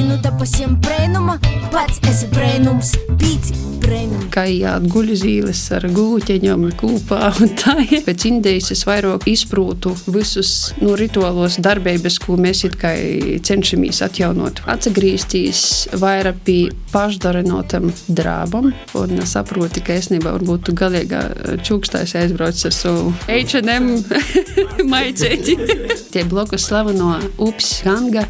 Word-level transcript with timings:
Dinu 0.00 0.14
te 0.24 0.30
pasiem 0.32 0.78
brēnuma, 0.80 1.34
pats 1.68 1.98
esi 2.08 2.24
brēnums, 2.32 2.94
pīci 3.20 3.52
brēnumi. 3.82 4.30
Kā 4.32 4.46
jāatguļ 4.48 5.10
zīles 5.20 5.60
ar 5.76 5.84
gūķeņiem 5.92 6.64
kopā 6.80 7.18
un 7.44 7.52
tā. 7.60 7.74
Pēc 8.06 8.24
Indijas 8.30 8.70
es 8.72 8.86
vairāk 8.88 9.26
izprūtu 9.28 9.92
visus 10.08 10.54
no 10.80 10.94
rituālos 10.96 11.58
darbības, 11.60 12.16
ko 12.24 12.38
mēs 12.40 12.64
it 12.70 12.78
kā 12.80 12.94
cenšamies 13.44 14.00
atjaunot. 14.08 14.64
Atsagrīzties 14.72 15.66
vairāk 16.00 16.40
pie 16.48 16.58
pašdarinotam 16.94 17.92
drābam 18.08 18.72
un 18.96 19.24
saproti, 19.28 19.84
ka 19.84 20.00
es 20.00 20.08
nebā 20.14 20.32
varbūt 20.38 20.72
galīgā 20.80 21.26
čūkstājs 21.60 22.16
aizbrauc 22.24 22.64
ar 22.72 22.78
savu 22.80 23.12
H&M 23.28 23.92
maicēti. 24.96 25.60
Tie 26.08 26.24
blokus 26.24 26.70
slaveno 26.72 27.18
ups 27.36 27.82
ganga 27.84 28.24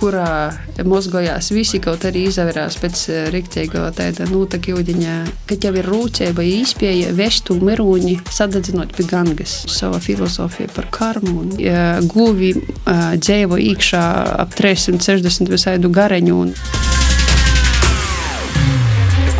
kurā 0.00 0.50
mozgojās 0.86 1.50
visi, 1.52 1.80
kaut 1.82 2.04
arī 2.08 2.26
izvērās 2.30 2.78
pēc 2.80 3.04
rīktīga 3.34 3.86
tāda 3.96 4.26
nūtaka 4.30 4.72
jūdiņa, 4.72 5.16
ka 5.48 5.58
jau 5.60 5.74
ir 5.76 5.88
rūcība 5.90 6.46
īspēja 6.46 7.14
vestu 7.16 7.58
merūņi 7.60 8.16
sadedzinot 8.30 8.94
pie 8.96 9.08
gangas. 9.10 9.60
Sava 9.70 10.00
filozofija 10.02 10.72
par 10.74 10.88
karmu 10.94 11.36
un 11.44 11.56
ja, 11.60 11.98
guvi 12.04 12.54
dzēvo 12.86 13.60
īkšā 13.70 14.04
ap 14.44 14.56
360 14.56 15.52
visaidu 15.52 15.92
gareņu. 15.92 16.40
Un... 16.40 16.54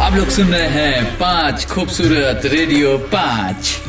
आप 0.01 0.15
लोग 0.17 0.29
सुन 0.29 0.53
रहे 0.55 0.69
हैं 0.69 1.05
पांच 1.19 1.67
खूबसूरत 1.69 2.47
रेडियो 2.47 2.97
पांच 3.13 3.84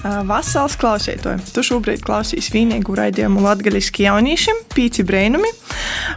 Vasals 0.00 0.78
klausītāji, 0.80 1.42
tu 1.52 1.62
šobrīd 1.66 2.00
klausies 2.06 2.46
vienīgu 2.54 2.94
raidījumu 2.96 3.42
latgaļiski 3.44 4.06
jauniešiem, 4.06 4.62
pīci 4.72 5.04
brēnumi. 5.04 5.50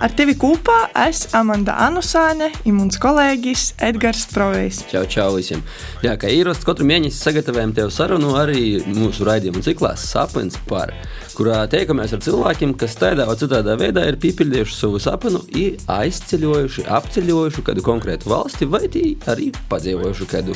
Ar 0.04 0.14
tevi 0.16 0.38
kopā 0.40 0.86
es 1.04 1.26
Amanda 1.36 1.76
Anusāne 1.84 2.48
un 2.64 2.78
mans 2.78 3.00
kolēģis 3.04 3.66
Edgars 3.84 4.24
Provejs. 4.32 4.86
Čau, 4.92 5.04
čau 5.12 5.28
visiem! 5.36 5.66
Jā, 6.06 6.16
kā 6.20 6.32
ierasts, 6.32 6.64
katru 6.68 6.88
mēnesi 6.88 7.20
sagatavojam 7.20 7.76
tev 7.76 7.92
sarunu 7.92 8.38
arī 8.40 8.80
mūsu 8.88 9.28
raidījumu 9.28 9.66
ciklā 9.68 9.94
Sapnis 10.00 10.56
par, 10.70 10.96
kurā 11.36 11.66
tiekamies 11.68 12.16
ar 12.16 12.24
cilvēkiem, 12.24 12.78
kas 12.80 12.96
tādā 13.02 13.28
vai 13.28 13.36
citādā 13.40 13.76
veidā 13.80 14.08
ir 14.08 14.20
piepildījuši 14.24 14.80
savu 14.80 15.04
sapnu, 15.04 15.44
ir 15.60 15.76
aizceļojuši, 15.92 16.88
apceļojuši 16.88 17.68
kādu 17.68 17.84
konkrētu 17.84 18.32
valsti 18.32 18.72
vai 18.72 18.86
arī 18.88 19.52
padzīvojuši 19.68 20.34
kādu 20.38 20.56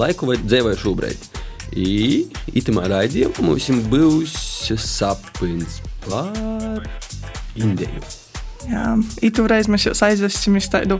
laiku 0.00 0.32
vai 0.32 0.40
dzīvojuši 0.40 0.88
šobrīd. 0.88 1.43
И 1.72 2.26
itamā 2.54 2.84
raidījumā 2.92 3.46
mums 3.48 3.70
būs 3.90 4.36
sapnis 4.80 5.80
par 6.04 6.84
Indiju. 7.56 8.04
Jā, 8.64 8.94
itūreiz 9.24 9.68
mēs 9.68 9.84
jūs 9.84 10.00
aizvesim 10.06 10.56
uz 10.56 10.70
tādu 10.72 10.96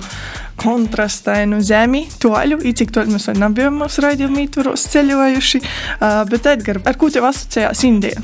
kontrastainu 0.61 1.63
zemi, 1.65 2.05
toļu, 2.21 2.59
it 2.69 2.83
cik 2.83 2.93
toļu 2.93 3.15
mēs 3.15 3.29
vēl 3.31 3.41
nebijām 3.41 3.79
mūsu 3.81 4.05
raidījumu 4.05 4.43
īturos 4.45 4.85
ceļojuši. 4.93 5.61
Uh, 5.65 6.25
bet, 6.29 6.51
Edgar, 6.53 6.83
ar 6.85 6.99
ko 7.01 7.09
tev 7.13 7.31
asociējās 7.31 7.87
Indija? 7.89 8.21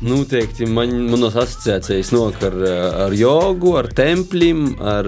Noteikti 0.00 0.64
man, 0.64 0.94
manas 1.12 1.34
asociācijas 1.36 2.10
nāk 2.14 2.40
ar, 2.48 2.54
ar 3.04 3.14
jogu, 3.14 3.74
ar 3.76 3.90
templim, 3.92 4.70
ar 4.80 5.06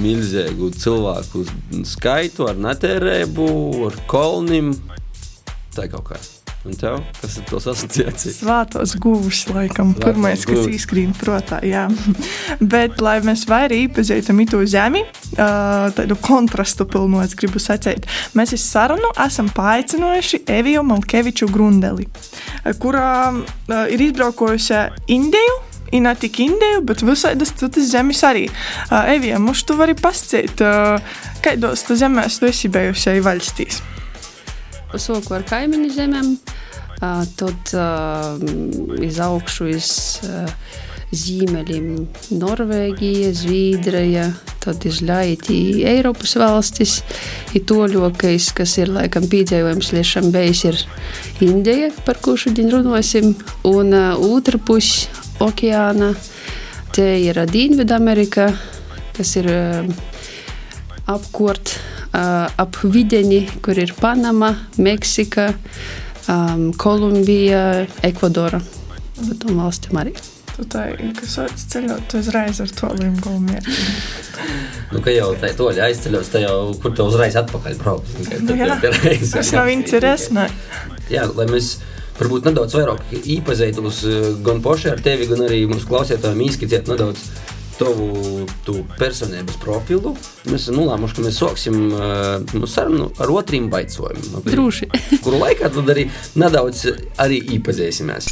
milzīgu 0.00 0.70
cilvēku 0.76 1.44
skaitu, 1.88 2.48
ar 2.50 2.58
netērēbu, 2.68 3.50
ar 3.90 4.00
kolnim. 4.10 4.74
Tā 5.76 5.90
kaut 5.92 6.10
kā. 6.12 6.24
Un 6.66 6.74
tev, 6.74 6.96
kas 7.20 7.36
ir 7.38 7.44
tos 7.46 7.66
asociācijas? 7.70 8.40
Svātos 8.40 8.96
gūs, 8.98 9.44
laikam, 9.54 9.92
Svātos 9.92 10.02
pirmais, 10.02 10.40
kas 10.48 10.64
gūs. 10.64 10.72
izskrien 10.74 11.12
prātā, 11.14 11.60
jā. 11.62 11.84
Bet, 12.72 12.98
lai 13.04 13.20
mēs 13.22 13.44
vairāk 13.46 13.84
iepazīstam 13.84 14.40
itu 14.42 14.64
zemi, 14.66 15.04
tādu 15.36 16.16
kontrastu 16.26 16.88
pilnu, 16.90 17.20
es 17.22 17.36
gribu 17.38 17.62
sacīt, 17.62 18.08
mēs 18.34 18.56
uz 18.56 18.66
sarunu 18.66 19.12
esam 19.28 19.52
paaicinājuši 19.54 20.42
Eviju 20.56 20.82
Malkeviču 20.90 21.46
Grundeli, 21.54 22.08
kurā 22.82 23.14
ir 23.86 24.06
izbraukojusi 24.08 24.82
Indiju, 25.14 25.60
Ir 25.92 26.02
ne 26.02 26.14
tikai 26.18 26.48
Indija, 26.50 26.80
bet 26.86 27.04
visādas 27.06 27.52
citas 27.54 27.90
zemes 27.92 28.22
arī. 28.26 28.46
Uh, 28.88 29.12
Evija, 29.14 29.38
mums 29.42 29.62
tu 29.66 29.76
vari 29.78 29.94
pasciet, 29.98 30.62
uh, 30.64 30.98
kādos 31.44 31.86
tu 31.86 31.98
zemēs 31.98 32.40
tu 32.40 32.48
esi 32.50 32.70
bijusi 32.72 33.20
valstīs? 33.22 33.82
Soku 34.96 35.36
ar 35.36 35.44
kaimiņu 35.46 35.92
zemēm, 35.94 36.32
uh, 36.98 37.22
tad 37.38 37.76
uh, 37.76 38.98
iz 39.04 39.20
augšu 39.22 39.70
iz 39.74 39.90
uh, 40.26 40.50
ziemeļiem 41.14 41.90
Norvēģija, 42.34 43.30
Zviedrija, 43.36 44.24
tad 44.64 44.82
izlaiti 44.88 45.84
Eiropas 45.86 46.34
valstis. 46.40 46.98
Ir 47.54 47.62
toļokais, 47.68 48.50
kas 48.56 48.74
ir 48.82 48.90
laikam 48.94 49.28
piedzīvojums 49.30 49.92
līdz 49.94 50.10
šim 50.10 50.32
bijis, 50.34 50.64
ir 50.66 50.82
Indija, 51.46 51.92
par 52.08 52.18
ko 52.24 52.34
šodien 52.40 52.72
runāsim, 52.74 53.36
un 53.68 53.94
uh, 53.94 54.26
otra 54.32 54.58
puse 54.58 55.25
okeāna. 55.42 56.12
Te 56.94 57.06
ir 57.20 57.38
Dienvidamerika, 57.50 58.48
kas 59.16 59.34
ir 59.40 59.48
uh, 59.52 59.90
apkort 61.12 61.74
uh, 62.12 62.46
ap 62.48 62.78
videni, 62.84 63.42
kur 63.62 63.78
ir 63.78 63.92
Panama, 64.00 64.52
Meksika, 64.78 65.50
um, 66.32 66.70
Kolumbija, 66.78 67.86
Ekvadora. 68.06 68.62
Par 69.16 69.36
tom 69.42 69.60
valstīm 69.60 70.00
arī. 70.00 70.14
Tu 70.56 70.64
tā 70.72 70.86
kā 70.96 71.26
sauc 71.28 71.52
ceļot, 71.68 72.06
tu 72.08 72.20
uzreiz 72.22 72.62
ar 72.64 72.70
to 72.72 72.88
līmu 72.96 73.18
gulmiem. 73.20 73.66
nu, 74.94 75.02
ka 75.04 75.12
jau 75.12 75.34
tā 75.40 75.50
toļa 75.56 75.90
aizceļos, 75.90 76.30
tā 76.32 76.40
jau, 76.46 76.54
kur 76.80 76.94
tu 76.96 77.04
uzreiz 77.10 77.36
atpakaļ 77.36 77.76
brauc. 77.82 78.14
Nu, 78.40 78.56
jā, 78.56 78.78
tas 78.80 79.52
nav 79.52 79.68
intereses, 79.68 80.32
ne? 80.32 80.48
Jā, 81.12 81.26
lai 81.36 81.44
mēs 81.50 81.74
varbūt 82.20 82.48
nedaudz 82.48 82.76
vairāk 82.78 83.12
iepazītos 83.22 84.04
gan 84.46 84.62
paši 84.64 84.94
ar 84.94 85.04
tevi, 85.04 85.28
gan 85.30 85.44
arī 85.48 85.64
mūsu 85.70 85.88
klausītājiem 85.90 86.46
izskicēt 86.48 86.90
nedaudz 86.92 87.28
tavu 87.78 88.46
tu 88.64 88.80
personības 88.96 89.58
profilu. 89.60 90.14
Mēs 90.48 90.68
nolēmuši, 90.72 91.16
ka 91.16 91.24
mēs 91.26 91.40
sāksim 91.40 91.76
uh, 91.92 92.38
mūsu 92.54 92.70
sarunu 92.72 93.10
ar 93.20 93.32
otriem 93.32 93.68
baicojumiem. 93.72 94.46
Droši. 94.46 94.88
Kuru 95.24 95.40
laikā 95.42 95.70
tad 95.74 95.92
arī 95.92 96.06
nedaudz 96.40 96.86
arī 97.22 97.40
iepazīsimies. 97.56 98.30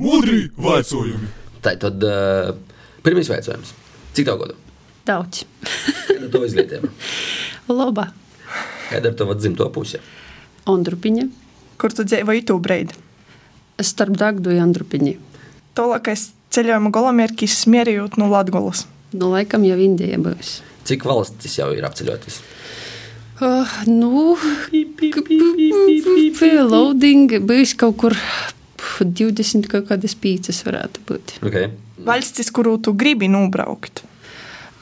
Mudri 0.00 0.40
vaicojumi. 0.56 1.30
Tā 1.62 1.76
tad 1.84 2.08
uh, 2.08 2.54
pirmais 3.04 3.30
vaicojums. 3.32 3.76
Cik 4.16 4.28
tev 4.28 4.40
gadu? 4.40 4.58
Daudz. 5.08 5.44
Tev 6.32 6.44
izglītība? 6.46 6.90
Laba. 7.72 8.10
Kāda 8.92 9.12
ir 9.12 9.16
tava 9.18 9.36
dzimto 9.38 9.68
puse? 9.72 10.00
Ondrupiņa. 10.68 11.26
Kur 11.80 11.94
tu 11.96 12.04
dzīvoji 12.06 12.44
tu 12.46 12.58
breidi? 12.62 12.94
Starp 13.82 14.14
Dagdu 14.20 14.52
un 14.52 14.60
Andrupiņu. 14.68 15.16
Tolākais 15.74 16.28
ceļojuma 16.52 16.92
galamērķis 16.94 17.62
smierījot 17.64 18.18
no 18.20 18.28
Latgolas. 18.30 18.84
Nu, 19.12 19.32
laikam 19.32 19.64
jau 19.66 19.78
Indija 19.80 20.20
būs. 20.20 20.60
Cik 20.88 21.06
valstis 21.08 21.56
jau 21.58 21.70
ir 21.74 21.84
apceļotas? 21.88 22.40
Uh, 23.42 23.66
nu, 23.88 24.36
loading 26.70 27.32
bijis 27.42 27.72
kaut 27.80 27.96
kur 27.98 28.14
20 29.02 29.66
kaut 29.72 29.88
kādas 29.88 30.14
pīcis 30.14 30.62
varētu 30.66 31.02
būt. 31.08 31.34
Okay. 31.48 31.72
Valstis, 32.06 32.52
kuru 32.54 32.76
tu 32.82 32.94
gribi 32.98 33.30
nobraukt? 33.30 34.04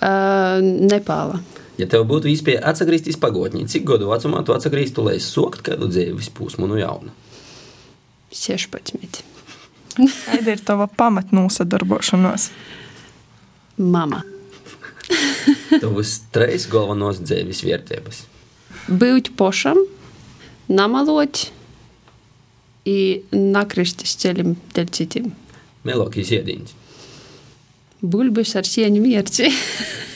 Uh, 0.01 0.61
Nepāla. 0.61 1.41
Ja 1.81 1.87
tev 1.89 2.05
būtu 2.11 2.29
iespēja 2.29 2.61
atgriezties 2.69 3.17
pagātnē, 3.21 3.65
cik 3.71 3.87
gadu 3.89 4.11
vecumā 4.11 4.43
tu 4.45 4.53
atgrieztu, 4.53 5.05
lai 5.07 5.17
sāktu 5.23 5.65
kādu 5.71 5.89
dzīves 5.89 6.29
posmu 6.37 6.69
no 6.69 6.77
jauna? 6.77 7.15
16. 8.37 9.23
Kāda 9.97 10.53
ir 10.53 10.61
tava 10.65 10.87
pamatnosadarbošanās? 11.01 12.51
Mama. 13.81 14.21
Tavas 15.81 16.19
trīs 16.35 16.69
galvenos 16.71 17.23
dzīves 17.25 17.65
vērtības. 17.65 18.21
Būt 19.01 19.33
pošam, 19.41 19.81
namalot 20.69 21.47
un 22.91 23.49
nakristis 23.55 24.17
ceļam 24.21 24.55
dēļ 24.77 24.93
citiem. 24.97 25.33
Melokīs 25.89 26.33
iedīņas. 26.37 26.77
Bulbis 28.01 28.55
ar 28.57 28.69
sieņu 28.69 29.03
mierci. 29.05 29.49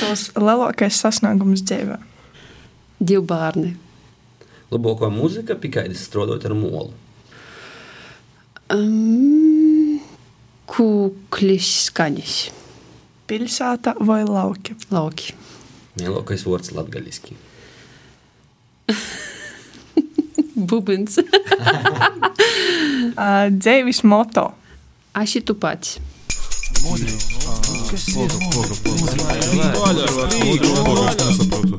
Tos 0.00 0.28
lielākais 0.38 0.98
sasniegums 1.02 1.64
dzīvē. 1.66 1.98
Divi 3.00 3.24
bērni. 3.28 3.72
Labākā 4.72 5.10
mūzika 5.12 5.56
pikaidas 5.60 6.04
strādājot 6.08 6.46
ar 6.48 6.54
molu. 6.58 6.92
Um, 8.72 10.00
kūklis 10.70 11.70
skaņas. 11.90 12.38
Pilsēta 13.28 13.94
vai 14.04 14.22
lauki? 14.28 14.76
Lauki. 14.94 15.34
Lielākais 16.00 16.46
vārds 16.48 16.72
latgaļiski. 16.74 17.36
bubins. 20.54 21.18
Dzēvis 23.60 24.02
moto. 24.08 24.50
Aš 25.14 25.38
tu 25.46 25.54
pats. 25.54 25.98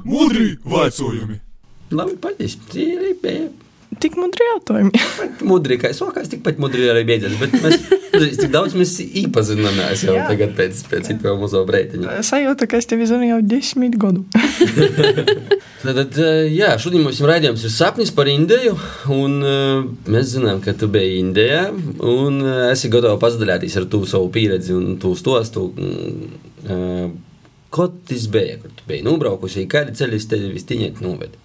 Mudri 0.06 0.57
vaicojumi! 0.65 1.39
Labi, 1.91 2.15
paldies. 2.17 2.57
Tik 4.06 4.19
mudri 4.22 4.46
jautājumi. 4.52 5.00
Mudri, 5.50 5.80
kā 5.81 5.90
sākās, 5.98 6.28
tikpat 6.30 6.60
mudri 6.62 6.86
arī 6.92 7.02
beidzās. 7.07 7.34
Bet 7.42 7.56
mēs, 7.57 7.86
cik 8.38 8.52
daudz 8.54 8.75
mēs 8.78 8.92
iepazināmies 9.02 10.04
jau 10.06 10.13
Jā. 10.13 10.28
tagad 10.30 10.52
pēc, 10.57 10.84
pēc 10.92 11.07
citām 11.10 11.40
mūsu 11.42 11.63
breitiņa. 11.66 12.19
Sajūta, 12.28 12.68
ka 12.69 12.78
es 12.78 12.86
tevi 12.92 13.07
zinu 13.10 13.31
jau 13.31 13.40
desmit 13.42 13.98
gadu. 13.98 14.22
Tad, 15.86 16.19
eh, 16.22 16.52
jā, 16.54 16.75
šodien 16.81 17.02
mums 17.06 17.24
raidījums 17.25 17.66
ir 17.66 17.74
sapnis 17.74 18.13
par 18.13 18.30
Indiju. 18.30 18.75
Un, 19.16 19.40
eh, 19.42 19.90
mēs 20.13 20.36
zinām, 20.36 20.62
ka 20.62 20.75
tu 20.78 20.92
biji 20.94 21.24
Indijā. 21.24 21.63
Un 22.06 22.38
eh, 22.46 22.62
esi 22.75 22.94
gatavs 22.94 23.22
padalīties 23.25 23.80
ar 23.81 23.90
to 23.90 24.04
savu 24.10 24.30
pieredzi 24.38 24.78
un 24.78 25.00
to 25.01 25.16
stostu. 25.18 25.72
mm, 25.74 27.16
Ko 27.75 27.90
tas 28.08 28.30
bija, 28.31 28.62
kur 28.62 28.72
tu 28.72 28.86
biji 28.88 29.04
nobraukusi? 29.04 29.66
Kādi 29.68 29.98
ceļi 29.98 30.22
tevi 30.30 30.54
visticamāk 30.54 31.01
noveda? 31.04 31.42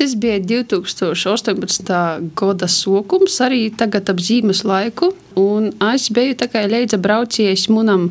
Tas 0.00 0.14
bija 0.16 0.38
2018. 0.40 2.30
gada 2.32 2.66
sākums, 2.72 3.34
arī 3.44 3.66
tagad 3.68 4.08
ap 4.08 4.22
zīmes 4.24 4.62
laiku. 4.64 5.10
Es 5.90 6.06
biju 6.08 6.38
tikai 6.40 6.62
leidza 6.72 6.96
braucies 6.96 7.66
manam 7.68 8.06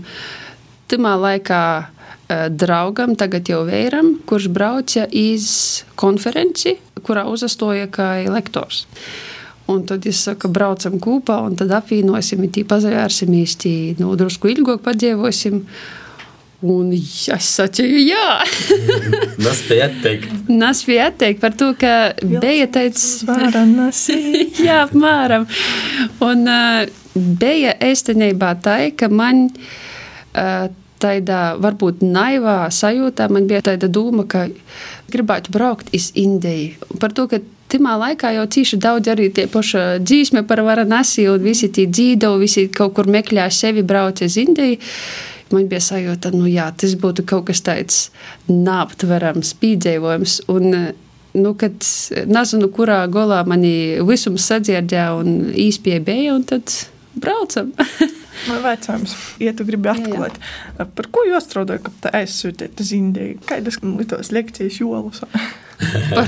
timā 0.86 1.16
laikā 1.18 1.62
eh, 1.82 2.44
draugam, 2.54 3.16
tagad 3.18 3.50
jau 3.50 3.64
vēram, 3.66 4.20
kurš 4.30 4.52
brauca 4.54 5.08
iz 5.10 5.50
konferenci, 5.98 6.76
kurā 7.02 7.26
uzastoja 7.26 7.90
kā 7.90 8.12
lektors. 8.30 8.84
Un 9.66 9.82
tad 9.90 10.06
es 10.06 10.22
saku, 10.30 10.54
braucam 10.54 11.02
kopā, 11.02 11.40
un 11.50 11.58
tad 11.58 11.74
apvienosim, 11.74 12.46
tī 12.54 12.68
pazavērsimies, 12.70 13.58
tī 13.66 13.74
nu, 13.98 14.14
drusku 14.14 14.54
ilgāk 14.54 14.86
padzīvosim. 14.86 15.64
Un 16.60 16.90
es 16.92 17.52
sacīju, 17.56 18.00
jā. 18.04 18.32
Tas 19.40 19.62
bija 19.70 19.86
atteikt. 19.88 20.34
Nas 20.52 20.82
bija 20.84 21.06
atteikt 21.08 21.40
par 21.40 21.54
to, 21.56 21.70
ka 21.80 22.12
tāds 22.74 23.06
Varanasi. 23.28 24.18
Jā, 24.68 24.82
apmēram. 24.90 25.48
Un 26.26 26.44
uh, 26.52 26.82
bija 27.16 27.78
īstenībā 27.80 28.58
tā, 28.66 28.76
ka 28.92 29.08
man 29.08 29.48
uh, 29.48 30.68
tādā 31.00 31.44
varbūt 31.64 32.04
naivā 32.04 32.66
sajūtā, 32.76 33.30
man 33.32 33.48
bija 33.48 33.64
tāda 33.72 33.88
doma, 33.88 34.28
ka 34.28 34.50
gribētu 35.14 35.56
braukt 35.56 35.96
uz 35.96 36.12
Indiju. 36.20 36.76
Par 37.00 37.16
to, 37.16 37.30
ka 37.32 37.40
Timā 37.70 37.94
laikā 38.02 38.32
jau 38.34 38.48
cīši 38.50 38.80
daudz 38.82 39.12
arī 39.14 39.28
tie 39.30 39.46
paši 39.48 40.02
dzīsmi 40.02 40.42
par 40.50 40.64
Varanasi 40.66 41.28
un 41.30 41.44
visi 41.44 41.70
tie 41.70 41.86
dzīvo, 41.86 42.32
visi 42.42 42.66
kaut 42.74 42.96
kur 42.98 43.06
meklē 43.06 43.46
sevi 43.54 43.84
brauc 43.86 44.24
uz 44.26 44.38
Indiju. 44.42 44.80
Man 45.50 45.70
bija 45.70 45.82
sajūta, 45.82 46.32
nu 46.36 46.46
jā, 46.50 46.68
tas 46.78 46.94
būtu 47.00 47.26
kaut 47.30 47.48
kas 47.50 47.64
tāds 47.66 48.02
neaptverams. 48.50 49.56
Un, 50.54 50.78
nu, 51.34 51.56
kad 51.58 51.90
nezinu, 52.30 52.70
kurā 52.76 53.02
golā 53.10 53.42
mani 53.50 53.74
visums 54.06 54.46
sadzirdēja 54.52 55.10
un 55.18 55.50
īspēja 55.50 56.06
bija, 56.06 56.38
un 56.38 56.46
tad 56.54 56.76
braucam. 57.18 57.74
Man 58.48 58.62
vecājums, 58.64 59.16
ja 59.44 59.52
tu 59.58 59.66
gribi 59.68 59.90
atklāt, 59.92 60.38
par 60.78 61.10
ko 61.12 61.26
jūs 61.28 61.48
strādājat, 61.50 61.84
ka 61.88 61.96
tā 62.06 62.12
aizsūtiet 62.22 62.80
uz 62.80 62.94
Indiju? 62.96 63.40
Kādas 63.50 63.82
litos 63.84 64.32
lekcijas 64.36 64.80
jolas? 64.80 65.24
Par, 65.80 66.28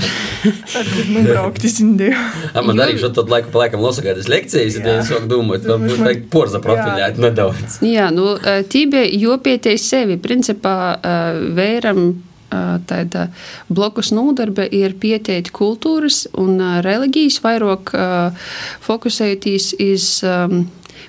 Tad 0.72 0.86
gribu 0.88 1.18
nubraukt 1.18 1.64
uz 1.68 1.74
Indiju. 1.84 2.16
A, 2.56 2.62
man 2.64 2.80
arī 2.80 2.96
šeit 3.00 3.18
laiku 3.20 3.52
pa 3.52 3.64
laikam 3.66 3.82
lasakādas 3.84 4.28
lekcijas, 4.32 4.78
un 4.80 4.88
Jā. 4.88 4.94
es 5.02 5.10
sāku 5.12 5.28
domāt, 5.28 5.66
varbūt 5.68 6.00
vajag 6.00 6.22
porza 6.32 6.60
profilēt 6.64 7.20
nedaudz. 7.20 7.78
jā, 7.84 8.08
nu, 8.14 8.32
tī 8.72 8.86
bija 8.92 9.04
jopieties 9.26 9.84
sevi. 9.92 10.16
Principā 10.24 10.76
eh, 10.96 11.40
vēram 11.58 12.00
eh, 12.08 12.74
tāda 12.88 13.26
blokus 13.68 14.08
nodarbe 14.16 14.64
ir 14.72 14.96
pieteikti 15.00 15.52
kultūras 15.52 16.24
un 16.40 16.56
eh, 16.56 16.78
reliģijas 16.88 17.42
vairāk 17.44 17.92
eh, 17.92 18.48
fokusēties 18.88 19.72
iz 19.84 20.08
um, 20.24 20.62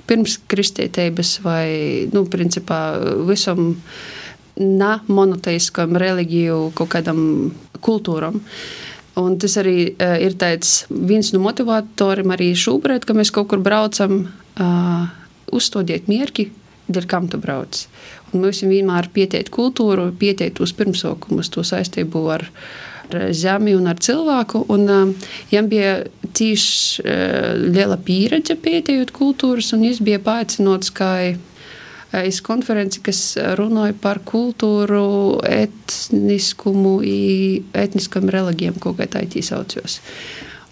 pirms 0.10 0.40
kristietības 0.51 1.38
vai, 1.45 1.68
nu, 2.13 2.25
principā 2.31 2.80
visam 3.28 3.74
na 4.60 4.98
monoteiskam 5.07 5.98
reliģiju 5.98 6.74
kaut 6.78 6.92
kādam 6.94 7.22
kultūram. 7.84 8.42
Un 9.19 9.38
tas 9.38 9.60
arī 9.62 9.94
uh, 9.94 10.16
ir 10.22 10.38
tāds 10.42 10.84
viens 10.90 11.30
no 11.36 11.42
motivatoriem 11.44 12.34
arī 12.34 12.54
šobrīd, 12.57 13.06
ka 13.06 13.13
mēs 13.18 13.34
kaut 13.34 13.51
kur 13.51 13.62
braucam, 13.62 14.24
uh, 14.57 15.06
uzstādīt 15.54 16.10
mierki, 16.10 16.50
dēļ 16.90 17.07
kam 17.10 17.30
tu 17.30 17.40
brauc. 17.42 17.86
Un 18.34 18.48
mēs 18.48 18.63
vienmēr 18.66 19.12
pieteikt 19.13 19.54
kultūru, 19.54 20.10
pieteikt 20.18 20.57
tos 20.57 20.74
pirmsaukumus, 20.78 21.51
to 21.54 21.62
saistību 21.68 22.24
ar, 22.34 22.48
ar 23.08 23.32
zemi 23.36 23.76
un 23.78 23.90
ar 23.92 24.00
cilvēku. 24.02 24.66
Un 24.74 24.86
uh, 24.90 25.32
viņam 25.52 25.72
bija 25.72 25.96
tieši 26.34 27.04
uh, 27.04 27.50
liela 27.64 27.98
pieredze 27.98 28.58
pieteikt 28.60 29.14
kultūras, 29.16 29.74
un 29.76 29.86
viņš 29.88 30.04
bija 30.06 30.22
paaicināts 30.24 30.94
kā 30.94 31.14
iz 32.22 32.44
konferenci, 32.46 33.02
kas 33.02 33.20
runāja 33.58 33.96
par 33.98 34.20
kultūru, 34.22 35.42
etniskumu, 35.50 37.00
i 37.02 37.64
etniskam 37.74 38.30
reliģiem, 38.30 38.78
ko 38.78 38.94
kā 38.98 39.08
tā 39.10 39.24
īsti 39.26 39.42
saucos. 39.48 39.98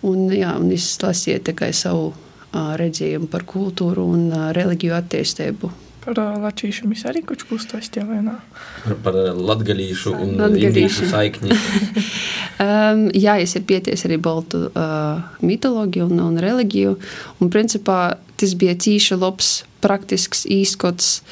Un, 0.06 0.28
jā, 0.34 0.54
un 0.58 0.70
es 0.74 0.94
lasīju 1.02 1.42
tikai 1.50 1.72
savu 1.74 2.12
redzējumu 2.54 3.30
par 3.32 3.46
kultūru 3.50 4.06
un 4.14 4.30
reliģiju 4.54 4.98
attīstību. 4.98 5.72
Par 6.02 6.18
uh, 6.18 6.38
Latviju 6.42 6.90
mēs 6.90 7.04
arī 7.06 7.22
kaut 7.26 7.44
ko 7.46 7.60
stāstījām 7.62 8.10
vienā. 8.16 8.36
Par, 8.82 8.96
par 9.06 9.18
latgalīšu 9.38 10.16
un 10.16 10.34
Latgalīšu. 10.40 10.70
indīšu 10.72 11.12
saikni. 11.14 11.58
Um, 12.62 13.08
jā, 13.18 13.40
es 13.42 13.56
ir 13.58 13.64
pieties 13.66 14.04
arī 14.06 14.20
baltu 14.22 14.68
uh, 14.68 15.22
mitoloģiju 15.42 16.06
un, 16.12 16.20
un 16.22 16.36
reliģiju. 16.38 16.92
Un 17.42 17.50
principā 17.50 18.20
tas 18.38 18.54
bija 18.54 18.76
tīši 18.78 19.18
labs, 19.18 19.64
praktisks 19.82 20.44
īskots. 20.46 21.24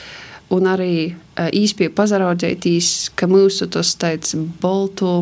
Un 0.56 0.66
arī 0.72 1.12
uh, 1.12 1.51
īstenībā 1.54 1.94
pazaraudzētīs, 2.00 3.12
ka 3.13 3.30
mūsu 3.30 3.69
tas 3.69 3.94
tāds 4.01 4.33
baltu 4.63 5.19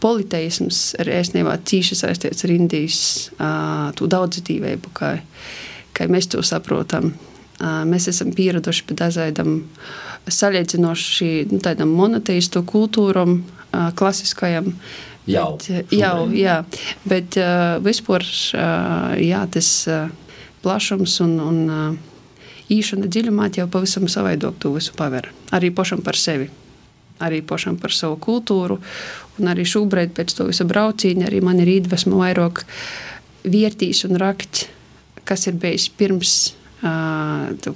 politeisms 0.00 0.94
ir 1.02 1.12
īstenībā 1.18 1.58
tīši 1.68 2.00
saistīts 2.00 2.46
ar 2.46 2.56
Indijas 2.56 3.00
uh, 3.36 4.08
daudzdzīvību, 4.16 4.96
kā, 4.96 5.18
kā 5.92 6.08
mēs 6.08 6.32
to 6.32 6.40
saprotam. 6.46 7.12
Mēs 7.60 8.08
esam 8.12 8.34
pieraduši 8.36 8.84
pie 8.84 8.96
dažādām 9.00 9.52
salīdzinoši 10.28 11.30
nu, 11.52 11.60
tādam 11.64 11.94
monoteistu 11.96 12.60
kultūram, 12.68 13.38
uh, 13.40 13.56
klasiskajam. 13.96 14.74
Jau. 15.26 15.56
Bet, 15.58 15.90
jau, 15.90 16.28
jā, 16.30 16.60
bet 17.02 17.34
vispār 17.82 18.22
jā, 19.18 19.40
tas 19.50 19.70
plašums 20.62 21.16
un, 21.24 21.32
un 21.42 21.96
īšana 22.70 23.08
dziļumā 23.10 23.48
jau 23.56 23.66
pavisam 23.70 24.06
savādāk 24.10 24.60
to 24.62 24.70
visu 24.76 24.94
paver. 24.98 25.32
Arī 25.50 25.72
pašam 25.74 26.02
par 26.06 26.18
sevi. 26.18 26.46
Arī 27.18 27.40
pašam 27.42 27.78
par 27.80 27.94
savu 27.96 28.20
kultūru. 28.22 28.78
Un 29.40 29.50
arī 29.50 29.66
šobrīd, 29.66 30.12
pēc 30.14 30.36
to 30.36 30.46
visa 30.46 30.66
brauciena, 30.68 31.26
arī 31.26 31.42
man 31.42 31.58
ir 31.62 31.74
iedvesma 31.74 32.20
vairāk 32.20 32.62
vērtīs 33.46 34.04
un 34.06 34.18
rakt, 34.20 34.68
kas 35.26 35.46
ir 35.50 35.58
bijis 35.58 35.88
pirms 35.90 36.36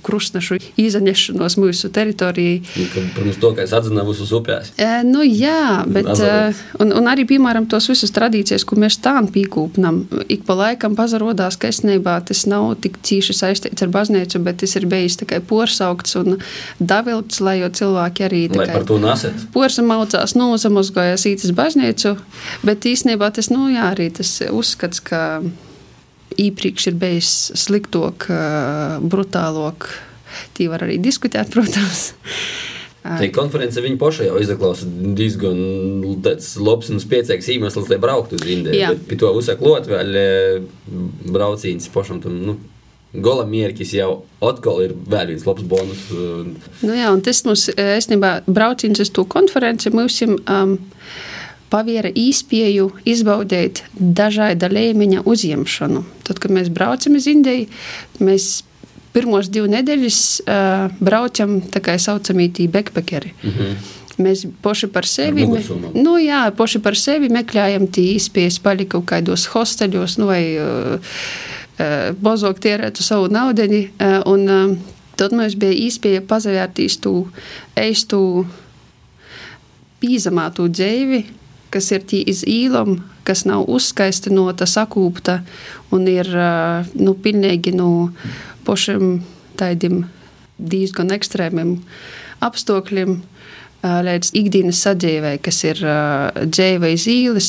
krustnešu 0.02 0.58
izaņemšanos 0.80 1.56
mūsu 1.60 1.88
teritorijai. 1.94 2.60
Kad, 2.94 3.06
Protams, 3.14 3.38
to, 3.40 3.52
ka 3.56 3.64
es 3.64 3.72
atzinu 3.76 4.04
visus 4.08 4.32
upēs. 4.36 4.74
E, 4.76 4.90
Nu, 5.10 5.22
jā, 5.24 5.82
bet 5.88 6.06
Azaros. 6.12 6.58
uh, 6.58 6.82
un, 6.84 6.92
un 7.00 7.08
arī, 7.10 7.24
piemēram, 7.28 7.66
tos 7.70 7.88
visus 7.90 8.12
tradīcijas, 8.14 8.64
ko 8.68 8.76
mēs 8.80 8.98
tā 9.02 9.16
pīkūpnam, 9.20 10.02
ik 10.32 10.44
pa 10.48 10.56
laikam 10.58 10.94
pazarodās, 10.98 11.56
ka 11.60 11.70
esnībā 11.72 12.18
tas 12.28 12.44
nav 12.50 12.74
tik 12.84 12.98
cīši 13.06 13.36
saistīts 13.36 13.84
ar 13.84 13.92
baznīcu, 13.94 14.42
bet 14.44 14.60
tas 14.62 14.76
ir 14.78 14.86
bijis 14.90 15.18
tikai 15.20 15.40
porsaukts 15.40 16.16
un 16.20 16.38
davilts, 16.78 17.40
lai 17.44 17.58
jau 17.62 17.70
cilvēki 17.80 18.26
arī 18.28 18.42
Lai 18.54 18.68
par 18.70 18.86
to 18.88 18.98
neset. 19.02 19.46
Porsa 19.54 19.84
maucās, 19.86 20.36
nozamozgojas 20.38 21.26
ītas 21.30 21.54
baznīcu, 21.56 22.16
bet 22.66 22.86
īstenībā 22.88 23.32
tas, 23.34 23.50
nu 23.52 23.70
jā, 23.72 23.90
arī 23.94 24.10
tas 24.14 24.36
uzskats, 24.50 25.02
ka 25.04 25.42
īpriekš 26.46 26.90
ir 26.90 26.98
bijis 27.00 27.34
sliktok, 27.58 28.28
ā, 28.32 28.40
brutālok. 29.02 29.90
Tī 30.56 30.68
var 30.70 30.86
arī 30.86 30.98
diskutēt, 31.02 31.50
protams. 31.54 32.10
Tā 33.00 33.30
konference 33.32 33.80
viņa 33.80 33.96
paša 34.00 34.26
jau 34.26 34.40
izklausās 34.42 34.88
diezgan 35.16 35.60
labs 36.60 36.90
un 36.92 37.00
spēcīgs 37.00 37.48
iemesls, 37.54 37.88
lai 37.88 37.96
brauktu 38.02 38.36
uz 38.36 38.44
Indiju. 38.44 38.98
Pie 39.08 39.16
to 39.20 39.30
uzsaklot 39.38 39.88
vēl 39.88 40.18
eh, 40.20 40.58
brauciens 41.32 41.88
pašam 41.94 42.20
tam. 42.20 42.36
Nu, 42.44 42.58
Gola 43.10 43.42
mērķis 43.42 43.96
jau 43.96 44.10
atkal 44.46 44.84
ir 44.84 44.92
vēl 44.94 45.32
viens 45.32 45.42
labs 45.42 45.64
bonus. 45.66 46.02
Nu 46.84 46.94
jā, 46.94 47.08
un 47.10 47.24
tas 47.26 47.40
mums 47.42 47.64
īstenībā 47.72 48.44
brauciens 48.46 49.02
uz 49.02 49.10
to 49.10 49.24
konferenci 49.26 49.90
mums 49.90 50.20
um, 50.22 50.76
paviera 51.70 52.10
īspēju 52.10 52.90
izbaudīt 53.08 53.84
dažāda 53.94 54.70
līmeņa 54.72 55.22
uzņemšanu. 55.28 56.02
Tad, 56.26 56.42
kad 56.42 56.54
mēs 56.54 56.70
braucam 56.74 57.16
uz 57.18 57.28
Indiju, 57.30 57.68
mēs 58.20 58.50
pirmos 59.14 59.50
divas 59.50 59.72
nedēļas 59.74 60.20
uh, 60.44 60.98
braucam 61.02 61.58
tā 61.72 61.82
kā 61.84 61.96
saucamītī 61.98 62.68
backpackeri. 62.70 63.34
Mm 63.42 63.56
-hmm. 63.56 63.96
Mēs 64.20 64.44
paši 64.62 64.86
par 64.86 65.06
sevi, 65.06 65.46
me, 65.46 65.62
nu, 65.94 66.18
jā, 66.18 66.50
paši 66.56 66.78
par 66.78 66.96
sevi 66.96 67.28
meklējam 67.28 67.86
tī 67.88 68.16
īspējas 68.18 68.60
palikt 68.60 68.90
kaut 68.92 69.06
kādos 69.08 69.46
hosteļos, 69.54 70.18
nu, 70.18 70.26
vai 70.26 70.58
uh, 70.58 71.00
uh, 71.80 72.16
bozok 72.20 72.58
tierētu 72.58 73.02
savu 73.02 73.28
naudeni. 73.32 73.90
Uh, 74.00 74.32
un, 74.32 74.48
uh, 74.48 74.76
tad 75.16 75.32
mums 75.32 75.54
bija 75.54 75.72
īspēja 75.72 76.20
pazavērtīs 76.20 77.00
tū 77.00 77.14
eistu 77.76 78.46
pīzamātu 80.00 80.68
dzīvi, 80.68 81.24
kas 81.70 81.90
ir 81.94 82.04
tī 82.06 82.22
iz 82.30 82.42
īlam, 82.48 83.00
kas 83.26 83.44
nav 83.46 83.68
uzskaistinota, 83.70 84.66
sakūpta 84.66 85.40
un 85.94 86.08
ir 86.10 86.30
nu, 86.94 87.14
pilnīgi 87.14 87.74
no 87.76 87.90
pašiem 88.66 89.20
tādiem 89.60 90.04
diezgan 90.58 91.12
ekstrēmiem 91.16 91.76
apstākļiem. 92.44 93.20
Līdz 93.80 94.34
ikdienas 94.36 94.82
sadzīvē, 94.84 95.38
kas 95.40 95.62
ir 95.64 95.78
dzīve 96.44 96.90
zīles, 97.00 97.46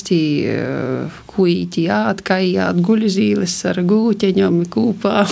kuģi, 1.28 1.84
atkājāt, 1.92 2.80
guļu 2.88 3.10
zīles 3.12 3.56
ar 3.68 3.82
gūķeņiem 3.84 4.62
kopā. 4.72 5.26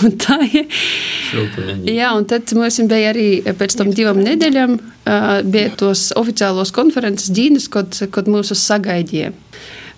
Jā, 2.00 2.12
un 2.12 2.28
tad 2.28 2.52
mums 2.52 2.80
bija 2.90 3.14
arī 3.14 3.28
pēc 3.48 3.78
tam 3.80 3.94
divām 3.96 4.20
nedēļām 4.26 4.76
bija 5.48 5.72
tos 5.80 6.10
oficiālos 6.20 6.74
konferences 6.76 7.32
dienas, 7.32 7.70
kad, 7.72 7.96
kad 8.12 8.28
mūs 8.28 8.52
sagaidīja. 8.60 9.32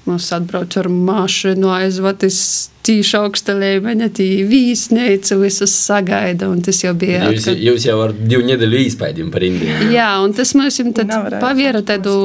Mums 0.02 0.32
atbrauc 0.34 0.74
ar 0.80 0.88
mašīnu, 0.90 1.68
aizvatis 1.70 2.38
tīši 2.82 3.14
augsta 3.20 3.54
līmeņa, 3.54 4.08
tī 4.16 4.26
vīsneica, 4.50 5.36
visus 5.38 5.74
sagaida, 5.84 6.48
un 6.50 6.64
tas 6.66 6.80
jau 6.82 6.90
bija. 6.98 7.28
Jūs, 7.30 7.46
atkal... 7.46 7.62
jūs 7.68 7.86
jau 7.86 8.00
ar 8.02 8.16
divu 8.18 8.42
nedēļu 8.48 8.80
īspējām 8.88 9.30
par 9.34 9.46
Indiju. 9.46 9.92
Jā, 9.94 10.10
un 10.24 10.34
tas 10.34 10.56
mums 10.58 10.80
tad 10.98 11.14
paviera 11.38 11.84
tādu, 11.86 12.16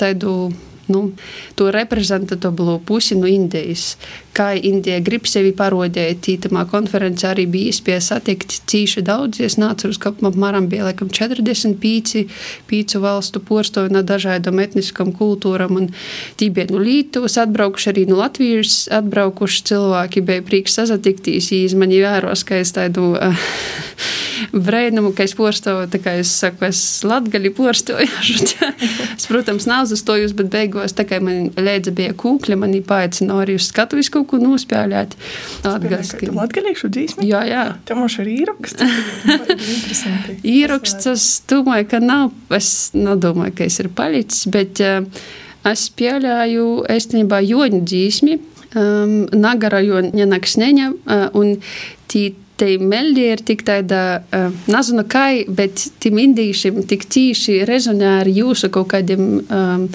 tādu 0.00 0.34
nu, 0.90 1.12
to 1.58 1.70
reprezentatīvo 1.74 2.78
pusi 2.86 3.18
no 3.18 3.30
Indijas. 3.30 3.96
Kā 4.32 4.52
Indija 4.56 4.96
grib 5.04 5.26
sevi 5.28 5.52
parādīt, 5.52 6.22
tītamā 6.24 6.64
konferencē 6.70 7.32
arī 7.32 7.44
bija 7.52 7.72
iespēja 7.72 8.00
satikt 8.00 8.54
cīši 8.70 9.04
daudz. 9.04 9.42
Es 9.44 9.58
nācu 9.60 9.90
uz 9.92 10.00
apmēram 10.00 10.70
bija 10.72 10.86
laikam 10.88 11.10
45 11.12 12.24
pīcu 12.70 13.02
valstu 13.02 13.42
porstovi 13.44 13.92
no 13.92 14.00
dažādām 14.02 14.62
etniskām 14.64 15.12
kultūram. 15.12 15.90
Tī 16.40 16.48
bija 16.54 16.70
no 16.72 16.80
Lītuvas 16.80 17.36
atbraukuši 17.44 17.92
arī 17.92 18.06
no 18.08 18.16
Latvijas 18.22 18.86
atbraukuši 18.92 19.66
cilvēki, 19.68 20.24
bija 20.24 20.46
prieks 20.46 20.78
sazatikties, 20.80 21.52
viņi 21.52 21.78
mani 21.78 22.00
vēros, 22.02 22.46
ka 22.48 22.62
es 22.62 22.72
tādu 22.72 23.12
brēnumu, 24.66 25.12
ka 25.16 25.26
es 25.26 25.36
porstoju, 25.36 25.90
tā 25.92 26.00
kā 26.02 26.16
es 26.22 26.32
saku, 26.40 26.66
es 26.70 26.80
latgali 27.04 27.52
porstoju. 27.54 28.08
es, 29.18 29.28
protams, 29.28 29.68
nav 29.68 29.92
uzstojus, 29.92 30.32
bet 30.36 30.48
beigās, 30.52 30.71
tā 30.96 31.04
kā 31.08 31.18
man 31.24 31.50
lēdza 31.56 31.92
bija 31.96 32.14
kūkļa, 32.18 32.58
mani 32.60 32.80
paaicināja 32.86 33.44
arī 33.44 33.56
uz 33.58 33.68
skatuvis 33.70 34.10
kaut 34.12 34.28
ko 34.30 34.40
nospēlēt. 34.42 35.16
Latgaliski. 35.66 36.30
Latgalīšu 36.32 36.90
dzīsmi? 36.92 37.28
Jā, 37.30 37.44
jā. 37.48 37.64
Te 37.88 37.96
mums 37.98 38.18
ir 38.22 38.32
īraksts. 38.32 38.82
īraksts, 40.56 41.10
es 41.12 41.28
domāju, 41.50 41.88
ka 41.94 42.02
nav, 42.02 42.32
es 42.54 42.90
nedomāju, 42.96 43.56
ka 43.60 43.68
es 43.68 43.80
ir 43.82 43.90
palicis, 43.96 44.46
bet 44.52 44.82
uh, 44.84 45.02
es 45.68 45.88
pieļāju, 45.98 46.68
īstenībā, 46.92 47.42
joņu 47.46 47.82
dzīsmi. 47.86 48.38
Um, 48.72 49.26
Nagara 49.36 49.82
joņa 49.84 50.24
nakšņeņa 50.30 50.86
uh, 50.88 51.26
un 51.36 51.58
tī 52.08 52.30
te 52.62 52.76
meldi 52.78 53.26
ir 53.32 53.42
tik 53.44 53.64
tāda, 53.66 54.22
uh, 54.22 54.52
nezinu 54.70 55.04
kā, 55.10 55.26
bet 55.50 55.88
tim 56.02 56.20
indīšiem 56.22 56.82
tik 56.88 57.08
tīši 57.10 57.62
rezonē 57.68 58.12
ar 58.22 58.30
jūsu 58.30 58.70
kaut 58.72 58.92
kādiem 58.94 59.24
um, 59.42 59.88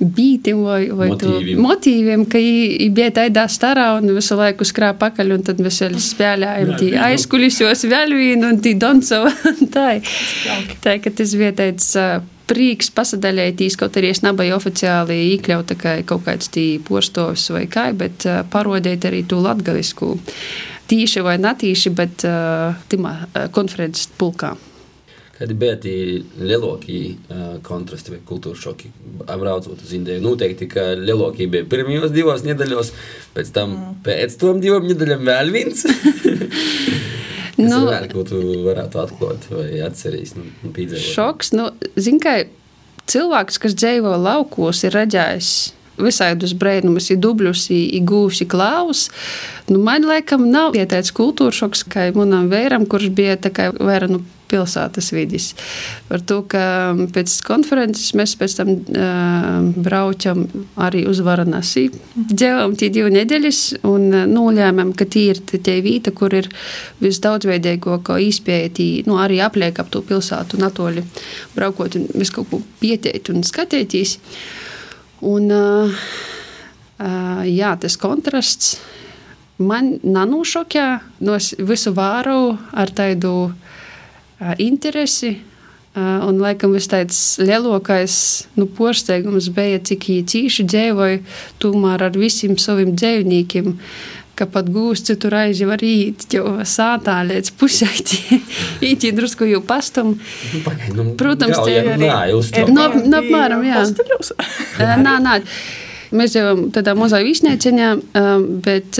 bītim 0.00 0.62
vai, 0.64 0.80
vai 0.96 1.10
motīviem. 1.12 1.60
motīviem, 1.60 2.24
ka 2.30 2.40
viņi 2.40 2.88
bija 2.96 3.12
tādā 3.20 3.46
starā 3.52 3.90
un 3.98 4.10
visu 4.16 4.38
laiku 4.38 4.66
skrāja 4.68 4.96
pakaļ, 5.00 5.34
un 5.36 5.46
tad 5.46 5.60
mēs 5.62 5.80
vēl 5.84 5.98
spēlējām 6.00 6.74
tī 6.80 6.90
aizkulisos 7.10 7.86
vēl 7.90 8.16
vienu 8.16 8.50
un 8.50 8.60
tī 8.64 8.74
Doncovu. 8.80 9.32
tā, 9.76 9.88
tā, 10.84 10.98
ka 11.02 11.14
tas 11.22 11.36
bija 11.38 11.56
tāds. 11.64 11.94
Prieks 12.50 12.88
pasadalīties, 12.90 13.76
kaut 13.78 13.94
arī 13.94 14.08
es 14.10 14.24
nebiju 14.24 14.56
oficiāli 14.56 15.20
iekļauta 15.36 15.76
kā 15.78 15.92
kaut 16.02 16.24
kāds 16.26 16.50
postovs 16.82 17.44
vai 17.54 17.68
kā, 17.70 17.84
bet 17.94 18.26
parodēt 18.50 19.06
arī 19.06 19.20
to 19.22 19.38
latgalisku 19.38 20.16
tīši 20.90 21.22
vai 21.22 21.36
netīši, 21.38 21.94
bet 21.94 22.26
timā 22.90 23.14
konferences 23.54 24.10
pulkā. 24.18 24.56
Kādi 25.40 25.54
bija 25.56 25.76
tie 25.80 26.20
lielākie 26.36 27.14
uh, 27.32 27.54
kontrasti 27.64 28.12
vai 28.12 28.18
kultūras 28.28 28.60
šoki? 28.60 28.90
Braucot 29.24 29.80
uz 29.80 29.92
Indiju, 29.96 30.20
noteikti, 30.20 30.66
ka 30.68 30.90
lielākie 31.00 31.46
bija 31.48 31.64
pirmajos 31.64 32.12
divos 32.12 32.42
nedēļos, 32.44 32.90
pēc 33.32 33.52
tam 33.54 33.72
mm. 33.72 33.94
pēc 34.04 34.34
tam 34.42 34.60
divām 34.60 34.84
nedēļām 34.90 35.22
vēl 35.24 35.52
viens. 35.54 35.86
nu, 37.70 37.78
vēl, 37.86 38.04
ko 38.12 38.24
tu 38.28 38.40
varētu 38.66 39.00
atklāt 39.00 39.46
vai 39.54 39.80
atcerēties? 39.86 40.34
Nu, 40.36 40.44
nu, 40.60 41.00
šoks, 41.06 41.54
nu, 41.56 41.70
zin, 41.96 42.18
kā 42.20 42.42
cilvēks, 43.08 43.56
kas 43.62 43.76
dzīvo 43.80 44.12
laukos, 44.20 44.82
ir 44.84 44.92
redzējis 44.98 45.54
visādus 46.04 46.52
brēnumus, 46.56 47.08
ir 47.14 47.20
dubļus, 47.24 47.64
ir 47.72 48.04
gūsi 48.08 48.44
klaus. 48.48 49.06
Nu, 49.72 49.80
man 49.88 50.04
laikam 50.08 50.44
nav 50.52 50.76
tāds 50.92 51.14
kultūras 51.16 51.62
šoks, 51.62 51.86
kā 51.88 52.10
manam 52.16 52.52
vēram, 52.52 52.84
kurš 52.84 53.08
bija 53.16 53.38
vēra 53.80 54.10
nu, 54.12 54.20
pilsētas 54.50 55.10
vidis. 55.14 55.50
Par 56.08 56.22
to, 56.26 56.40
ka 56.50 56.62
pēc 57.14 57.36
konferences 57.46 58.12
mēs 58.18 58.34
pēc 58.40 58.56
tam 58.58 58.72
uh, 58.74 59.60
braucam 59.86 60.44
arī 60.80 61.04
uz 61.10 61.22
Varanasi. 61.24 61.86
Dzēvām 62.16 62.76
tie 62.80 62.90
divi 62.92 63.12
nedēļas 63.14 63.62
un 63.90 64.08
nolēmām, 64.32 64.92
ka 64.98 65.06
tie 65.10 65.30
ir 65.34 65.42
tie 65.50 65.78
vieta, 65.84 66.14
kur 66.16 66.34
ir 66.36 66.50
visdaudzveidīgāko 67.04 68.18
īspēja, 68.26 68.74
tī, 68.76 68.88
nu, 69.08 69.18
arī 69.22 69.40
apliek 69.44 69.78
ap 69.80 69.90
to 69.92 70.02
pilsētu 70.06 70.58
un 70.58 70.68
atoļi 70.70 71.06
braukot 71.56 71.98
un 72.00 72.08
visu 72.14 72.40
kaut 72.40 72.50
ko 72.52 72.62
pieteikt 72.82 73.32
un 73.32 73.44
skatīties. 73.46 74.18
Un, 75.30 75.50
uh, 75.52 76.06
uh, 76.98 77.42
jā, 77.44 77.74
tas 77.80 77.98
kontrasts 78.00 78.78
man 79.60 79.98
nanošokē 80.02 80.86
no 81.26 81.36
visu 81.68 81.92
vāru 81.96 82.56
ar 82.72 82.92
tādu 82.96 83.50
interesi. 84.58 85.36
Un, 85.90 86.36
laikam, 86.38 86.76
tas 86.86 87.16
lielākais 87.42 88.14
nu, 88.54 88.68
pārsteigums 88.78 89.48
bija, 89.50 89.80
cik 89.82 90.06
īsi 90.38 90.62
dzīvoja 90.62 91.18
tomēr 91.58 92.04
ar 92.06 92.14
visiem 92.14 92.54
saviem 92.62 92.94
dzīvniekiem. 92.94 93.72
Ka 94.38 94.46
pat 94.48 94.70
gūsti 94.72 95.18
tur 95.20 95.34
iet, 95.82 96.28
jau 96.32 96.62
sātā 96.62 97.18
līdz 97.26 97.50
pusē, 97.58 97.90
īņķi 98.86 99.10
drusku 99.18 99.50
jau 99.50 99.60
pastam. 99.66 100.14
Nu, 100.94 101.10
Protams, 101.18 101.58
tie 101.66 101.80
ir 101.82 101.90
arī. 101.96 102.08
No, 102.70 102.86
no, 102.94 103.20
apmēram, 103.24 103.66
jā. 103.66 103.82
Nā, 105.02 105.18
nā. 105.26 105.40
Mēs 106.10 106.34
jau 106.34 106.54
tādā 106.74 106.96
mazā 106.98 107.20
viesnīciņā, 107.22 107.88
bet 108.64 108.98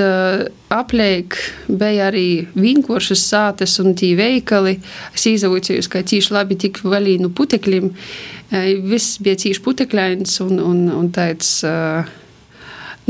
apliek 0.71 1.35
bija 1.67 2.07
arī 2.07 2.47
vienkāršas 2.55 3.25
sātes 3.33 3.75
un 3.83 3.97
tī 3.99 4.12
veikali. 4.19 4.76
Es 5.17 5.26
izaucījos, 5.26 5.90
ka 5.90 6.05
tīši 6.07 6.37
labi 6.37 6.59
tik 6.61 6.83
valī 6.87 7.17
no 7.19 7.33
putekļiem. 7.35 7.90
Viss 8.87 9.19
bija 9.23 9.40
tīši 9.43 9.64
putekļains 9.67 10.38
un, 10.47 10.62
un, 10.62 10.87
un 11.00 11.11
tāds. 11.14 11.59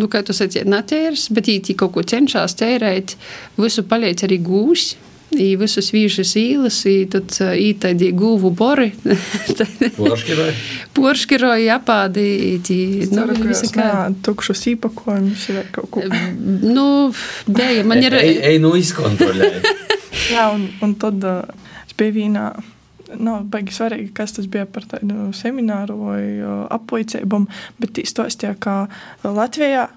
Nu, 0.00 0.08
kā 0.08 0.22
tu 0.24 0.32
sacīji, 0.32 0.64
natērs, 0.70 1.26
bet 1.36 1.50
īti 1.52 1.74
kaut 1.76 1.92
ko 1.92 2.04
cenšas 2.06 2.54
tērēt, 2.56 3.18
visu 3.60 3.84
paliec 3.90 4.22
arī 4.24 4.38
gūsi. 4.40 5.09
I 5.30 5.52
visus 5.54 5.92
vīžas 5.94 6.32
īlas, 6.38 6.80
i 6.90 7.04
tad 7.10 7.30
ītaidi 7.38 8.10
guvu 8.18 8.50
bori. 8.56 8.88
Porškiroja. 9.98 10.54
Porškiroja 10.96 11.76
apādi. 11.78 12.58
Nu, 13.14 13.28
visi 13.44 13.70
kā. 13.74 14.08
Tukšus 14.26 14.64
īpakojumus 14.74 15.46
vai 15.54 15.64
kaut 15.76 15.92
ko. 15.94 16.02
Nu, 16.40 16.88
bija, 17.46 17.86
man 17.86 18.02
ir. 18.02 18.18
Ej, 18.18 18.34
ej 18.50 18.58
nu 18.64 18.74
izkontrolē. 18.78 19.52
Jā, 20.32 20.50
un, 20.56 20.66
un 20.82 20.98
tad 20.98 21.22
es 21.22 21.94
biju 21.98 22.18
vīnā. 22.18 22.50
Nav 23.10 23.40
baigi 23.50 23.74
svarīgi, 23.74 24.12
kas 24.14 24.36
tas 24.36 24.46
bija 24.50 24.68
par 24.70 24.84
tādu 24.86 25.32
semināru 25.34 25.96
vai 26.04 26.22
apvoicībām, 26.70 27.48
bet 27.82 27.98
īstenībā, 27.98 28.52
kā 28.62 28.76
Latvijā 29.26 29.88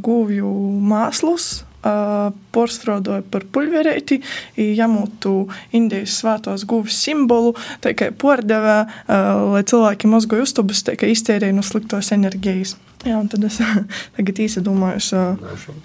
guvju 0.00 0.48
mākslus 0.80 1.50
porstrādāja 1.82 3.24
par 3.32 3.46
pulverēti, 3.54 4.20
jāmūtu 4.56 5.34
Indijas 5.74 6.20
svētās 6.20 6.66
gūvis 6.68 7.00
simbolu, 7.08 7.56
tā 7.82 7.94
kā 7.98 8.12
pārdevē, 8.14 8.78
lai 9.08 9.64
cilvēki 9.66 10.10
mozgoja 10.10 10.46
uztubus, 10.46 10.84
tā 10.86 10.94
kā 11.00 11.10
iztērēja 11.10 11.56
no 11.56 11.66
sliktos 11.66 12.12
enerģijas. 12.14 12.76
Jā, 13.02 13.18
un 13.18 13.26
tad 13.30 13.42
es 13.46 13.58
tagad 14.16 14.40
īsi 14.44 14.62
domāju, 14.62 15.02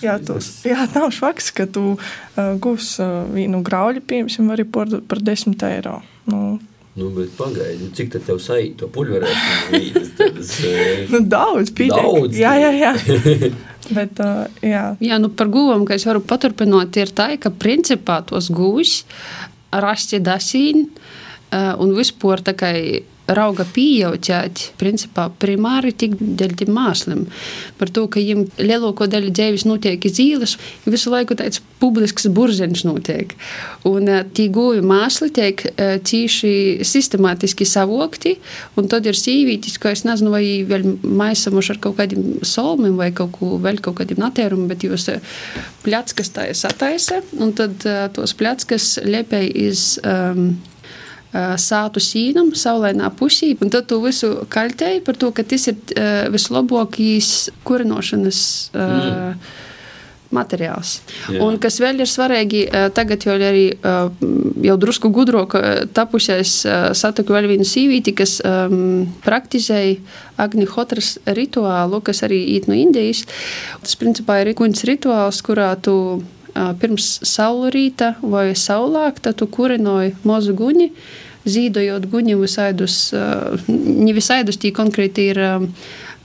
ka 0.03 0.17
tas 0.21 0.51
nav 0.97 1.09
švaks, 1.15 1.51
ka 1.57 1.65
tu 1.65 1.95
uh, 1.97 2.53
gūsi 2.61 3.01
uh, 3.01 3.19
vienu 3.33 3.63
grauļu, 3.65 4.05
piemēram, 4.05 4.53
arī 4.53 4.67
par, 4.69 4.99
par 5.09 5.23
10 5.25 5.69
eiro. 5.71 6.01
Nu, 6.29 6.57
Nu, 6.97 7.11
bet 7.13 7.29
pagaidi, 7.37 7.91
cik 7.93 8.07
tā 8.09 8.19
tev 8.25 8.39
saīt 8.41 8.71
to 8.79 8.87
pulverēšanu? 8.89 9.81
nu, 11.13 11.19
daudz, 11.29 11.69
pietiek. 11.77 11.93
Daudz. 11.93 12.39
Jā, 12.41 12.55
jā, 12.57 12.71
jā. 12.73 12.93
Bet, 13.93 14.19
uh, 14.19 14.47
jā. 14.65 14.95
jā, 15.03 15.19
nu 15.21 15.29
par 15.31 15.51
gūvam, 15.53 15.85
ka 15.87 15.95
es 15.95 16.05
varu 16.07 16.23
paturpināt, 16.25 16.97
ir 16.99 17.13
tā, 17.15 17.29
ka 17.39 17.53
principā 17.53 18.19
tos 18.27 18.49
gūs 18.53 19.03
rasti 19.71 20.19
dasīni 20.23 20.87
un 21.51 21.93
vispār 21.95 22.41
tā 22.43 22.53
kā 22.57 22.71
rauga 23.27 23.65
pieejot, 23.75 24.29
principā, 24.79 25.27
primāri 25.41 25.91
tik 25.95 26.15
dēļ 26.19 26.53
tiem 26.61 26.71
māksliem. 26.75 27.25
Par 27.79 27.91
to, 27.93 28.05
ka 28.11 28.21
viņiem 28.21 28.45
lielāko 28.61 29.07
daļu 29.11 29.33
dzīves 29.35 29.65
notiek 29.67 30.05
iz 30.07 30.19
ielas, 30.23 30.55
visu 30.87 31.11
laiku 31.11 31.35
tāds 31.37 31.61
publisks 31.81 32.27
burziņš 32.33 32.83
notiek. 32.87 33.35
Un 33.87 34.07
uh, 34.09 34.23
tie 34.33 34.47
guvi 34.53 34.81
māksli 34.85 35.29
tiek 35.35 35.63
uh, 35.67 35.97
cīši 36.07 36.85
sistemātiski 36.87 37.67
savokti, 37.67 38.37
un 38.79 38.87
tad 38.91 39.09
ir 39.09 39.19
sīvītis, 39.19 39.77
ko 39.81 39.91
es 39.91 40.05
nezinu, 40.07 40.31
vai 40.33 40.63
vēl 40.67 40.87
maisamuši 41.03 41.75
ar 41.75 41.81
kaut 41.83 41.99
kādiem 41.99 42.39
solmiem 42.47 42.97
vai 42.97 43.11
kaut 43.15 43.35
ko 43.37 43.57
vēl 43.61 43.81
kaut 43.83 43.99
kādiem 43.99 44.23
natērumiem, 44.23 44.71
bet 44.71 44.87
jūs 44.87 45.09
uh, 45.13 45.35
pļackas 45.85 46.33
tā 46.33 46.49
ir 46.51 46.57
sataisa, 46.57 47.21
un 47.43 47.53
tad 47.57 47.83
tos 48.15 48.33
pļackas 48.37 48.97
lepēja 49.07 49.53
iz 49.67 49.85
um, 50.01 50.57
sātu 51.33 52.01
sīnam, 52.03 52.53
saulainā 52.55 53.11
pusī, 53.17 53.53
un 53.61 53.71
tad 53.73 53.87
tu 53.89 53.99
visu 54.03 54.33
kaļtēji 54.49 55.03
par 55.05 55.19
to, 55.19 55.31
ka 55.35 55.45
tas 55.47 55.67
ir 55.71 55.79
vislabākais 56.33 57.31
kurinošanas 57.67 58.39
mm. 58.71 59.41
materiāls. 60.35 61.01
Jā. 61.27 61.41
Un 61.43 61.59
kas 61.61 61.81
vēl 61.83 61.99
ir 62.03 62.09
svarīgi, 62.09 62.63
tagad 62.95 63.27
jau 63.27 63.35
arī 63.35 63.65
jau 64.63 64.77
drusku 64.79 65.11
gudrāk 65.13 65.57
tapusies 65.95 66.61
satiku 66.97 67.35
vēl 67.35 67.49
vienu 67.51 67.67
sīvīti, 67.67 68.15
kas 68.17 68.39
um, 68.47 69.05
praktizēja 69.27 69.99
Agnihotras 70.37 71.15
rituālu, 71.33 71.99
kas 72.05 72.23
arī 72.27 72.39
īt 72.55 72.67
no 72.69 72.77
Indijas. 72.77 73.23
Tas 73.83 73.97
principā 73.99 74.43
ir 74.43 74.53
kuņas 74.57 74.87
rituāls, 74.89 75.43
kurā 75.45 75.71
tu 75.81 75.95
pirms 76.81 77.17
saulrīta 77.27 78.15
vai 78.21 78.49
saulākta 78.57 79.33
tu 79.37 79.47
kurinoji 79.51 80.15
mazu 80.27 80.55
guņi, 80.57 80.91
zīdojot 81.47 82.09
guņi 82.11 82.35
visaidus, 82.41 82.97
ne 83.67 84.13
visaidus 84.15 84.59
tī 84.61 84.73
konkrēti 84.75 85.29
ir 85.31 85.41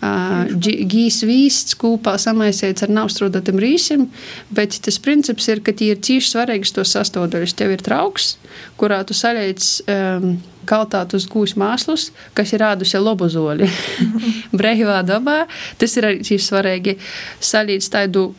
gīs 0.03 1.21
vīsts 1.23 1.77
kopā 1.79 2.17
samaisiets 2.19 2.83
ar 2.83 2.91
navstrūdotam 2.91 3.61
rīsim, 3.63 4.09
bet 4.51 4.81
tas 4.83 4.99
princips 4.99 5.47
ir, 5.49 5.63
ka 5.63 5.73
tie 5.73 5.93
ir 5.95 6.01
cīši 6.03 6.33
svarīgas 6.33 6.75
tos 6.75 6.95
sastāvdaļas. 6.97 7.55
Tev 7.55 7.77
ir 7.77 7.85
trauks, 7.87 8.37
kurā 8.81 9.03
tu 9.07 9.15
saļaic 9.15 9.63
um, 9.87 10.41
kaltātus 10.67 11.29
gūs 11.31 11.55
mākslus, 11.59 12.11
kas 12.35 12.53
ir 12.53 12.65
rādusi 12.65 12.99
lobozoļi 12.99 13.71
brīvā 14.59 15.03
dabā. 15.07 15.45
Tas 15.79 15.95
ir 15.97 16.09
arī 16.11 16.39
svarīgi 16.39 16.99
salīdz 17.39 17.93
tādu 17.95 18.33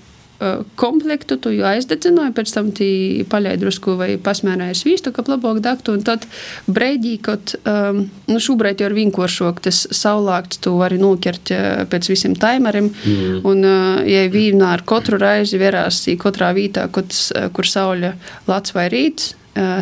komplektu, 0.79 1.37
tu 1.41 1.53
jau 1.53 1.67
aizdedzināji, 1.69 2.33
pēc 2.37 2.53
tam 2.55 2.71
tī 2.75 2.89
paļai 3.31 3.55
drusku 3.61 3.97
vai 3.99 4.13
pasmērēji 4.21 4.79
svīstu, 4.79 5.13
ka 5.15 5.25
labāk 5.27 5.61
daktu, 5.63 5.97
un 5.97 6.05
tad 6.07 6.27
breidī, 6.67 7.15
kad, 7.23 7.55
um, 7.69 8.05
nu, 8.29 8.39
šobrīd 8.43 8.83
jau 8.83 8.89
ir 8.91 8.97
vienkāršāk, 8.97 9.61
tas 9.67 9.83
saulākts, 9.95 10.61
tu 10.63 10.75
vari 10.79 10.99
nokert 11.01 11.53
pēc 11.91 12.09
visiem 12.11 12.35
taimeriem, 12.39 12.89
mm. 12.89 13.37
un, 13.49 13.63
uh, 13.67 14.01
ja 14.09 14.25
vīnā 14.33 14.73
ar 14.77 14.85
katru 14.87 15.21
reizi 15.21 15.61
verās 15.61 16.03
katrā 16.19 16.51
vītā, 16.55 16.89
kur, 16.93 17.07
kur 17.53 17.69
saule 17.69 18.15
lats 18.49 18.75
vai 18.75 18.89
rīts, 18.93 19.33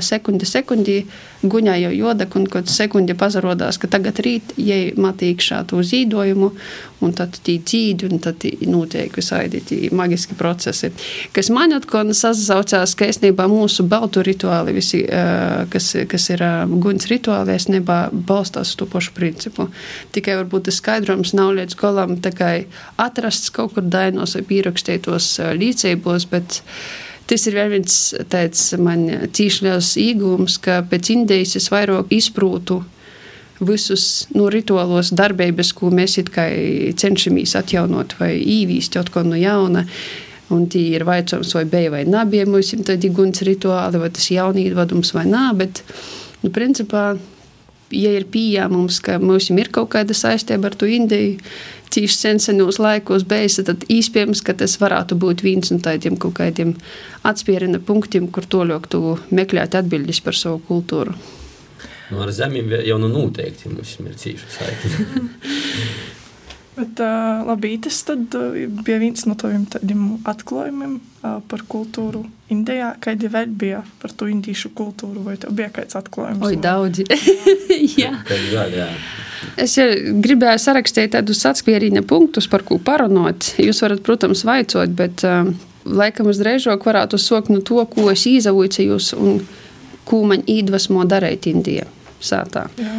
sekundi 0.03 0.45
sekundī 0.45 0.97
guņā 1.41 1.77
jau 1.79 1.91
jodak, 1.95 2.36
un 2.38 2.45
kad 2.51 2.69
sekundi 2.69 3.15
pazarodās, 3.17 3.79
ka 3.81 3.89
tagad 3.91 4.19
rīt 4.21 4.53
jai 4.60 4.91
matīk 4.99 5.41
šādu 5.41 5.79
zīdojumu, 5.88 6.51
un 7.01 7.13
tad 7.17 7.39
tī 7.41 7.55
dzīdi, 7.63 8.10
un 8.12 8.21
tad 8.21 8.43
notiek 8.69 9.15
visaidi 9.17 9.62
tī 9.65 9.79
magiski 9.95 10.36
procesi. 10.38 10.91
Kas 11.34 11.49
man 11.53 11.73
atkal 11.73 12.12
sasaucās, 12.13 12.93
ka 12.97 13.10
esnībā 13.10 13.47
mūsu 13.49 13.88
baltu 13.89 14.23
rituāli, 14.25 14.75
visi, 14.77 15.01
kas, 15.73 15.91
kas 16.12 16.29
ir 16.36 16.45
guņas 16.71 17.10
rituāli, 17.12 17.55
esnībā 17.57 18.01
balstās 18.13 18.75
to 18.77 18.86
pašu 18.91 19.15
principu. 19.17 19.69
Tikai 20.13 20.38
varbūt 20.43 20.67
tas 20.69 20.81
skaidrums 20.81 21.34
nav 21.38 21.55
līdz 21.57 21.79
galam 21.79 22.17
tikai 22.21 22.67
atrasts 23.01 23.53
kaut 23.55 23.73
kur 23.77 23.88
dainos 23.88 24.36
vai 24.38 24.43
pierakstītos 24.51 25.38
līdzībos, 25.57 26.27
bet 26.29 26.62
Tas 27.32 27.46
ir 27.48 27.56
viens 27.72 27.98
tāds 28.28 28.74
man 28.76 29.06
liels 29.63 29.94
iegūms, 29.96 30.58
ka 30.60 30.82
pēc 30.84 31.13
Indijas 31.13 31.56
es 31.56 31.70
vairāk 31.72 32.12
izprūtu 32.12 32.82
visus 33.63 34.26
no 34.36 34.50
rituālos 34.52 35.13
darbības, 35.15 35.72
ko 35.78 35.94
mēs 35.96 36.17
cenšamies 37.00 37.56
atjaunot 37.56 38.17
vai 38.20 38.34
īvīst 38.36 38.98
kaut 38.98 39.13
ko 39.13 39.24
no 39.24 39.39
jauna. 39.39 39.86
Un 40.52 40.65
tie 40.67 40.98
ir 40.98 41.06
vaicājums, 41.08 41.54
vai 41.56 41.63
bija 41.72 41.94
vai 41.94 42.02
nebija 42.04 42.50
mums 42.50 42.74
tādi 42.84 43.13
guns 43.15 43.46
rituāli, 43.48 44.02
vai 44.02 44.10
tas 44.12 44.28
jaunīdvadums 44.34 45.13
vai 45.15 45.24
nā, 45.32 45.46
bet, 45.56 45.80
nu, 46.44 46.52
principā, 46.52 47.13
ja 47.91 48.13
ir 48.15 48.27
pieejams, 48.32 48.99
ka 49.04 49.19
mums 49.21 49.49
ir 49.51 49.71
kaut 49.73 49.91
kāda 49.95 50.15
saistība 50.17 50.71
ar 50.71 50.77
to 50.80 50.89
Indiju, 50.89 51.39
cīši 51.91 52.17
sensenos 52.17 52.80
laikos 52.80 53.25
bijis, 53.27 53.60
tad 53.67 53.84
īspējams, 53.91 54.43
ka 54.45 54.56
tas 54.58 54.77
varētu 54.82 55.17
būt 55.19 55.43
viens 55.43 55.73
no 55.73 55.80
tādiem 55.84 56.17
kaut 56.19 56.38
kādiem 56.39 56.75
atspērina 57.27 57.82
punktiem, 57.84 58.30
kur 58.32 58.47
toļok 58.47 58.88
tu 58.91 59.04
meklēt 59.36 59.75
atbildes 59.75 60.23
par 60.23 60.38
savu 60.38 60.62
kultūru. 60.69 61.15
Nu, 62.12 62.19
ar 62.23 62.32
zemiem 62.36 62.71
jau 62.84 62.97
nu 62.99 63.08
noteikti 63.12 63.71
mums 63.71 63.95
ir 64.04 64.17
cīši 64.19 64.56
saikni. 64.58 65.27
Bet, 66.75 66.99
uh, 67.03 67.47
labi, 67.47 67.73
tas 67.84 67.97
tad, 68.07 68.31
uh, 68.31 68.53
bija 68.86 68.99
viens 69.01 69.25
no 69.27 69.36
tādiem 69.36 70.03
atklājumiem 70.23 70.93
uh, 70.95 71.39
par 71.51 71.65
kultūru 71.67 72.23
Indijā. 72.51 72.93
Kādi 73.03 73.27
vēl 73.31 73.51
bija 73.60 73.81
par 73.99 74.13
to 74.15 74.29
indīšu 74.31 74.71
kultūru, 74.75 75.25
vai 75.25 75.36
tev 75.39 75.51
bija 75.57 75.67
kāds 75.75 75.97
atklājums? 75.99 76.45
Oi, 76.47 76.55
daudzi. 76.63 77.03
jā. 77.99 78.13
jā. 78.53 78.63
jā. 78.71 78.88
Es 79.60 79.75
ja 79.75 79.89
gribēju 80.23 80.62
sarakstīt 80.63 81.12
tādus 81.17 81.43
atspērīņa 81.49 82.05
punktus, 82.07 82.47
par 82.51 82.63
ko 82.67 82.79
parunot. 82.79 83.51
Jūs 83.60 83.84
varat, 83.84 84.03
protams, 84.07 84.45
vaicot, 84.47 84.95
bet 84.95 85.25
uh, 85.27 85.49
laikam 85.84 86.31
uzreizāk 86.31 86.88
varētu 86.88 87.19
sokt 87.19 87.51
no 87.51 87.60
to, 87.67 87.84
ko 87.91 88.07
es 88.13 88.23
izavoicējos 88.31 89.12
un 89.19 89.41
ko 90.07 90.23
man 90.29 90.47
iedvesmo 90.47 91.03
darīt 91.03 91.51
Indijā 91.51 91.89
sātā. 92.23 92.69
Jā 92.79 92.95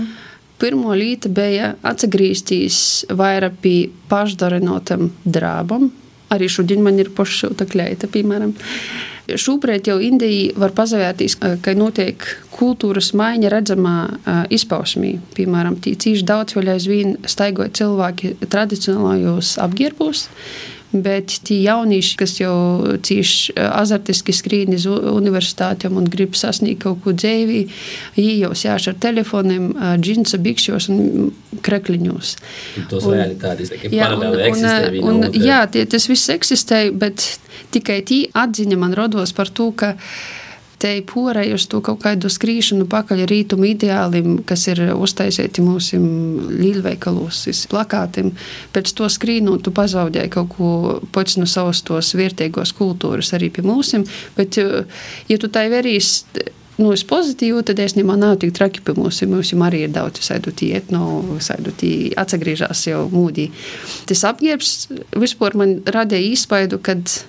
pirmo 0.63 0.95
līta 0.95 1.31
bija 1.33 1.75
atgriezties 1.83 2.77
vairāk 3.11 3.59
pie 3.65 3.79
pašdarinotam 4.11 5.11
drābam. 5.27 5.91
Arī 6.33 6.49
šodien 6.49 6.81
man 6.85 7.01
ir 7.03 7.11
paššūta 7.13 7.67
kleita, 7.69 8.09
piemēram. 8.09 8.55
Šobrīd 9.39 9.87
jau 9.87 9.99
Indija 10.03 10.55
var 10.59 10.73
pazavērties, 10.75 11.37
ka 11.63 11.75
notiek 11.79 12.25
kultūras 12.57 13.13
maiņa 13.19 13.51
redzamā 13.53 13.97
izpausmī. 14.53 15.13
Piemēram, 15.37 15.77
tīši 15.85 16.25
daudz 16.27 16.57
vēl 16.57 16.73
aizvien 16.75 17.15
staigoja 17.29 17.71
cilvēki 17.79 18.35
tradicionālajos 18.51 19.55
apģērbos, 19.63 20.25
Bet 20.93 21.39
tie 21.49 21.57
jaunieši, 21.65 22.17
kas 22.21 22.35
jau 22.41 22.55
cīši 23.01 23.55
eh, 23.57 23.69
azartiski 23.69 24.35
skrīn 24.37 24.75
uz 24.77 24.85
universitātēm 24.89 25.97
un 25.97 26.09
grib 26.13 26.37
sasniegt 26.37 26.83
kaut 26.85 27.01
ko 27.05 27.15
dzīvī, 27.17 27.63
viņi 28.19 28.35
jau 28.43 28.53
sēž 28.59 28.91
ar 28.93 28.99
telefoniem, 29.01 29.71
džinsa 30.03 30.41
bikšos 30.43 30.91
un 30.93 31.31
krekliņos. 31.65 32.35
Tas 32.91 33.09
realitātes 33.09 33.73
jā, 33.89 34.11
un, 34.17 34.37
eksistē, 34.37 34.93
un, 35.01 35.25
un, 35.29 35.41
jā, 35.41 35.63
tie, 35.73 35.87
tas 35.89 36.09
viss 36.11 36.33
eksistē, 36.33 36.85
bet 36.93 37.25
tikai 37.73 38.01
tī 38.07 38.25
atziņa 38.37 38.79
man 38.81 38.97
rodos 38.99 39.33
par 39.37 39.51
to, 39.53 39.71
ka 39.73 39.95
te 40.83 40.93
porēju 41.07 41.57
uz 41.59 41.67
to 41.71 41.81
kaut 41.85 42.01
kādu 42.03 42.31
skrīšanu 42.33 42.89
pakaļ 42.91 43.25
rītumu 43.31 43.69
ideālim, 43.71 44.41
kas 44.47 44.67
ir 44.73 44.83
uztaisīti 44.95 45.65
mūsu 45.65 46.01
līdzveikalos, 46.51 47.45
plakātiem. 47.71 48.33
Pēc 48.75 48.95
to 48.99 49.11
skrīnu 49.13 49.59
tu 49.63 49.75
pazaudēji 49.75 50.33
kaut 50.35 50.51
ko 50.57 50.73
pats 51.15 51.39
no 51.39 51.47
savas 51.51 51.85
tos 51.87 52.15
vērtīgos 52.19 52.75
kultūras 52.79 53.33
arī 53.37 53.53
pie 53.55 53.65
mūsim, 53.67 54.07
bet, 54.37 54.59
ja 55.31 55.39
tu 55.39 55.51
tai 55.53 55.69
verīs, 55.73 56.25
nu, 56.81 56.91
es 56.97 57.05
pozitīvu, 57.07 57.63
tad 57.69 57.81
es 57.83 57.95
nemā 57.99 58.17
nav 58.19 58.39
tik 58.43 58.55
traki 58.57 58.83
pie 58.85 58.97
mums. 58.99 59.23
Mums 59.29 59.53
arī 59.69 59.85
ir 59.87 59.93
daudz 59.95 60.23
visādu 60.23 60.55
tiet, 60.57 60.91
no 60.95 61.21
visādu 61.35 61.75
tī 61.79 61.93
atsagriežās 62.19 62.87
jau 62.89 63.05
mūdī. 63.13 63.51
Tas 64.11 64.25
apģērbs 64.33 64.73
vispār 65.23 65.59
man 65.59 65.79
radīja 65.87 66.33
īspaidu, 66.33 66.83
kad 66.83 67.23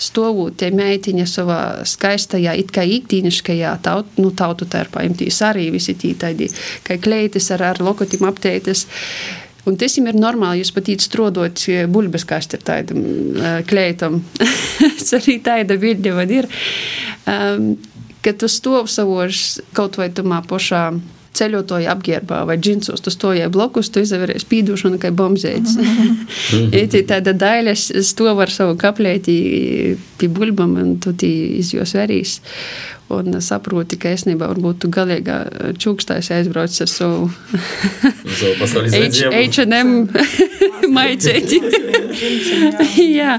stāvot 0.00 0.64
meitiņa 0.74 1.26
savā 1.28 1.60
skaistajā, 1.88 2.56
it 2.58 2.72
kā 2.74 2.84
ikdīniškajā 2.98 3.76
taut, 3.84 4.18
nu, 4.20 4.32
tautu 4.34 4.66
tērpā, 4.70 5.04
imtīs 5.06 5.40
arī 5.46 5.70
visi 5.74 5.94
tī 5.98 6.14
tādi, 6.18 6.50
kā 6.86 6.98
kleitis 7.02 7.50
ar, 7.54 7.62
ar 7.72 7.82
lokotim 7.84 8.26
apteitas. 8.28 8.86
Un 9.64 9.78
tas 9.80 9.94
ir 9.96 10.18
normāli, 10.18 10.60
jūs 10.60 10.74
pat 10.76 10.90
strādājat 11.00 11.88
buļbuļs, 11.88 12.26
kā 12.28 12.36
ar 12.42 12.64
tādam 12.68 13.00
kleitam. 13.68 14.20
Tas 14.98 15.14
arī 15.16 15.38
tāda 15.40 15.78
bilde 15.80 16.12
man 16.12 16.32
ir. 16.34 16.50
Um, 17.24 17.70
kad 18.24 18.36
tu 18.40 18.48
stāv 18.48 18.88
savos 18.92 19.60
kaut 19.76 19.96
vai 20.00 20.10
tumā 20.12 20.42
pašā 20.48 20.90
ceļotāju 21.34 21.90
apģērbā 21.92 22.40
vai 22.48 22.56
džinsos, 22.60 23.02
tu 23.04 23.12
stojai 23.12 23.48
blokus, 23.52 23.90
tu 23.92 24.02
izvēries 24.04 24.46
pīdušanu 24.50 25.00
kā 25.02 25.10
bombzēts. 25.14 25.76
Ir 26.54 26.96
tāda 27.10 27.34
daļa, 27.36 27.74
es 28.00 28.12
to 28.18 28.30
varu 28.38 28.54
savu 28.54 28.78
kaplēti 28.80 29.36
pie 30.20 30.30
buļbam, 30.30 30.76
un 30.80 30.96
tu 31.02 31.14
tī 31.18 31.32
izjos 31.60 31.96
verīs. 31.98 32.38
Un 33.14 33.40
saproti, 33.44 33.98
ka 34.00 34.12
esnībā 34.14 34.48
varbūt 34.50 34.82
tu 34.84 34.90
galīgā 34.92 35.38
čūkstājs 35.80 36.30
aizbrauc 36.36 36.74
ar 36.84 36.90
savu 36.90 37.30
H&M 39.30 39.92
maicēti. 40.98 41.60
jā, 43.00 43.38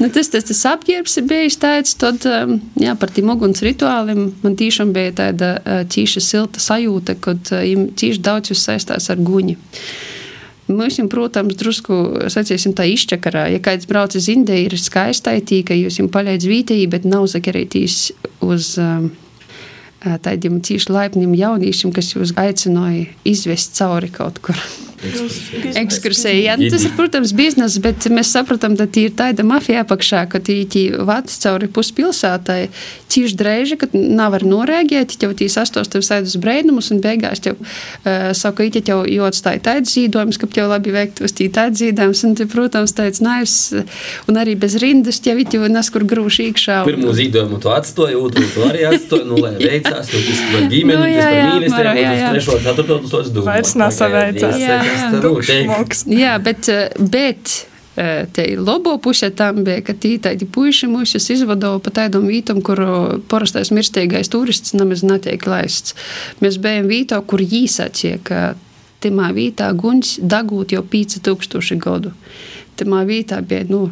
nu, 0.00 0.08
tas, 0.14 0.30
tas, 0.32 0.46
tas 0.48 0.62
apģērbs 0.74 1.18
ir 1.20 1.28
bijis 1.30 1.58
tāds, 1.60 1.96
tad, 2.00 2.24
um, 2.28 2.56
jā, 2.80 2.94
par 3.00 3.12
tiem 3.14 3.32
uguns 3.34 3.64
rituāliem 3.64 4.26
man 4.44 4.58
tiešām 4.60 4.94
bija 4.96 5.14
tāda 5.24 5.54
tīša 5.90 6.24
silta 6.24 6.62
sajūta, 6.62 7.18
kad 7.24 7.52
tīši 7.52 8.24
daudz 8.24 8.52
jūs 8.52 8.66
saistās 8.68 9.10
ar 9.12 9.22
guņi. 9.22 9.58
Mums, 10.64 10.96
protams, 11.12 11.58
drusku 11.60 11.96
sacīsim, 12.32 12.72
tā 12.72 12.86
izčakarā. 12.88 13.48
Ja 13.52 13.60
kāds 13.60 13.84
brauc 13.88 14.16
uz 14.16 14.30
Indiju, 14.32 14.70
ir 14.70 14.78
skaista, 14.80 15.34
ka 15.36 15.76
jūs 15.76 15.98
viņam 16.00 16.08
palīdz 16.14 16.48
vītēji, 16.48 16.88
bet 16.88 17.04
nav 17.04 17.26
zakarētīs 17.28 17.98
uz 18.44 18.70
um, 18.80 19.10
tādiem 20.00 20.62
tīši 20.64 20.92
laipniem 20.92 21.36
jauniešiem, 21.36 21.92
kas 21.92 22.14
jūs 22.14 22.32
aicināja 22.40 23.10
izvest 23.28 23.76
cauri 23.76 24.08
kaut 24.12 24.40
kur. 24.44 24.56
Ekskursija. 25.80 26.34
Jā, 26.34 26.56
nu, 26.60 26.68
tas 26.72 26.84
ir, 26.86 26.94
protams, 26.98 27.34
biznesa, 27.36 27.80
bet 27.84 28.08
mēs 28.12 28.32
sapratām, 28.34 28.76
ka 28.78 28.88
ir 29.00 29.14
tāda 29.16 29.46
mafija 29.46 29.84
apakšā, 29.84 30.24
ka 30.32 30.40
tī 30.44 30.84
vats 31.06 31.38
cauri 31.42 31.68
puspilsētai 31.72 32.60
cīši 33.14 33.38
dreiži, 33.38 33.78
ka 33.78 33.88
nav 33.94 34.34
var 34.34 34.44
norēģēt, 34.48 35.16
jau 35.22 35.30
tīs 35.36 35.56
astos 35.60 35.90
tev 35.92 36.02
sēdus 36.06 36.36
brēdumus 36.42 36.90
un 36.94 37.02
beigās 37.04 37.42
tev 37.44 37.60
uh, 37.60 38.32
saka, 38.34 38.66
ka 38.74 38.82
tev 38.84 39.04
jāatstāja 39.10 39.62
tāds 39.68 39.94
zīdojums, 39.94 40.38
ka 40.40 40.48
tev 40.50 40.70
labi 40.72 40.94
veiktos 40.94 41.36
tī 41.36 41.48
tāds 41.54 41.82
zīdojums, 41.82 42.24
un 42.26 42.34
te, 42.38 42.48
protams, 42.50 42.94
tāds 42.96 43.22
naivs, 43.24 43.56
un 44.30 44.40
arī 44.40 44.56
bez 44.58 44.78
rindas 44.82 45.20
tev 45.24 45.42
ir 45.44 45.70
nes 45.70 45.90
kur 45.94 46.04
grūši 46.08 46.48
iekšā. 46.50 46.80
Pirmo 46.88 47.14
zīdojumu 47.14 47.60
tu 47.62 47.70
atstāji, 47.72 48.18
otru 48.18 48.44
tu 48.54 48.66
arī 48.66 48.84
atstāji, 48.90 49.28
nu, 49.30 49.38
lai 49.42 49.54
veicās, 49.60 50.10
nu, 50.10 50.22
tas 50.26 50.42
par 50.50 50.66
ģimeni, 50.72 51.04
Nu, 51.04 51.08
jā, 51.10 51.28
tas 51.28 51.74
par 51.74 51.88
mīlestību, 51.90 52.10
tas 52.10 52.20
jā. 52.20 52.30
trešo, 52.34 52.58
ceturto, 52.64 52.98
tu 53.02 53.10
tos 53.12 53.30
domā. 53.34 53.46
Vairs 53.50 53.74
nesaveicās. 53.80 54.58
Jā, 54.60 54.78
jā. 54.94 55.22
Tukšs 55.22 56.04
Jā, 56.10 56.34
bet, 56.42 56.68
eh, 56.72 56.88
bet 56.98 57.52
eh, 57.96 58.26
te 58.32 58.46
labo 58.58 58.96
puse 58.98 59.30
tam 59.36 59.62
bija, 59.66 59.82
ka 59.86 59.94
tī 59.94 60.16
tādi 60.22 60.48
puiši 60.50 60.88
mūs 60.90 61.14
izvadīja 61.18 61.82
pa 61.84 61.94
tādam 62.02 62.26
vītam, 62.30 62.62
kur 62.64 62.80
parastais 63.30 63.72
mirstīgais 63.74 64.30
turists 64.32 64.74
nemaz 64.74 65.04
netiek 65.06 65.46
laists. 65.46 65.94
Mēs 66.42 66.58
bijām 66.62 66.90
vītā, 66.90 67.20
kur 67.26 67.44
īsācie, 67.44 68.18
ka 68.22 68.54
timā 69.04 69.30
vītā 69.36 69.70
guņs 69.76 70.18
dagūt 70.22 70.76
jau 70.76 70.82
5000 70.82 71.82
gadu. 71.82 72.14
Timā 72.74 73.04
vītā 73.06 73.38
bija, 73.46 73.62
nu, 73.68 73.84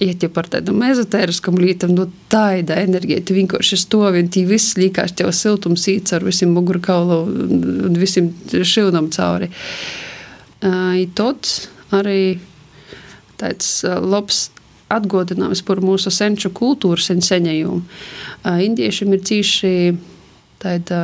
ja 0.00 0.14
tie 0.16 0.30
par 0.32 0.48
tādam 0.48 0.80
ezotēriskam 0.86 1.58
lietam, 1.60 1.92
nu, 1.98 2.06
tāda 2.32 2.78
enerģija, 2.80 3.26
tu 3.28 3.36
vienkārši 3.36 3.76
stovi 3.82 4.22
un 4.24 4.32
tī 4.32 4.46
viss 4.48 4.78
līkās 4.80 5.12
tev 5.18 5.34
siltums 5.36 5.84
īts 5.92 6.16
ar 6.16 6.24
visiem 6.24 6.54
mugurkaulu 6.56 7.20
un 7.26 7.64
un 7.86 8.00
visiem 8.00 8.32
šilnam 8.64 9.10
cauri. 9.12 9.50
Uh, 9.50 10.05
Tad 11.16 11.50
arī 11.94 12.20
tāds 13.40 13.80
labs 13.84 14.46
atgādinājums 14.92 15.64
par 15.66 15.82
mūsu 15.84 16.12
senču 16.14 16.50
kultūru 16.54 17.02
senseņējumu. 17.02 17.82
Indiešiem 18.66 19.14
ir 19.16 19.24
cīši 19.26 19.74
tāda 20.62 21.00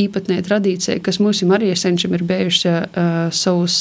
īpatnēja 0.00 0.46
tradīcija, 0.48 1.00
kas 1.04 1.20
mums 1.22 1.42
arī 1.44 1.72
senčiem 1.78 2.14
ir 2.16 2.26
bijuši 2.28 2.76
savus 3.34 3.80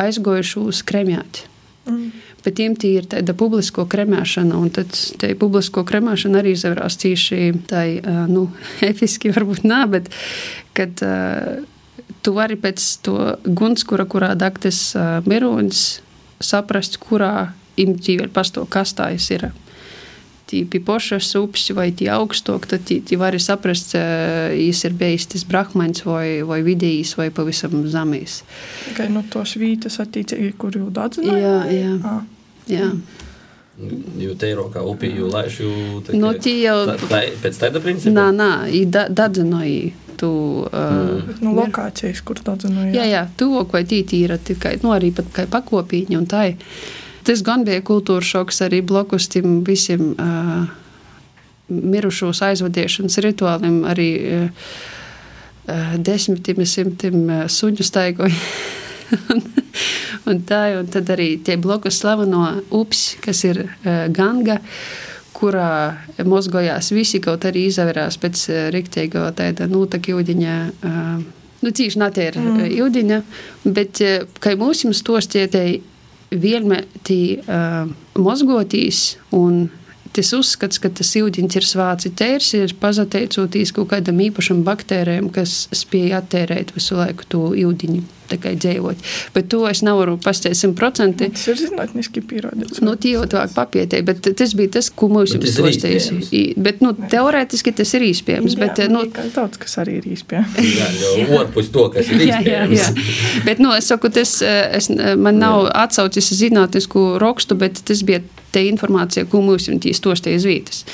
aizgojušos 0.00 0.82
kremjāti. 0.88 1.50
Mm. 1.84 2.06
Bet 2.44 2.58
tiem 2.58 2.74
tī 2.76 2.94
ir 2.98 3.06
tāda 3.08 3.32
publisko 3.36 3.86
kremēšana, 3.88 4.56
un 4.56 4.72
tad 4.72 4.92
tā 5.20 5.30
publisko 5.40 5.84
kremēšana 5.88 6.40
arī 6.42 6.52
izvērās 6.56 6.98
cīši 7.00 7.38
tā, 7.70 7.84
nu, 8.28 8.48
episki 8.90 9.32
varbūt 9.32 9.64
nā, 9.68 9.84
bet 9.92 10.10
kad 10.76 11.04
uh, 11.04 11.62
tu 12.24 12.32
vari 12.36 12.56
pēc 12.60 12.84
to 13.04 13.18
gunskura, 13.44 14.06
kurā 14.08 14.32
daktas 14.38 14.78
uh, 14.96 15.18
mironis, 15.28 16.00
saprast, 16.42 16.98
kurā 17.02 17.52
imtīvi 17.80 18.26
ir 18.26 18.32
pasto 18.34 18.64
kastājas 18.70 19.28
ir. 19.34 19.50
Tī 20.44 20.60
pie 20.68 20.78
pošas 20.84 21.30
upes 21.40 21.70
vai 21.76 21.88
tie 21.96 22.10
augstok, 22.12 22.66
tad 22.68 22.84
tī, 22.88 22.98
tī 23.04 23.16
vari 23.20 23.40
saprast, 23.40 23.94
uh, 23.98 24.52
jis 24.56 24.84
ir 24.88 24.96
bijis 25.00 25.28
tas 25.34 25.44
brahmaņs 25.48 26.04
vai, 26.08 26.28
vai 26.46 26.60
vidējs 26.66 27.16
vai 27.20 27.30
pavisam 27.34 27.84
zamīs. 27.92 28.42
Tikai 28.88 29.10
no 29.12 29.24
tos 29.32 29.56
vītas 29.60 30.00
attiecīgi, 30.04 30.54
kur 30.60 30.76
jau 30.76 30.88
dadzināja? 30.94 31.54
Jā, 31.68 31.76
jā. 31.76 31.94
Ah. 32.08 32.24
jā. 32.70 32.90
Jo 34.20 34.36
te 34.38 34.52
ir 34.52 34.60
kā 34.70 34.84
upī, 34.86 35.08
jo 35.18 35.26
laišu. 35.32 35.68
Nu, 36.14 36.30
tie 36.38 36.60
jau- 36.62 36.84
Tā, 36.92 36.94
tā, 37.10 37.22
pēc 37.42 37.56
tāda 37.58 37.80
principa? 37.82 38.14
Nā, 38.14 38.28
nā, 38.30 38.50
i 38.70 38.84
da, 38.86 39.08
dadzinoji 39.10 40.03
tu. 40.18 40.30
Uh, 40.68 41.24
Bet, 41.28 41.42
Nu, 41.44 41.54
lokācijas, 41.58 42.22
kur 42.26 42.40
dadzināja. 42.44 42.92
Jā, 42.96 43.06
jā, 43.10 43.24
tuvāk 43.40 43.74
vai 43.74 43.84
tīra 43.88 44.38
tikai 44.38 44.78
nu, 44.82 44.92
arī 44.94 45.12
pat 45.14 45.30
kā 45.34 45.46
pakopīņa 45.50 46.20
un 46.20 46.28
tā. 46.30 46.46
Tas 47.24 47.40
gan 47.44 47.64
bija 47.64 47.80
kultūras 47.84 48.28
šoks 48.28 48.60
arī 48.66 48.82
blokus 48.84 49.30
tiem 49.32 49.62
visiem 49.64 50.12
uh, 50.12 50.66
mirušos 51.72 52.42
aizvadīšanas 52.44 53.20
rituāliem, 53.24 53.78
arī 53.88 54.08
uh, 54.20 54.68
uh, 55.68 55.94
desmitiem, 55.98 56.64
simtiem 56.68 57.24
uh, 57.28 57.44
suņu 57.48 57.86
staigoju. 57.86 58.40
un, 59.32 59.42
un 60.30 60.44
tā, 60.48 60.62
un 60.80 60.90
tad 60.92 61.10
arī 61.14 61.34
tie 61.44 61.56
blokus 61.60 62.02
slaveno 62.02 62.46
ups, 62.74 63.14
kas 63.24 63.44
ir 63.48 63.64
uh, 63.64 64.06
Ganga, 64.12 64.60
kurā 65.34 65.96
mozgojās 66.24 66.92
visi, 66.94 67.20
kaut 67.24 67.46
arī 67.48 67.66
izavērās 67.70 68.18
pēc 68.22 68.44
uh, 68.50 68.60
riktīgo 68.74 69.26
tāda. 69.36 69.70
Uh, 69.70 71.24
Nu, 71.64 71.70
cīši 71.72 71.96
natēra 71.96 72.42
mm. 72.42 72.64
jūdiņa, 72.76 73.18
bet, 73.72 74.00
uh, 74.04 74.26
kā 74.42 74.52
mūsim 74.60 74.92
stostietai, 74.92 75.80
vienmēr 76.28 76.84
tī 77.06 77.38
uh, 77.38 77.86
mozgotīs 78.20 79.14
un 79.32 79.68
tas 80.14 80.30
uzskats, 80.36 80.78
ka 80.78 80.90
tas 80.94 81.10
ūdens 81.18 81.56
ir 81.58 81.66
svāci 81.66 82.12
tērs, 82.14 82.52
ir 82.58 82.74
pazateicoties 82.80 83.72
kaut 83.74 83.90
kādam 83.94 84.20
īpašam 84.22 84.62
baktērijam, 84.66 85.30
kas 85.34 85.64
spēj 85.74 86.14
attērēt 86.20 86.74
visu 86.76 86.98
laiku 87.00 87.26
to 87.30 87.42
ūdeni, 87.64 88.04
kā 88.42 88.52
dzīvot. 88.58 88.96
Bet 89.34 89.48
to 89.52 89.62
es 89.70 89.82
nevaru 89.86 90.16
pastāstīt 90.22 90.58
simtprocentīgi. 90.60 91.32
Tas 91.36 91.46
ir 91.52 91.60
zinātniski 91.62 92.22
pierādīts. 92.30 92.80
Nu, 92.84 92.94
tie 93.00 93.14
jau 93.16 93.24
tā 93.30 93.44
papietēji, 93.54 94.04
bet 94.08 94.22
tas 94.38 94.54
bija 94.58 94.74
tas, 94.78 94.90
ko 94.90 95.08
mums 95.12 95.34
iespējams. 95.34 96.32
I- 96.32 96.54
Bet, 96.64 96.80
nu, 96.80 96.92
teorētiski 96.94 97.72
tas 97.76 97.92
ir 97.94 98.04
iespējams, 98.08 98.54
bet, 98.58 98.78
jā, 98.78 98.88
nu, 98.92 99.04
daudz 99.34 99.58
kas 99.60 99.76
arī 99.82 99.98
ir 100.00 100.06
īspējams. 100.14 100.56
Jā, 100.78 100.86
jau 101.18 101.38
orpus 101.40 101.68
to, 101.74 101.88
kas 101.94 102.08
ir 102.08 102.22
Jā, 102.26 102.38
jā, 102.44 102.62
jā. 102.64 102.66
iespējams. 102.78 103.44
Bet, 103.44 103.58
nu, 103.62 103.72
es 103.76 103.88
saku, 103.90 104.10
tas 104.14 104.36
eh, 104.42 104.76
es, 104.78 104.88
eh, 104.90 105.14
man 105.16 105.38
nav 105.42 105.66
atsaucis 105.74 106.30
zinātnisku 106.38 107.18
rakstu, 107.22 107.56
bet 107.58 107.82
tas 107.84 108.02
bija 108.06 108.22
tā 108.54 108.62
informācija, 108.70 109.26
ko 109.28 109.42
mums 109.42 109.68
ir 109.68 109.78
stostīja 109.98 110.40
uz 110.40 110.46
vietas. 110.48 110.84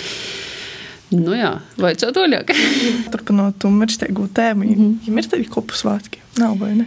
Nu, 1.11 1.35
jā, 1.35 1.57
vai 1.81 1.95
celt 1.99 2.19
vaļāk? 2.21 2.53
Turpinot 3.13 3.59
to 3.63 3.71
mirstīgo 3.75 4.29
tēmu, 4.35 4.65
mm 4.65 4.75
-hmm. 4.75 4.99
ja 5.07 5.15
mirstīgi 5.17 5.49
kopu 5.51 5.75
svētki. 5.75 6.23
Nav 6.39 6.59
vai 6.61 6.75
ne? 6.79 6.87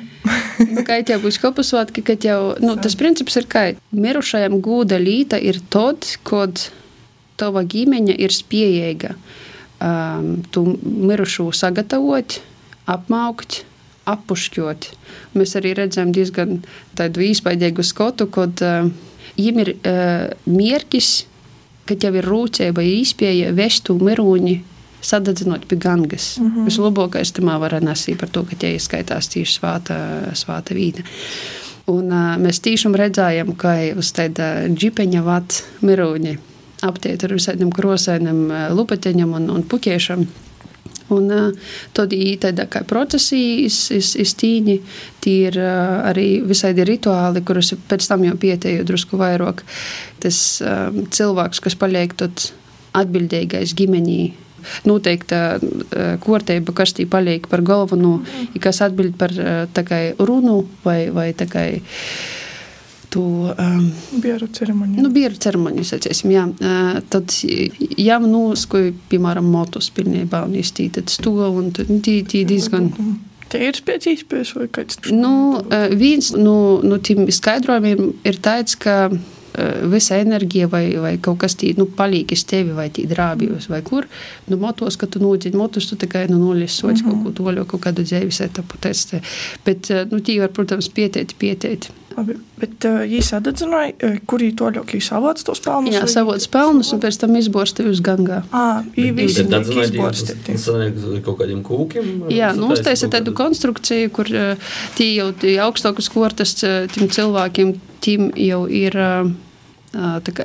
Nu, 0.71 0.83
Kā 0.87 1.01
jau 1.03 1.19
būs 1.19 1.39
kopusvātki, 1.41 2.03
kad 2.03 2.23
jau 2.23 2.55
nu, 2.63 2.75
tas 2.79 2.95
princips 2.95 3.35
ir, 3.35 3.47
ka 3.47 3.73
mirušajam 3.91 4.61
gūda 4.61 4.99
līta 5.01 5.39
ir 5.41 5.59
tad, 5.69 6.07
kad 6.23 6.69
tava 7.35 7.63
ģimene 7.63 8.15
ir 8.15 8.31
spējīga 8.31 9.15
um, 9.83 10.43
tu 10.51 10.63
mirušo 10.83 11.51
sagatavot, 11.51 12.39
apmaukt, 12.85 13.63
appušķot. 14.09 14.89
Mēs 15.35 15.55
arī 15.59 15.73
redzam 15.77 16.11
diezgan 16.15 16.61
tādu 16.95 17.23
īspaidīgu 17.23 17.83
skotu, 17.83 18.27
kad 18.31 18.63
uh, 18.63 18.89
viņiem 19.37 19.61
ir 19.63 19.73
uh, 19.75 20.31
mierkis, 20.45 21.25
ka 21.85 21.97
jau 21.99 22.13
ir 22.15 22.27
rūcība, 22.27 22.85
izpēja 23.01 23.51
vestu 23.55 23.97
mirūņi 23.99 24.59
sadedzinot 25.03 25.67
pie 25.67 25.77
gangas. 25.77 26.37
Mm 26.39 26.51
-hmm. 26.51 26.69
Vislabākais 26.69 27.33
tam 27.33 27.51
var 27.59 27.73
nesīt 27.81 28.19
par 28.19 28.29
to, 28.29 28.43
ka 28.43 28.55
tie 28.55 28.73
ieskaitās 28.77 29.27
tieši 29.27 29.59
svāta, 29.59 29.97
svāta 30.33 30.73
vīna. 30.73 31.03
Un, 31.87 32.07
uh, 32.07 32.37
mēs 32.39 32.61
tiešām 32.63 32.95
redzējām, 32.95 33.55
ka 33.57 33.75
uz 33.97 34.13
tāda 34.15 34.67
džipeņa 34.71 35.23
vata 35.23 35.55
mirūņi 35.81 36.37
aptiet 36.83 37.23
ar 37.23 37.33
visādiem 37.35 37.71
krosainiem 37.73 38.51
eh, 38.51 38.65
lupateņiem 38.75 39.35
un, 39.39 39.49
un 39.53 39.63
puķiešiem. 39.63 40.25
Un 41.11 41.31
uh, 41.33 41.71
tad 41.95 42.13
īstenībā 42.15 42.67
kā 42.71 42.83
procesi 42.87 43.65
iztīņi, 43.67 44.77
tie 45.23 45.35
ir 45.49 45.57
uh, 45.59 46.03
arī 46.09 46.27
visādi 46.47 46.85
rituāli, 46.87 47.43
kurus 47.43 47.73
pēc 47.89 48.07
tam 48.07 48.23
jau 48.27 48.37
pietēju 48.39 48.85
drusku 48.87 49.19
vairāk. 49.19 49.65
Tas 50.23 50.37
um, 50.63 51.03
cilvēks, 51.11 51.63
kas 51.63 51.75
paliek 51.79 52.15
atbildīgais 52.93 53.75
ģimenī. 53.75 54.21
Noteikta 54.87 55.57
kārtība, 56.23 56.71
kas 56.71 56.93
tī 56.95 57.03
paliek 57.11 57.49
par 57.51 57.59
galveno, 57.67 58.21
kas 58.63 58.79
atbild 58.85 59.17
par 59.19 59.33
uh, 59.35 59.65
runu 60.23 60.61
vai, 60.85 61.09
vai 61.11 61.33
tā 61.35 61.49
kā 61.51 61.65
to 63.13 63.25
um, 63.53 63.91
bieru 64.23 64.47
ceremoniju. 64.47 65.03
Nu, 65.05 65.11
bieru 65.13 65.37
ceremoniju, 65.45 65.85
sacīsim, 65.87 66.31
jā. 66.33 66.47
Uh, 66.49 66.97
tad, 67.13 67.35
ja 68.01 68.17
noskoju, 68.23 68.95
piemēram, 69.11 69.45
motus 69.53 69.91
pilnībā 69.93 70.43
un 70.47 70.57
iztītat 70.57 71.13
to, 71.23 71.35
un 71.49 71.69
tī, 71.73 72.21
tī 72.25 72.43
diezgan. 72.49 72.89
Tie 73.53 73.69
ir 73.69 73.77
pēc 73.85 74.09
iespējas 74.15 74.55
vai 74.57 74.67
kāds? 74.73 74.97
Nu, 75.13 75.35
uh, 75.61 75.85
viens 75.93 76.31
no, 76.33 76.57
no 76.81 76.97
tiem 76.97 77.27
skaidrojumiem 77.29 78.09
ir 78.25 78.41
tāds, 78.41 78.79
ka 78.81 79.11
visa 79.91 80.17
enerģija 80.21 80.67
vai, 80.71 80.85
vai 81.01 81.13
kaut 81.21 81.37
kas 81.43 81.55
tāds 81.59 81.73
nu, 81.77 81.85
paliek 81.97 82.31
uz 82.33 82.43
tevi, 82.49 82.73
vai 82.75 82.87
tī 82.93 83.05
drābījos, 83.09 83.69
vai 83.69 83.81
kur. 83.85 84.07
Nu, 84.49 84.57
motos, 84.61 84.97
ka 84.97 85.07
tu 85.07 85.21
nūģi 85.21 85.53
motus, 85.57 85.89
tu 85.89 85.97
tikai 85.99 86.25
nu, 86.31 86.39
soļus 86.81 87.03
mm 87.03 87.09
-hmm. 87.09 87.23
kaut 87.23 87.23
ko 87.23 87.43
toļo, 87.43 87.65
kaut 87.65 87.83
kādu 87.85 88.05
dzīves 88.07 88.41
etapu 88.41 88.77
testē. 88.81 89.21
Bet, 89.65 89.91
nu, 90.11 90.19
tī 90.19 90.39
var, 90.39 90.49
protams, 90.49 90.89
pieteikt, 90.89 91.37
pieteikt. 91.37 91.91
Labi, 92.13 92.35
bet 92.61 92.85
uh, 92.87 92.99
viņi 93.07 93.21
sadedzināja, 93.25 93.93
uh, 94.05 94.17
kurī 94.29 94.51
to 94.57 94.69
ļoti 94.75 94.99
savāc 95.03 95.41
tos 95.45 95.61
pelnus? 95.63 95.95
Jā, 95.95 96.03
savāc 96.11 96.45
pelnus 96.53 96.91
un 96.93 97.01
pēc 97.03 97.17
tam 97.23 97.33
izborsti 97.39 97.85
uz 97.89 98.01
gangā. 98.05 98.41
Ā, 98.53 98.83
visi 98.93 99.45
izborsti. 99.45 100.37
Tas 100.47 100.67
kaut 101.25 101.39
kādiem 101.41 101.63
kūkiem? 101.65 102.11
Jā, 102.33 102.51
nu 102.57 102.69
uztaisa 102.75 103.09
tādu 103.13 103.33
konstrukciju, 103.37 104.11
kur 104.13 104.29
uh, 104.29 104.75
tie 104.97 105.09
jau 105.15 105.31
tie 105.41 105.57
augstākas 105.63 106.11
kortas 106.13 106.55
tiem 106.61 107.09
cilvēkiem, 107.09 107.73
tiem 108.03 108.29
jau 108.37 108.65
ir 108.69 108.99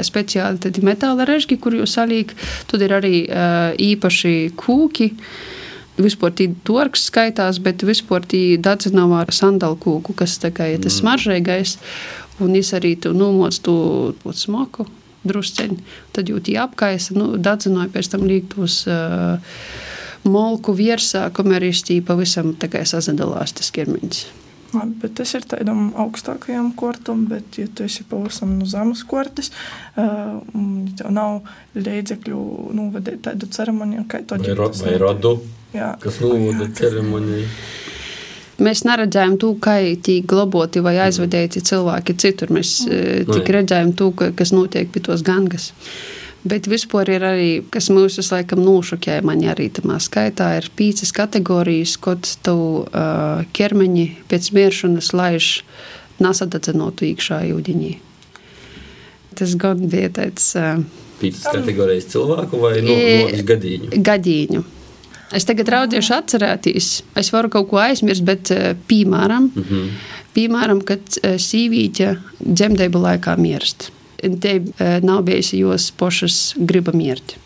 speciāli 0.05 0.61
tādi 0.61 0.83
metāla 0.85 1.25
režģi, 1.29 1.57
kur 1.61 1.77
jūs 1.77 1.95
salīk. 1.97 2.35
Tad 2.69 2.85
ir 2.85 2.93
arī 2.97 3.15
uh, 3.29 3.71
īpaši 3.81 4.35
kūki. 4.61 5.13
Uh, 5.15 5.57
vispār 6.03 6.35
torks 6.67 7.09
skaitās, 7.11 7.61
bet 7.63 7.83
vispār 7.87 8.27
tī 8.27 8.43
dadzinām 8.61 9.13
ar 9.19 9.33
sandalkūku, 9.35 10.15
kas 10.19 10.39
tā 10.43 10.53
kā 10.55 10.71
ir 10.73 10.83
tas 10.85 10.95
mm. 10.95 11.03
smaržīgais, 11.03 11.77
un 12.45 12.55
es 12.59 12.73
arī 12.77 12.95
tu 13.01 13.13
nomoc 13.17 13.59
tu 13.65 13.75
smaku 14.33 14.87
drusceņi, 15.29 15.79
tad 16.17 16.31
jūtī 16.31 16.57
apkaisa, 16.61 17.17
nu, 17.19 17.33
dadzinoja 17.43 17.91
pēc 17.93 18.13
tam 18.15 18.27
līgt 18.29 18.57
uz 18.61 18.85
uh, 18.89 19.39
molku 20.29 20.75
virsā, 20.79 21.29
kamēr 21.35 21.69
īstī 21.71 22.01
pavisam 22.05 22.55
tā 22.59 22.71
kā 22.73 22.85
sazadalās 22.87 23.57
tas 23.59 23.73
ķermeņs. 23.75 24.27
Labi, 24.69 24.99
bet 25.01 25.15
tas 25.17 25.31
ir 25.33 25.47
tādam 25.49 25.87
augstākajam 25.97 26.75
kortam, 26.77 27.23
bet, 27.31 27.57
ja 27.57 27.71
tu 27.73 27.87
esi 27.89 28.05
pavisam 28.09 28.59
no 28.59 28.67
zemes 28.69 29.01
kortes, 29.09 29.49
uh, 29.97 30.39
tev 30.99 31.15
nav 31.17 31.39
līdzekļu 31.79 32.43
novadīt 32.77 33.25
tādu 33.31 33.49
ceremoniju, 33.55 34.05
kā 34.11 34.21
to 34.29 34.37
ģimenes. 34.43 34.85
Vai 34.85 34.99
rodu 35.01 35.39
Jā. 35.75 35.93
kas 36.01 36.21
novada 36.25 36.69
ceremoniju. 36.75 37.49
Mēs 38.59 38.83
neredzējām 38.83 39.37
to, 39.39 39.53
kā 39.63 39.77
tiek 40.03 40.25
glabāti 40.27 40.81
vai 40.83 40.97
aizvedēti 41.05 41.63
cilvēki 41.63 42.17
citur. 42.19 42.51
Mēs 42.55 42.81
mm. 42.89 43.29
tikai 43.31 43.61
redzējām 43.61 43.93
to, 43.99 44.09
kas 44.17 44.51
notiek 44.55 44.91
pie 44.91 45.03
tos 45.07 45.23
gangas. 45.27 45.71
Bet 46.49 46.67
vispār 46.71 47.11
ir 47.13 47.27
arī, 47.27 47.49
kas 47.71 47.91
mūs 47.91 48.19
laikam 48.33 48.63
nošokēja, 48.63 49.23
man 49.27 49.43
arī 49.47 49.69
tamā 49.75 49.99
skaitā, 50.03 50.53
ir 50.59 50.69
pīcis 50.79 51.13
kategorijas, 51.15 51.97
kad 52.03 52.27
tu 52.47 52.57
uh, 52.83 53.45
ķermeņi 53.59 54.07
pēc 54.31 54.51
miršanas 54.57 55.13
laiž 55.15 55.51
nesadedzinotu 56.23 57.07
iekšā 57.11 57.43
ūdeņī. 57.55 57.93
Tas 59.39 59.55
gan 59.59 59.85
bija 59.91 60.11
tāds. 60.19 60.51
Uh, 60.59 60.83
pīcis 61.21 61.47
kategorijas 61.47 62.11
cilvēku 62.15 62.63
vai 62.63 62.75
no, 62.87 62.97
no 62.97 63.47
gadīņu? 63.53 64.03
Gadīņu. 64.07 64.65
Es 65.35 65.45
tagad 65.45 65.69
raudziešu 65.69 66.15
atcerēties, 66.17 66.89
es 67.21 67.33
varu 67.35 67.51
kaut 67.53 67.69
ko 67.69 67.81
aizmirst, 67.83 68.25
bet 68.25 68.53
eh, 68.55 68.73
piemēram, 68.89 69.51
mm 69.51 69.65
-hmm. 69.65 69.91
piemēram 70.35 70.81
kad 70.85 71.01
eh, 71.23 71.37
sīvīte 71.37 72.17
dzemdību 72.41 73.03
laikā 73.03 73.37
mirst. 73.37 73.91
Te 74.17 74.55
eh, 74.55 75.01
nav 75.03 75.23
bijusi 75.23 75.59
jos 75.59 75.91
pošas 75.91 76.55
griba 76.57 76.93
mirt. 76.93 77.37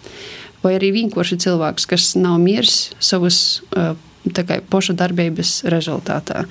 Vai 0.62 0.76
arī 0.78 0.92
vienkārši 0.94 1.36
cilvēks, 1.42 1.86
kas 1.86 2.14
nav 2.14 2.38
mirs 2.38 2.92
savas 3.00 3.62
uh, 3.76 3.96
poša 4.70 4.94
darbības 4.98 5.62
rezultātā. 5.72 6.44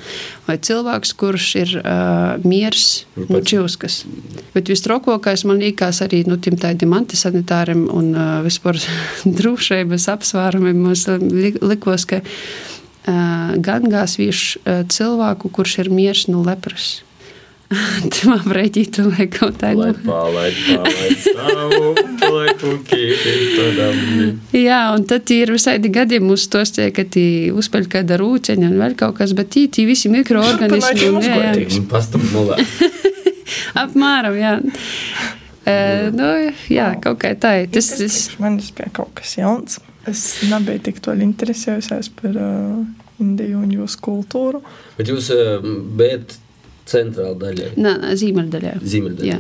Vai 0.48 0.58
cilvēks, 0.60 1.14
kurš 1.20 1.48
ir 1.62 1.76
uh, 1.80 2.42
miers, 2.44 3.06
nu, 3.16 3.40
čūskas. 3.40 4.02
Bet 4.56 4.72
visstrokākais 4.72 5.46
man 5.48 5.62
liekas 5.62 6.02
arī 6.04 6.24
nu, 6.28 6.38
tiem 6.38 6.60
tādiem 6.60 6.94
antisanitāriem 6.98 7.88
un 7.88 8.12
uh, 8.16 8.34
vispār 8.46 8.80
drošības 9.40 10.10
apsvērumiem. 10.16 10.82
Mums 10.82 11.08
likos, 11.62 12.08
ka 12.10 12.22
uh, 12.22 13.56
gan 13.56 13.88
gāzvīšu 13.92 14.62
uh, 14.66 14.84
cilvēku, 14.92 15.54
kurš 15.54 15.80
ir 15.86 15.94
miers 15.94 16.28
no 16.32 16.44
lepras. 16.46 17.00
Tu 18.12 18.28
man 18.28 18.42
aprēķītu, 18.42 19.06
lai 19.14 19.28
kaut 19.32 19.60
tā 19.62 19.72
nu. 19.78 19.92
Pārlaid, 20.04 20.58
pārlaid 20.68 21.22
savu, 21.24 21.92
lai 22.36 22.56
kukīti 22.60 23.36
tādām. 23.56 24.02
Jā, 24.58 24.82
un 24.96 25.06
tad 25.08 25.32
ir 25.32 25.54
visādi 25.56 25.92
gadiem 25.94 26.28
uz 26.34 26.48
tos 26.52 26.74
tie, 26.76 26.90
ka 26.96 27.06
tī 27.08 27.26
uzpeļ 27.56 27.88
kāda 27.96 28.20
rūceņa 28.20 28.68
un 28.68 28.76
vēl 28.82 28.98
kaut 29.00 29.16
kas, 29.22 29.36
bet 29.38 29.54
tī, 29.56 29.68
tī 29.72 29.88
visi 29.88 30.12
mikroorganismi. 30.12 31.24
Jā, 31.24 31.38
jā. 31.56 31.70
Un 31.80 31.88
pastam 31.92 32.26
mulā. 32.34 32.60
Apmēram, 33.86 34.36
jā. 34.40 34.58
Uh, 35.62 36.10
nu, 36.18 36.30
jā, 36.74 36.92
kaut 37.04 37.22
kā 37.24 37.32
tā 37.40 37.56
ir. 37.64 37.72
Tas, 37.72 37.94
tas... 38.02 38.22
Man 38.42 38.60
tas 38.60 38.72
bija 38.76 38.92
kaut 39.00 39.16
kas 39.22 39.38
jauns. 39.40 39.80
Es 40.10 40.42
nebiju 40.50 40.82
tik 40.90 41.00
toļi 41.06 41.24
interesējusies 41.30 42.12
par 42.20 42.36
uh, 42.36 42.80
Indiju 43.22 43.60
un 43.62 43.76
jūsu 43.76 44.00
kultūru. 44.02 44.64
Bet 44.98 45.12
jūs 45.12 45.28
uh, 45.36 45.62
bijat 45.96 46.40
centrāla 46.90 47.36
daļa. 47.40 47.74
Nē, 47.78 47.94
zīmeļdaļā. 48.20 48.74
zīmeļdaļā. 48.94 49.38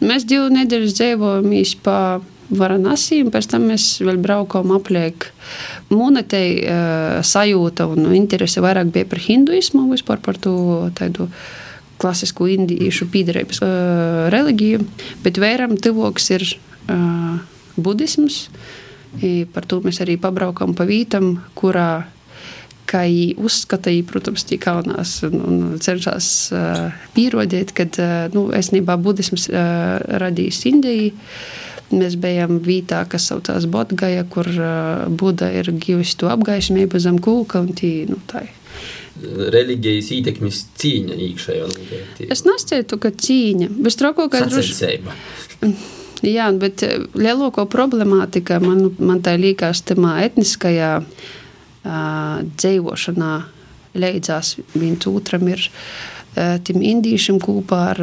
Nu, 0.00 0.08
mēs 0.10 0.26
divu 0.28 0.48
nedēļu 0.54 0.92
dzīvojam 0.92 1.50
pa 1.84 1.98
Varanasi, 2.54 3.22
un 3.24 3.32
pēc 3.32 3.48
tam 3.54 3.68
mēs 3.70 3.86
vēl 4.04 4.18
braukām 4.22 4.74
apliek. 4.76 5.30
Monetei 5.90 6.60
uh, 6.60 7.22
sajūta 7.24 7.86
un 7.88 8.10
interese 8.14 8.62
vairāk 8.64 8.92
bija 8.94 9.08
par 9.08 9.22
hinduismu, 9.24 9.86
vispār 9.94 10.20
par 10.24 10.36
to 10.36 10.54
tādu 10.98 11.30
klasisku 12.02 12.50
indiešu 12.52 13.08
pīderības 13.12 13.62
uh, 13.64 14.28
reliģiju, 14.34 14.84
bet 15.24 15.40
vēram 15.40 15.78
tuvoks 15.80 16.30
ir 16.36 16.44
uh, 16.44 17.40
budisms. 17.80 18.48
I 19.22 19.46
par 19.46 19.64
to 19.70 19.78
mēs 19.80 20.02
arī 20.02 20.18
pabraukām 20.20 20.74
pa 20.76 20.84
vītam, 20.88 21.38
kurā 21.56 22.04
kā 22.94 23.02
viņi 23.08 23.34
uzskata, 23.42 23.92
viņi, 23.92 24.06
protams, 24.08 24.46
tie 24.48 24.58
kaunās 24.62 25.18
un, 25.26 25.36
un 25.42 25.60
cenšas 25.82 26.30
uh, 26.54 27.04
pierodēt, 27.16 27.74
ka 27.76 27.88
uh, 27.90 28.16
nu, 28.34 28.46
esnībā 28.54 28.96
budisms 29.02 29.48
uh, 29.50 29.98
radījis 30.22 30.64
Indiju. 30.70 31.12
Mēs 31.94 32.16
bijām 32.18 32.58
vietā, 32.64 33.02
kas 33.06 33.28
saucās 33.30 33.66
Botgaja, 33.70 34.24
kur 34.30 34.48
uh, 34.48 35.04
Buda 35.10 35.50
ir 35.54 35.68
gijusi 35.78 36.16
to 36.22 36.30
apgaišamību 36.32 37.02
zem 37.02 37.20
kūka 37.22 37.60
un 37.62 37.74
tī, 37.76 37.96
nu, 38.10 38.18
tā 38.30 38.46
ir. 38.46 38.60
Reliģijas 39.54 40.08
ietekmes 40.16 40.64
cīņa 40.80 41.18
iekšējā 41.28 41.68
noteikti. 41.70 42.26
Es 42.34 42.42
nesacītu, 42.44 42.98
ka 43.00 43.12
cīņa. 43.14 43.68
Bez 43.84 43.96
troko, 44.00 44.26
ka 44.32 44.42
droši. 44.48 44.96
Jā, 46.24 46.48
bet 46.56 46.82
lielāko 47.14 47.66
problemātika 47.70 48.58
man, 48.62 48.88
man 48.98 49.20
tā 49.22 49.36
liekas 49.38 49.84
tamā 49.86 50.16
etniskajā 50.24 50.90
uh, 50.98 51.32
dzīvošanā 51.84 53.32
leidzās 53.94 54.56
viens 54.74 55.06
otram 55.06 55.48
ir 55.52 55.66
tiem 56.34 56.82
indīšiem 56.82 57.38
kopā 57.42 57.80
ar 57.92 58.00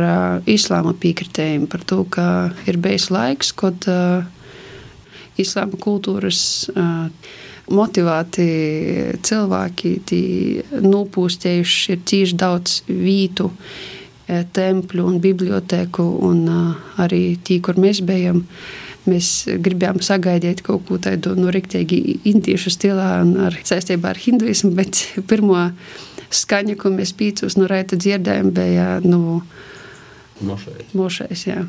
islāma 0.50 0.94
piekritējiem 0.96 1.66
par 1.72 1.84
to, 1.88 2.04
ka 2.08 2.26
ir 2.70 2.80
bijis 2.80 3.10
laiks, 3.12 3.52
kad 3.58 3.88
islāma 5.42 5.80
kultūras 5.82 6.44
motivēti 7.72 8.46
cilvēki 9.28 9.96
nopūstējuši 10.84 11.96
ir 11.96 12.06
tīši 12.12 12.38
daudz 12.40 12.78
vītu, 12.88 13.50
tempļu 14.56 15.08
un 15.08 15.20
bibliotēku 15.24 16.06
un 16.28 16.46
arī 17.02 17.24
tī, 17.44 17.60
kur 17.64 17.80
mēs 17.82 18.00
bijām. 18.08 18.46
Mēs 19.10 19.50
gribējām 19.50 19.98
sagaidīt 20.06 20.62
kaut 20.66 20.84
ko 20.86 21.00
tādu 21.02 21.34
no 21.34 21.48
nu, 21.48 21.54
rīktīgi 21.56 22.20
indiešu 22.30 22.70
stilā 22.70 23.08
un 23.24 23.34
ar 23.48 23.56
saistībā 23.66 24.12
ar 24.12 24.20
hinduismu, 24.22 24.70
bet 24.78 25.00
pirmo 25.30 25.70
skaņu, 26.32 26.78
ko 26.80 26.92
mēs 26.94 27.16
pīcus 27.18 27.58
no 27.58 27.66
raita 27.70 27.98
dzirdējām, 27.98 28.52
bija 28.56 28.88
no 29.04 29.42
mošais. 30.46 30.94
mošais 30.94 31.48
jā. 31.50 31.66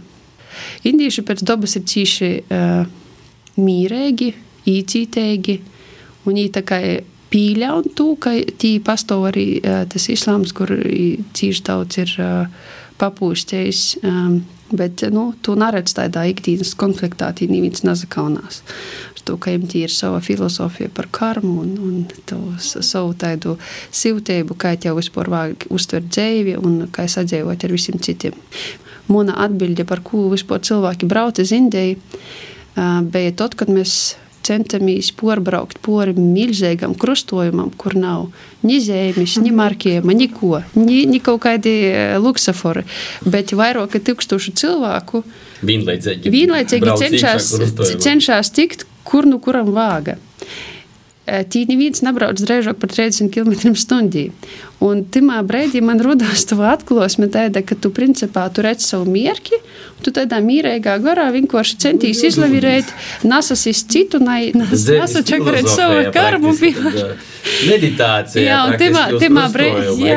indieši 0.84 1.24
pēc 1.26 1.42
dabas 1.48 1.78
ir 1.80 1.86
cīši 1.88 2.30
uh, 2.42 2.84
mīrīgi, 3.56 4.30
īcītīgi, 4.68 5.58
un 6.26 6.36
viņi 6.36 6.52
tā 6.54 6.62
kā 6.68 6.78
pīļaun 7.32 7.94
to, 7.96 8.12
ka 8.20 8.36
tī 8.60 8.76
pastāv 8.84 9.30
arī 9.32 9.46
uh, 9.58 9.82
tas 9.88 10.08
islāms, 10.12 10.52
kur 10.52 10.68
cīši 10.68 11.64
daudz 11.64 12.02
ir 12.04 12.16
uh, 12.20 12.66
papūstējis. 13.00 13.86
Um, 14.04 14.42
Bet 14.72 15.04
nu, 15.12 15.26
tu 15.44 15.54
neredzi 15.58 15.98
tādā 15.98 16.24
ikdienas 16.30 16.72
konfliktā, 16.80 17.28
tī 17.36 17.48
neviens 17.50 17.84
nezakaunās. 17.84 18.62
To, 19.22 19.36
ka 19.38 19.52
viņiem 19.52 19.84
ir 19.84 19.92
sava 19.92 20.18
filozofija 20.24 20.90
par 20.90 21.06
karmu 21.14 21.60
un, 21.62 21.74
un 21.78 21.98
to 22.26 22.38
savu 22.58 23.12
tādu 23.14 23.54
siltību, 23.94 24.56
kā 24.58 24.72
jau 24.82 24.96
vispār 24.96 25.30
vajag 25.30 25.68
uztvert 25.70 26.08
dzīvi 26.10 26.56
un 26.58 26.88
kā 26.90 27.06
sadzīvot 27.06 27.68
ar 27.68 27.74
visiem 27.76 28.00
citiem. 28.02 28.34
Mana 29.12 29.36
atbilde, 29.44 29.86
par 29.86 30.02
ko 30.02 30.24
vispār 30.32 30.64
cilvēki 30.66 31.06
brauc 31.10 31.38
uz 31.38 31.52
Indiju, 31.54 32.00
bija 33.12 33.36
tad, 33.38 33.54
kad 33.60 33.70
mēs 33.70 34.16
centamies 34.46 35.10
porbraukt 35.18 35.80
pori 35.84 36.14
milzīgam 36.18 36.94
krustojumam, 36.98 37.70
kur 37.76 37.96
nav 37.98 38.26
ni 38.66 38.80
zemes, 38.82 39.36
ni 39.42 39.52
markējuma, 39.54 40.16
neko, 40.18 40.62
ni, 40.78 41.04
ni 41.10 41.20
kaut 41.24 41.42
kādi 41.46 41.74
luksafori, 42.22 42.84
bet 43.24 43.54
vairāk 43.58 43.98
tūkstošu 44.06 44.54
cilvēku 44.58 45.22
vienlaicīgi 45.62 46.98
cenšas, 47.04 47.52
cenšas 48.02 48.52
tikt, 48.54 48.86
kur 49.06 49.28
nu 49.28 49.38
kuram 49.42 49.72
vāga. 49.74 50.18
Tī 51.22 51.62
neviens 51.70 52.02
nebrauc 52.02 52.40
drēžāk 52.42 52.80
par 52.82 52.90
30 52.90 53.30
km/h. 53.30 54.30
Un 54.82 55.04
tajā 55.06 55.38
brīdī 55.46 55.78
man 55.84 56.00
radās 56.02 56.42
tā 56.50 56.56
atklāsme, 56.72 57.28
ka 57.62 57.76
tu 57.78 57.92
principā 57.94 58.48
tu 58.50 58.64
redz 58.66 58.88
savu 58.90 59.06
mierki, 59.06 59.60
tu 60.02 60.10
tādā 60.10 60.40
mīrīgā 60.42 60.96
garā 61.04 61.28
vienkārši 61.30 61.78
centīs 61.84 62.24
izlavierēt, 62.26 62.90
nasasīs 63.22 63.84
citu, 63.86 64.18
nasačakarēt 64.18 65.70
savu 65.70 66.08
karmu. 66.14 66.56
Meditācija. 67.66 68.42
Jā, 68.42 68.58
un 68.70 68.76
timā 69.18 69.46
brīdī, 69.50 70.10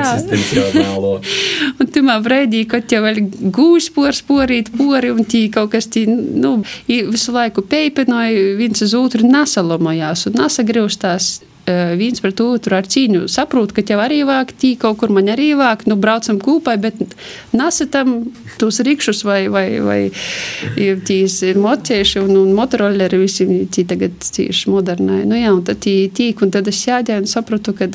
un 1.82 1.90
timā 1.94 2.18
brīdī, 2.26 2.64
kad 2.70 2.90
jau 2.94 3.02
vēl 3.06 3.22
gūs 3.54 3.90
pors 3.94 4.22
porīt 4.26 4.70
pori, 4.78 5.10
un 5.14 5.26
tī 5.26 5.46
kaut 5.54 5.72
kas 5.74 5.90
tī, 5.90 6.06
nu, 6.10 6.60
visu 6.88 7.34
laiku 7.34 7.66
peipinoja, 7.66 8.54
viens 8.60 8.86
uz 8.86 8.94
otru 8.98 9.26
nasalomojās 9.30 10.28
un 10.30 10.38
nasagrūstās 10.96 11.46
viens 11.98 12.22
pret 12.22 12.40
otru 12.42 12.76
ar 12.78 12.86
cīņu. 12.86 13.26
Saprotu, 13.28 13.74
ka 13.74 13.82
tev 13.82 14.00
arī 14.04 14.20
vāk, 14.22 14.54
tī 14.54 14.76
kaut 14.78 15.00
kur 15.00 15.10
man 15.10 15.26
arī 15.34 15.56
vāk, 15.58 15.88
nu 15.90 15.96
braucam 15.98 16.38
kopā, 16.38 16.78
bet 16.78 17.16
nesatam 17.54 18.32
tos 18.60 18.80
rikšus 18.86 19.24
vai, 19.26 19.48
vai, 19.50 19.80
vai 19.82 20.12
tīs 20.78 21.42
motieši 21.58 22.22
un, 22.22 22.36
un 22.38 22.54
motoroleri 22.54 23.18
visi 23.18 23.48
tī 23.66 23.86
tagad 23.90 24.14
tieši 24.22 24.70
modernai. 24.70 25.24
Nu 25.26 25.40
jā, 25.40 25.56
un 25.56 25.64
tad 25.66 25.82
tī 25.82 26.06
tīk, 26.14 26.46
un 26.46 26.54
tad 26.54 26.70
es 26.70 26.84
sēdēju 26.86 27.26
un 27.26 27.28
sapratu, 27.34 27.74
ka 27.74 27.90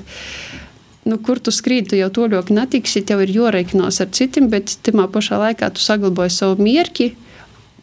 nu, 1.07 1.21
kur 1.23 1.39
tu 1.39 1.55
skrīdi, 1.55 1.93
tu 1.93 2.03
jau 2.03 2.11
to 2.11 2.27
ļoti 2.27 2.59
netiksi, 2.59 3.07
tev 3.07 3.23
ir 3.23 3.31
joreikinos 3.39 4.03
ar 4.03 4.11
citiem, 4.11 4.51
bet 4.51 4.81
tajā 4.83 5.07
pašā 5.15 5.39
laikā 5.47 5.71
tu 5.79 5.87
saglabāji 5.87 6.41
savu 6.41 6.59
mierki, 6.59 7.13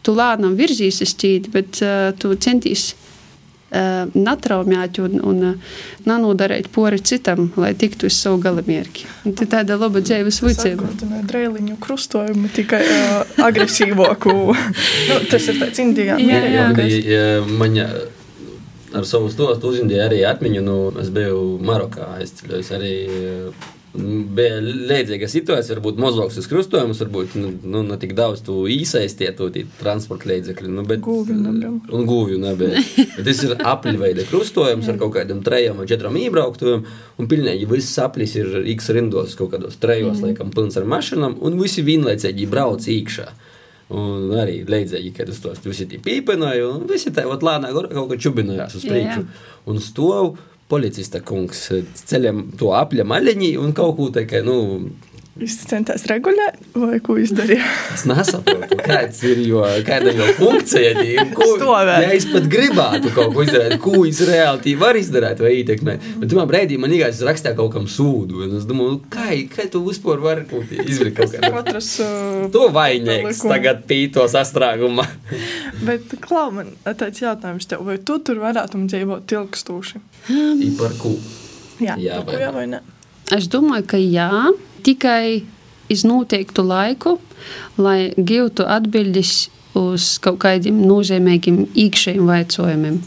tu 0.03 0.19
lēnām 0.19 0.59
virzīsies 0.59 1.15
cīdi, 1.15 1.55
bet 1.55 1.79
uh, 1.79 2.11
tu 2.19 2.35
centīsi 2.35 3.06
netraumēti 3.67 5.01
un, 5.03 5.17
un 5.27 5.39
nenodarīt 6.07 6.69
pori 6.71 7.01
citam, 7.03 7.49
lai 7.59 7.73
tiktu 7.75 8.07
uz 8.07 8.15
savu 8.15 8.39
galamērķi. 8.45 9.07
Tā 9.27 9.47
ir 9.47 9.51
tāda 9.51 9.79
laba 9.79 9.99
dzīves 10.03 10.39
vicība. 10.45 10.87
Drēliņu 11.27 11.75
krustojumu 11.83 12.51
tikai 12.55 12.83
uh, 12.85 13.33
agresīvāku. 13.47 14.35
nu, 15.09 15.19
tas 15.31 15.49
ir 15.51 15.59
tāds 15.59 15.83
indijā. 15.83 16.15
Jā, 16.21 16.43
jā. 16.47 16.69
jā. 17.03 17.25
Man 17.59 17.75
ar 18.95 19.07
savu 19.07 19.31
stostu 19.31 19.73
uzņemdīju 19.73 20.03
arī 20.05 20.21
atmiņu, 20.27 20.61
nu, 20.63 20.77
es 21.01 21.11
biju 21.13 21.57
Marokā 21.67 22.13
aizceļojis 22.21 22.71
arī 22.77 22.93
bija 24.37 24.57
līdzīga 24.61 25.27
situācija, 25.31 25.77
varbūt 25.77 25.99
mazāks 26.01 26.49
krustojums, 26.49 26.99
varbūt 27.03 27.35
nu, 27.39 27.51
nu, 27.65 27.81
ne 27.87 27.97
tik 28.01 28.13
daudz 28.17 28.43
tu 28.45 28.65
īsaistītu 28.71 29.49
transporta 29.79 30.29
līdzekļu. 30.31 30.71
Nu, 30.77 30.85
bet. 30.87 31.05
Un 31.07 32.07
gūvju 32.09 32.39
nebija. 32.41 32.83
tas 33.27 33.43
ir 33.47 33.55
apļveida 33.57 34.27
krustojums 34.29 34.89
ar 34.91 34.99
kaut 35.01 35.15
kādiem 35.17 35.41
trejiem 35.45 35.81
vai 35.81 35.87
četriem 35.89 36.19
iebrauktuviem, 36.25 36.85
un 37.17 37.31
pilnīgi 37.31 37.69
viss 37.69 37.97
aplis 38.03 38.37
ir 38.39 38.59
X 38.75 38.91
rindos 38.95 39.37
kaut 39.39 39.53
kādos 39.55 39.79
trejos, 39.81 40.19
mm. 40.19 40.29
laikam, 40.29 40.53
pilns 40.53 40.77
ar 40.79 40.87
mašinām, 40.89 41.39
un 41.41 41.57
visi 41.61 41.85
vienlaicīgi 41.87 42.49
brauc 42.51 42.87
iekšā. 42.91 43.29
Un 43.97 44.33
arī 44.35 44.65
līdzīgi, 44.67 45.13
kad 45.15 45.29
es 45.31 45.39
tos 45.39 45.61
visi 45.63 45.87
pīpināju, 45.87 46.73
un 46.75 46.87
visi 46.89 47.13
tā 47.15 47.23
lēnāk 47.23 47.71
kaut 47.71 48.09
kā 48.11 48.17
čubinājās 48.19 48.75
uz 48.81 48.83
priekšu. 48.83 49.23
Un 49.71 49.79
stāv 49.83 50.33
policista 50.67 51.21
kungs 51.25 51.67
ceļam 52.07 52.43
to 52.59 52.73
apļa 52.75 53.05
maļiņu 53.07 53.51
un 53.63 53.75
kaut 53.77 53.95
ko 53.99 54.09
tādu, 54.15 54.41
nu, 54.47 54.57
Viņš 55.37 55.55
centās 55.69 56.05
regulēt, 56.09 56.55
vai 56.73 56.97
ko 57.03 57.17
izdarīja? 57.21 57.65
Es 57.93 58.05
nesaprotu, 58.09 58.77
kāds 58.81 59.19
ir 59.27 59.41
jo, 59.45 59.61
kāda 59.85 60.13
ir 60.13 60.31
funkcija. 60.37 61.25
Ko, 61.37 61.45
ja 61.85 62.09
es 62.15 62.25
pat 62.29 62.47
gribētu 62.49 63.11
kaut 63.13 63.35
ko 63.35 63.45
izdarīt, 63.45 63.77
ko 63.83 64.01
es 64.07 64.21
reāli 64.25 64.73
varu 64.79 65.01
izdarīt 65.01 65.43
vai 65.43 65.51
ietekmēt. 65.59 66.07
Bet 66.23 66.33
tajā 66.33 66.45
brīdī 66.49 66.79
man 66.81 66.93
liekas, 66.93 67.19
es 67.19 67.27
rakstīju 67.27 67.57
kaut 67.59 67.75
kam 67.75 67.85
sūdu. 67.91 68.47
Es 68.57 68.65
domāju, 68.69 68.97
nu, 68.97 69.01
kā, 69.13 69.29
kā 69.53 69.67
tu 69.73 69.83
vispār 69.85 70.23
vari 70.23 70.47
kaut 70.49 70.65
ko 70.71 70.87
izdarīt? 70.87 71.37
Katrs, 71.45 71.91
uh, 72.01 72.47
to 72.53 72.67
vainīgs 72.73 73.43
tagad 73.45 73.85
pīto 73.89 74.25
sastrāgumā. 74.31 75.05
Bet, 75.85 76.17
Klau, 76.23 76.49
man 76.55 76.73
tāds 76.87 77.21
jautājums 77.21 77.69
tev, 77.69 77.85
vai 77.85 77.99
tu 78.01 78.17
tur 78.25 78.41
varētu 78.41 78.81
dzīvot 78.87 79.37
ilgstoši? 79.37 80.01
Um, 80.33 80.63
par 80.79 80.97
ko? 80.97 81.13
Jā, 81.83 81.97
jā, 82.01 82.23
jā 82.25 82.49
vai 82.55 82.65
ne? 82.71 82.81
Es 83.35 83.49
domāju, 83.51 83.85
ka 83.91 83.99
jā 84.01 84.31
tikai 84.87 85.43
iz 85.91 86.03
noteiktu 86.07 86.65
laiku, 86.67 87.17
lai 87.79 88.13
gūtu 88.17 88.65
atbildes 88.67 89.47
uz 89.77 90.15
kaut 90.23 90.39
kādiem 90.41 90.79
nozīmīgiem 90.87 91.61
iekšējiem 91.77 92.31
jautājumiem. 92.33 92.99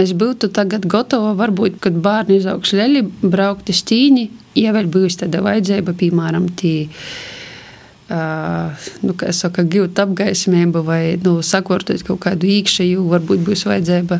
Es 0.00 0.12
būtu 0.16 0.50
tagad 0.54 0.86
gatava, 0.90 1.32
varbūt, 1.38 1.80
kad 1.84 1.96
bērni 2.04 2.40
izaugs 2.40 2.74
ļaļi, 2.76 3.04
braukt 3.22 3.72
uz 3.72 3.82
tīņi, 3.88 4.26
ja 4.60 4.74
vēl 4.76 4.90
būs 4.92 5.20
tāda 5.22 5.42
vajadzība, 5.46 5.96
piemēram, 6.00 6.50
tī. 6.60 6.74
Uh, 8.10 8.88
nu, 9.06 9.14
kā 9.14 9.28
jau 9.30 9.52
teicu, 9.54 9.68
gūt 9.70 10.00
apgaismību 10.02 10.80
vai 10.82 11.02
nu, 11.22 11.36
sakārtot 11.46 12.02
kaut 12.08 12.18
kādu 12.24 12.48
iekšēju, 12.50 13.04
varbūt 13.12 13.44
būs 13.46 13.62
vajadzība 13.68 14.18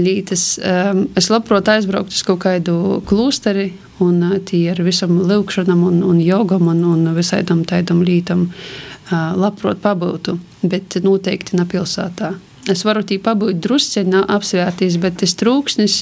lītas. 0.00 0.44
Um, 0.64 1.02
es 1.18 1.28
labprāt 1.28 1.68
aizbrauktu 1.68 2.16
uz 2.16 2.24
kaut 2.24 2.40
kādu 2.46 2.78
klūsteri 3.10 3.74
un 4.04 4.22
tie 4.48 4.64
ar 4.72 4.82
visam 4.86 5.18
lūkšanam 5.30 5.86
un, 5.88 6.02
un 6.06 6.20
jogam 6.24 6.70
un, 6.72 6.84
un 6.94 7.10
visādam 7.16 7.64
tādam 7.68 8.04
lītam 8.06 8.48
uh, 8.50 9.32
labprāt 9.36 9.82
pabūtu, 9.82 10.38
bet 10.62 11.00
noteikti 11.04 11.58
ne 11.58 11.66
pilsētā. 11.68 12.36
Es 12.68 12.82
varu 12.84 13.00
tī 13.06 13.16
pabūt 13.22 13.56
drusceņā 13.64 14.20
apsvētīs, 14.30 14.98
bet 15.00 15.16
tas 15.22 15.32
trūksnis, 15.40 15.94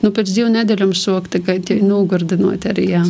nu, 0.00 0.10
pēc 0.16 0.30
divu 0.32 0.48
nedēļām 0.54 0.94
sok 0.96 1.28
tikai 1.34 1.58
nogurdinot 1.84 2.64
arī, 2.70 2.86
jā. 2.94 3.02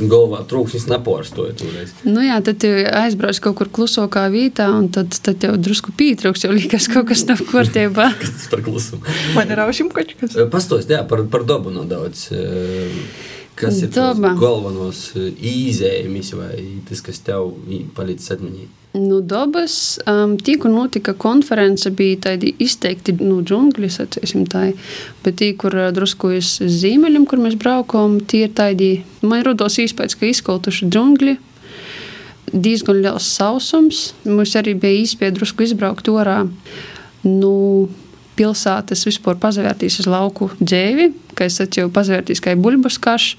Galvā 0.00 0.42
trūksnis 0.50 0.88
nepārstoja 0.90 1.54
toreiz. 1.60 1.94
Nu 2.02 2.24
jā, 2.26 2.40
tad 2.44 2.66
aizbrauc 2.66 3.38
kaut 3.46 3.58
kur 3.60 3.70
klusokā 3.78 4.26
vītā, 4.34 4.66
un 4.74 4.90
tad, 4.92 5.14
tad 5.22 5.38
tev 5.44 5.60
drusku 5.62 5.94
pītrūks, 5.96 6.42
jau 6.44 6.52
liekas 6.56 6.90
kaut 6.92 7.12
kas 7.12 7.22
nav 7.30 7.44
kārtībā. 7.46 8.10
kas 8.24 8.34
tas 8.40 8.50
par 8.50 8.64
klusumu? 8.66 9.06
Man 9.38 9.54
ir 9.54 9.62
aušim 9.62 9.92
kaut 9.94 10.16
kas. 10.18 10.34
Pastost, 10.50 10.90
jā, 10.90 11.04
par, 11.06 11.22
par 11.30 11.46
dabu 11.46 11.70
no 11.70 11.86
daudz. 11.88 12.26
Kas 13.58 13.82
ir 13.84 13.90
Daba. 13.92 14.32
galvenos 14.40 15.10
īzējumus 15.16 16.32
vai 16.38 16.60
tas, 16.88 17.02
kas 17.04 17.20
tev 17.24 17.52
palicis 17.96 18.32
atmiņā? 18.32 18.68
Nu, 18.92 19.22
dabas 19.24 19.74
um, 20.04 20.34
tīku 20.36 20.68
notika 20.68 21.14
konference, 21.16 21.88
bija 21.96 22.18
tādi 22.26 22.50
izteikti 22.60 23.14
nu, 23.22 23.38
džungļi, 23.40 23.88
sacīsim 23.88 24.44
tā, 24.52 24.66
bet 25.24 25.38
tī, 25.40 25.54
kur 25.56 25.72
uh, 25.78 25.88
drusku 25.96 26.34
uz 26.36 26.58
zīmeļiem, 26.60 27.24
kur 27.28 27.40
mēs 27.40 27.56
braukām, 27.60 28.18
tie 28.28 28.44
ir 28.50 28.52
tādi, 28.56 28.90
man 29.24 29.46
rodos 29.46 29.78
īspēc, 29.80 30.18
ka 30.20 30.28
izkoltuši 30.28 30.90
džungļi, 30.92 31.38
diezgan 32.52 33.00
liels 33.00 33.30
sausums, 33.32 34.10
mums 34.28 34.52
arī 34.60 34.76
bija 34.76 35.06
īspēja 35.06 35.38
drusku 35.38 35.64
izbraukt 35.64 36.12
orā, 36.12 36.42
nu, 37.24 37.54
pilsētas 38.38 39.06
vispār 39.08 39.38
pazavērtīs 39.42 40.00
uz 40.02 40.08
lauku 40.10 40.50
dzēvi, 40.60 41.10
ka 41.38 41.48
es 41.48 41.60
jau 41.76 41.88
pazavērtīs 41.92 42.42
kā 42.44 42.54
buļbuskašu, 42.58 43.38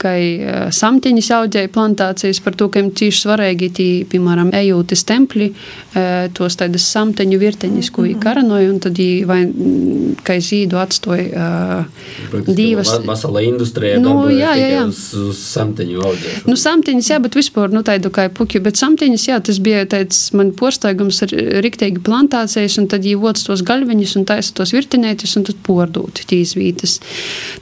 ka 0.00 0.12
uh, 0.16 0.56
samtiņas 0.74 1.30
audzēja 1.38 1.70
plantācijas 1.72 2.40
par 2.44 2.56
to, 2.58 2.68
ka 2.70 2.80
viņam 2.80 2.92
cīši 2.98 3.22
svarīgi 3.24 3.70
tī, 3.76 3.88
piemēram, 4.10 4.52
ejūtis 4.56 5.04
templi, 5.08 5.50
uh, 5.52 6.26
tos 6.36 6.58
tādas 6.60 6.86
samteņu 6.92 7.38
virteņas, 7.40 7.90
ko 7.94 8.06
viņi 8.06 8.18
karanoja, 8.22 8.70
un 8.72 8.80
tad 8.84 8.98
viņi 9.00 9.26
vai, 9.28 9.40
mm, 9.46 10.16
kā 10.26 10.38
zīdu 10.42 10.80
atstoja 10.80 11.46
uh, 11.86 12.44
divas. 12.46 12.92
Vasala 13.06 13.42
industrija. 13.46 14.00
Nu, 14.02 14.26
jā, 14.32 14.54
jā, 14.58 14.68
jā. 14.74 14.84
Uz, 14.90 15.02
uz 15.30 15.42
samteņu 15.52 16.02
audzēšanu. 16.02 16.50
Nu, 16.50 16.58
samtiņas, 16.60 17.10
jā, 17.14 17.20
bet 17.24 17.38
vispār, 17.38 17.72
nu, 17.74 17.84
tādu 17.86 18.12
kā 18.14 18.28
puķi, 18.32 18.62
bet 18.64 18.80
samtiņas, 18.80 19.26
jā, 19.30 19.40
tas 19.48 19.60
bija 19.62 19.86
tāds 19.90 20.20
man 20.36 20.52
porsteigums 20.56 21.22
ar 21.26 21.34
riktīgi 21.64 22.02
plantācijas, 22.06 22.78
un 22.82 22.90
tad 22.92 23.06
viņi 23.06 23.20
voc 23.22 23.40
tos 23.46 23.64
gaļviņus 23.66 24.16
un 24.20 24.26
taisa 24.28 24.54
tos 24.56 24.74
virtenētis, 24.76 25.36
un 25.38 25.46
tad 25.48 25.60
pordūt 25.66 26.24
tīs 26.30 26.54
vītas. 26.58 26.98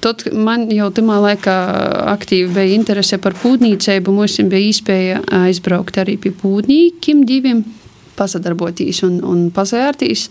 Tad 0.04 0.26
man 0.34 0.68
jau 0.74 0.90
tamā 0.94 1.20
laikā 1.22 1.56
aktīvi 2.24 2.52
bija 2.56 2.74
interese 2.74 3.20
par 3.20 3.36
pūdnīcēbu, 3.42 4.12
mums 4.16 4.40
bija 4.48 4.70
iespēja 4.70 5.22
aizbraukt 5.44 6.00
arī 6.00 6.16
pie 6.20 6.32
pūdnīkiem 6.40 7.24
diviem 7.28 7.64
pasadarboties 8.14 9.02
un, 9.06 9.18
un 9.26 9.48
pasvērtīs. 9.54 10.28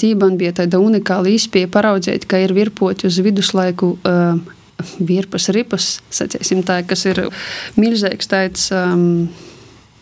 Tīban 0.00 0.36
bija 0.40 0.56
tāda 0.60 0.80
unikāla 0.82 1.30
izpēja 1.32 1.70
paraudzēt, 1.72 2.26
ka 2.28 2.40
ir 2.42 2.54
virpoti 2.56 3.06
uz 3.08 3.20
viduslaiku 3.22 3.94
uh, 3.96 4.38
virpas 4.98 5.48
ripas, 5.54 5.90
sacēsim 6.12 6.64
tā, 6.66 6.82
kas 6.88 7.06
ir 7.08 7.26
milzīgs 7.80 8.32
tāds. 8.32 8.70
Um, 8.74 9.28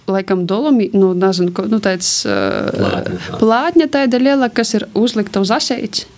Laikam 0.05 0.43
dolomi, 0.45 0.91
nu, 0.93 1.15
nezinu, 1.17 1.49
nu, 1.73 1.79
tāds 1.81 2.09
uh, 2.29 3.07
plātņa 3.41 3.87
tāda 3.89 4.19
liela, 4.21 4.51
kas 4.53 4.75
ir 4.77 4.85
uzlikta 5.01 5.41
uz 5.41 5.49
asēķa. 5.57 6.11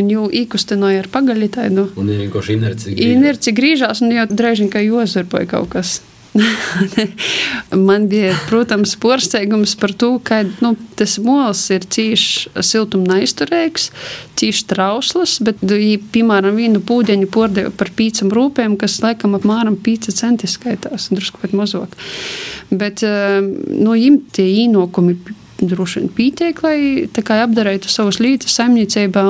Un 0.00 0.08
jau 0.08 0.28
īkustināja 0.32 1.02
ar 1.02 1.10
pagaļu 1.12 1.50
tādu. 1.52 1.88
Un 2.00 2.08
viņa 2.08 2.24
vienkārši 2.26 2.56
inerci 2.56 2.94
grīžās. 2.94 3.12
Inerci 3.18 3.52
grīžās, 3.58 4.00
un 4.04 4.16
jau 4.16 4.24
drēžiņ 4.30 4.72
kā 4.72 4.80
jozarpoja 4.86 5.50
kaut 5.50 5.68
kas. 5.74 5.98
Man 7.88 8.06
bija, 8.08 8.32
protams, 8.48 8.94
porsteigums 8.96 9.74
par 9.76 9.92
to, 9.92 10.14
ka 10.24 10.40
nu, 10.64 10.72
tas 10.96 11.18
mols 11.20 11.66
ir 11.74 11.84
cīši 11.84 12.62
siltuma 12.64 13.18
neizturīgs, 13.18 13.90
cīši 14.40 14.64
trausls, 14.70 15.36
bet, 15.44 15.60
ja, 15.60 15.98
piemēram, 16.14 16.56
vienu 16.56 16.80
pūdeņu 16.88 17.28
pordeva 17.32 17.74
par 17.76 17.92
pīcam 17.96 18.32
rūpēm, 18.32 18.78
kas 18.80 19.02
laikam 19.04 19.36
apmēram 19.36 19.76
5 19.84 20.08
centi 20.16 20.48
skaitās, 20.48 21.10
drusku 21.12 21.42
pat 21.44 21.52
mazāk. 21.56 22.00
Bet, 22.72 23.04
nu, 23.04 23.92
jim 23.98 24.22
tie 24.32 24.48
īnokumi 24.64 25.18
droši 25.70 26.00
vien 26.00 26.12
pietiek, 26.16 26.62
lai 26.64 27.42
apdarītu 27.42 27.90
savus 27.90 28.20
līdzekļus 28.22 28.56
saimniecībā. 28.60 29.26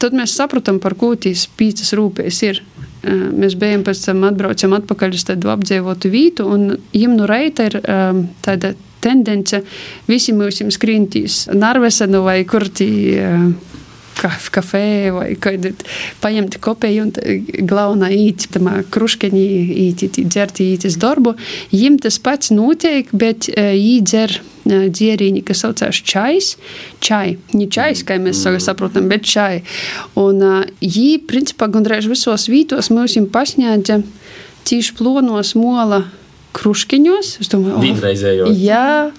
Tad 0.00 0.16
mēs 0.16 0.34
sapratām, 0.36 0.80
par 0.80 0.96
ko 0.96 1.12
tīs 1.20 1.46
pīcis 1.58 1.92
rūpēs 1.98 2.42
ir. 2.48 2.62
Mēs 3.04 3.56
bijām 3.60 3.84
pēc 3.84 4.04
tam 4.04 4.24
atbraucam 4.28 4.76
atpakaļ 4.76 5.16
uz 5.16 5.24
tādu 5.28 5.50
apdzīvotu 5.52 6.12
vietu, 6.12 6.46
un 6.52 6.74
viņam 6.92 7.16
no 7.16 7.28
reita 7.28 7.68
ir 7.70 7.78
tāda 8.44 8.74
tendence 9.00 9.62
visi 10.08 10.34
mūsim 10.36 10.68
skrīntīs 10.72 11.46
Narvesenu 11.56 12.20
vai 12.26 12.42
kur 12.48 12.68
tī 12.68 12.90
kādu 14.20 15.72
paņemt 16.20 16.58
kopēju 16.62 17.06
un 17.06 17.66
glaunā 17.68 18.10
īt, 18.14 18.50
tamā 18.54 18.80
kruškeņī 18.92 19.46
īt, 19.88 20.06
īt, 20.08 20.20
dzert 20.28 20.62
ītis 20.64 20.98
darbu. 21.00 21.36
Jim 21.74 21.98
tas 22.02 22.20
pats 22.22 22.52
notiek, 22.54 23.10
bet 23.16 23.48
jī 23.50 23.98
dzer 24.04 24.40
dzierīņi, 24.70 25.42
kas 25.46 25.64
saucās 25.64 26.00
čais, 26.04 26.52
čai. 27.02 27.38
Ne 27.56 27.66
čais, 27.72 28.04
kā 28.06 28.18
mēs 28.20 28.44
saprotam, 28.62 29.08
bet 29.10 29.24
čai. 29.26 29.62
Un 30.20 30.42
jī, 30.84 31.18
principā, 31.26 31.70
gandrīz 31.72 32.08
visos 32.10 32.48
vītos 32.52 32.92
mums 32.94 33.16
jim 33.16 33.28
pasņēdza 33.32 34.00
cīši 34.68 34.96
plonos 34.98 35.54
mola 35.58 36.04
kruškiņos. 36.56 37.38
Es 37.42 37.50
domāju, 37.52 37.80
oh, 37.80 38.52
jā, 38.52 39.10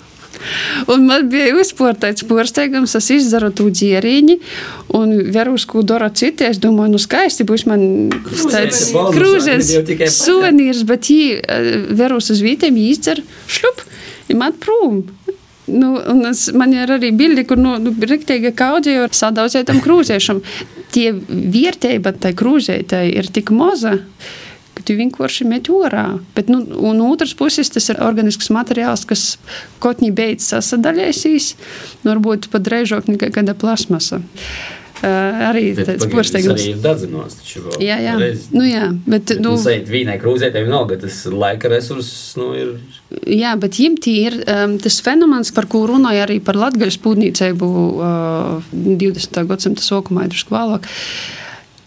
Un 0.92 1.06
man 1.06 1.28
bija 1.32 1.54
uzsportais 1.60 2.24
porsteigums, 2.28 2.96
es 2.98 3.10
izdaru 3.14 3.52
to 3.56 3.70
dzierīņi, 3.70 4.38
un 4.98 5.14
verus, 5.34 5.66
ko 5.70 5.84
dara 5.86 6.10
citi, 6.10 6.48
es 6.48 6.60
domāju, 6.62 6.96
nu 6.96 7.02
skaisti 7.02 7.46
būs 7.48 7.68
man 7.70 7.84
tāds 8.52 8.90
krūzes 9.16 9.74
suvenīrs, 10.18 10.84
bet 10.90 11.12
jī 11.12 11.40
verus 11.98 12.32
uz 12.34 12.44
vītiem 12.46 12.80
izdzer 12.82 13.24
šļup, 13.52 13.86
ir 14.32 14.42
man 14.42 14.58
prūm. 14.62 15.04
Nu, 15.72 15.94
es, 16.28 16.48
man 16.58 16.74
ir 16.76 16.90
arī 16.98 17.12
bildi, 17.16 17.46
kur 17.48 17.60
nu, 17.62 17.78
nu, 17.80 17.94
rīktīgi 17.96 18.52
kaudzēju 18.58 19.06
ar 19.06 19.14
sadaudzētam 19.16 19.80
krūzēšam. 19.84 20.42
Tie 20.92 21.12
vērtība 21.14 22.12
tai 22.20 22.34
krūzētai 22.36 23.06
ir 23.14 23.30
tik 23.32 23.54
maza 23.56 23.94
ka 24.76 24.86
tu 24.88 24.96
vienkārši 25.00 25.48
met 25.50 25.70
orā. 25.72 26.08
Bet, 26.36 26.52
nu, 26.52 26.62
un 26.90 27.02
otrs 27.06 27.34
puses 27.38 27.72
tas 27.74 27.90
ir 27.92 28.02
organisks 28.04 28.52
materiāls, 28.54 29.06
kas 29.10 29.36
kā 29.84 29.94
beidz 30.00 30.52
sasadaļēsīs, 30.52 31.56
nu, 32.04 32.14
varbūt 32.14 32.52
pat 32.54 32.68
drēžāk 32.68 33.12
nekā 33.12 33.32
kāda 33.36 33.58
plasmasa. 33.58 34.22
Uh, 35.02 35.48
arī 35.48 35.72
tāds. 35.74 36.06
Arī 36.06 36.66
ir 36.76 36.82
dadzinos, 36.84 37.40
taču 37.40 37.64
vēl. 37.66 37.80
Jā, 37.82 37.96
jā. 38.04 38.12
Reiz. 38.22 38.44
Nu, 38.54 38.62
jā, 38.68 38.92
bet, 39.10 39.32
nu, 39.40 39.56
nu 39.56 39.62
sēt 39.62 39.90
vīnai 39.90 40.20
krūzētē 40.22 40.62
vienalga, 40.62 41.00
tas 41.02 41.24
laika 41.26 41.72
resurss, 41.74 42.36
nu, 42.38 42.52
ir. 42.54 42.76
Jā, 43.26 43.56
bet 43.58 43.80
jimtī 43.82 44.14
ir 44.28 44.38
um, 44.44 44.76
tas 44.82 45.00
fenomens, 45.02 45.50
par 45.58 45.66
ko 45.72 45.88
runāja 45.90 46.28
arī 46.28 46.38
par 46.46 46.60
latgaļas 46.62 47.00
pūdnīcēbu 47.02 47.72
uh, 47.98 48.70
20. 48.78 49.42
gadsimta 49.50 49.82
sokumā, 49.82 50.28
drusku 50.30 50.54
vēlāk. 50.54 50.86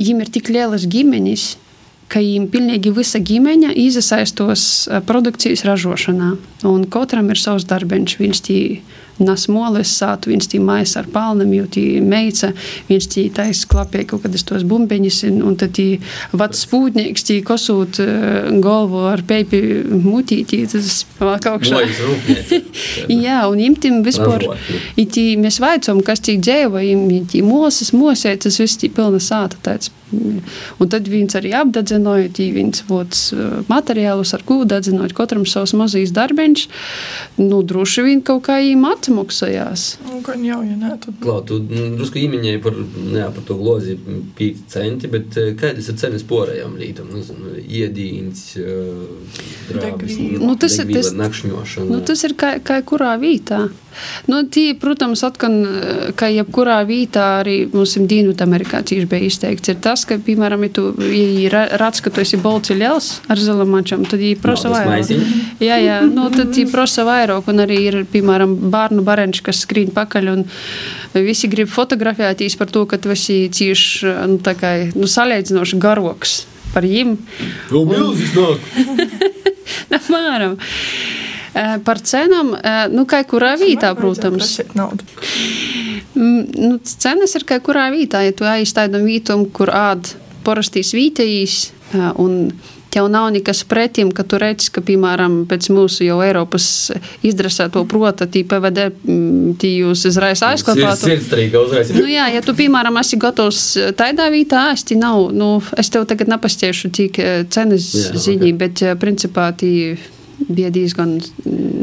Viņam 0.00 0.24
ir 0.24 0.34
tik 0.34 0.50
lielas 0.50 0.88
ģimenes, 0.90 1.52
ka 2.08 2.22
viņiem 2.22 2.48
pilnīgi 2.52 2.92
visa 2.94 3.20
ģimene 3.20 3.72
iesaistos 3.80 4.66
produkcijas 5.08 5.64
ražošanā. 5.68 6.34
Un 6.68 6.84
katram 6.90 7.30
ir 7.32 7.40
savs 7.40 7.66
darbiņš. 7.68 8.18
Viņš 8.20 8.42
tī 8.44 8.58
nas 9.22 9.46
moles 9.50 9.90
sātu, 9.94 10.32
viņš 10.32 10.48
tī 10.50 10.60
mājas 10.62 10.96
ar 10.98 11.06
palnam, 11.12 11.52
jo 11.54 11.66
tī 11.70 11.84
meica, 12.02 12.50
viņš 12.88 13.08
tī 13.12 13.24
tais 13.34 13.62
klapē 13.70 14.04
kaut 14.10 14.24
kādas 14.24 14.42
tos 14.46 14.64
bumbiņas, 14.66 15.20
un, 15.28 15.40
un 15.50 15.58
tad 15.60 15.74
tī 15.76 15.86
vats 16.34 16.64
spūtnieks 16.66 17.26
tī 17.28 17.38
kosūt 17.46 18.00
galvu 18.64 19.04
ar 19.10 19.22
peipi 19.26 19.62
mutītī, 19.86 20.64
tas 20.70 21.04
kaut 21.20 21.66
kā. 21.66 21.82
Jā, 23.26 23.44
un 23.50 23.62
imtim 23.62 24.02
vispār, 24.06 24.48
itī 25.00 25.34
mēs 25.40 25.60
vaicom, 25.62 26.02
kas 26.06 26.24
tī 26.24 26.38
dzēva, 26.42 26.82
imtī 26.82 27.44
mosas, 27.46 27.94
mosētas, 27.94 28.58
viss 28.62 28.80
tī 28.80 28.90
pilna 28.94 29.22
sāta 29.22 29.60
tāds 29.62 29.92
Un 30.78 30.90
tad 30.92 31.08
viņš 31.10 31.36
arī 31.40 31.52
apdedzināja, 31.58 32.30
viņš 32.58 32.82
vots 32.88 33.22
materiālus, 33.70 34.34
ar 34.36 34.44
ko 34.46 34.62
dedzinot 34.68 35.14
katram 35.16 35.46
savs 35.48 35.74
mazīs 35.76 36.12
darbiņš. 36.14 36.66
Nu, 37.40 37.62
droši 37.66 38.04
vien 38.06 38.22
kaut 38.24 38.44
kā 38.48 38.58
viņam 38.62 38.86
atmaksājās. 38.92 39.86
Nu, 40.06 40.20
gan 40.26 40.44
jau, 40.46 40.60
ja 40.66 40.76
nē, 40.78 40.94
tad. 41.02 41.18
Klau, 41.22 41.40
tu 41.46 41.60
nu, 41.62 41.86
drusku 41.98 42.20
īmiņēji 42.22 42.62
par, 42.64 42.78
jā, 43.18 43.28
par 43.34 43.46
to 43.48 43.58
glozi 43.60 43.96
5 44.38 44.64
centi, 44.74 45.10
bet 45.12 45.38
kādas 45.60 45.90
ir 45.90 45.98
cenas 46.00 46.26
porējām 46.28 46.76
lītam? 46.80 47.10
Nu, 47.14 47.54
iedīns, 47.64 48.46
drābis, 49.70 50.18
nu, 50.40 50.54
tas 50.60 50.78
ir 50.80 50.90
tas, 50.92 51.12
nakšņošana. 51.18 51.88
Nu, 51.90 52.02
tas 52.06 52.24
ir 52.26 52.36
kā, 52.38 52.56
kā 52.64 52.80
kurā 52.86 53.14
vītā. 53.20 53.64
Nu, 54.26 54.40
tī, 54.50 54.72
protams, 54.78 55.22
atkal, 55.26 55.54
ka 56.18 56.28
jebkurā 56.32 56.80
vītā 56.88 57.26
arī 57.42 57.56
mums 57.72 57.94
Dienvidamerikā 57.94 58.82
cīši 58.86 59.06
bija 59.10 59.28
izteikts, 59.28 59.70
ir 59.70 59.78
tas, 59.84 60.03
ka, 60.08 60.18
piemēram, 60.22 60.64
ja 60.66 60.72
tu 60.76 60.84
ja 61.14 61.64
redz, 61.80 62.00
ka 62.04 62.12
tu 62.14 62.22
esi 62.22 62.38
bolci 62.40 62.76
liels 62.78 63.10
ar 63.30 63.40
zelamačam, 63.40 64.04
tad 64.08 64.22
viņi 64.22 64.38
prasa 64.42 64.72
vairāk. 64.72 65.10
Jā, 65.62 65.78
jā, 65.82 65.98
nu, 66.08 66.28
tad 66.34 66.52
viņi 66.54 66.70
prasa 66.72 67.06
vairāk, 67.08 67.50
un 67.50 67.64
arī 67.64 67.80
ir, 67.88 68.00
piemēram, 68.10 68.56
bērnu 68.72 69.04
barenči, 69.06 69.44
kas 69.46 69.64
skrīn 69.64 69.92
pakaļ, 69.94 70.32
un 70.34 70.46
visi 71.14 71.50
grib 71.52 71.70
fotografētīs 71.72 72.58
par 72.60 72.72
to, 72.74 72.84
ka 72.90 73.00
tu 73.00 73.12
esi 73.14 73.44
cīši, 73.54 74.14
nu, 74.30 74.40
tā 74.44 74.56
kā, 74.58 74.74
nu, 74.94 75.10
salīdzinoši 75.10 75.80
garoks 75.82 76.42
par 76.74 76.86
viņiem. 76.86 77.16
Vēl 77.70 77.88
milzis 77.92 78.34
nāk! 78.36 78.64
Apmēram. 79.98 80.58
Par 81.86 82.00
cenām, 82.02 82.56
nu, 82.90 83.04
kā 83.06 83.22
kurā 83.30 83.54
vietā, 83.60 83.92
protams. 83.94 84.56
Nu, 86.14 86.76
cenas 86.84 87.34
ir 87.34 87.46
kā 87.48 87.58
kurā 87.64 87.88
vietā, 87.94 88.22
ja 88.22 88.34
tu 88.36 88.46
aiz 88.46 88.72
tādam 88.76 89.06
vītam, 89.08 89.48
kur 89.50 89.72
ād 89.74 90.14
parastīs 90.46 90.92
vītējīs 90.94 91.58
un 92.20 92.52
tev 92.94 93.08
nav 93.10 93.32
nekas 93.34 93.64
pretim, 93.66 94.12
ka 94.14 94.22
tu 94.22 94.38
redz, 94.38 94.68
ka, 94.70 94.82
piemēram, 94.86 95.40
pēc 95.50 95.66
mūsu 95.74 96.04
jau 96.06 96.20
Eiropas 96.22 96.66
izdresēto 97.26 97.82
prota, 97.90 98.28
tī 98.30 98.44
PVD, 98.46 98.84
tī 99.58 99.72
jūs 99.80 100.04
uzreiz 100.12 100.44
aizklāpātu. 100.46 101.10
Nu, 101.98 102.06
jā, 102.06 102.28
ja 102.36 102.42
tu, 102.46 102.54
piemēram, 102.54 103.00
esi 103.02 103.18
gatavs 103.18 103.64
tādā 103.98 104.28
vītā 104.30 104.68
ēst, 104.76 104.94
nav, 105.00 105.32
nu, 105.34 105.56
es 105.80 105.90
tev 105.90 106.06
tagad 106.10 106.30
nepastiešu 106.30 106.92
tik 106.94 107.18
cenas 107.54 107.90
jā, 107.90 108.14
ziņī, 108.28 108.52
okay. 108.52 108.60
bet, 108.62 108.84
principā, 109.02 109.50
tī 109.58 109.72
bija 110.46 110.70
diezgan 110.74 111.18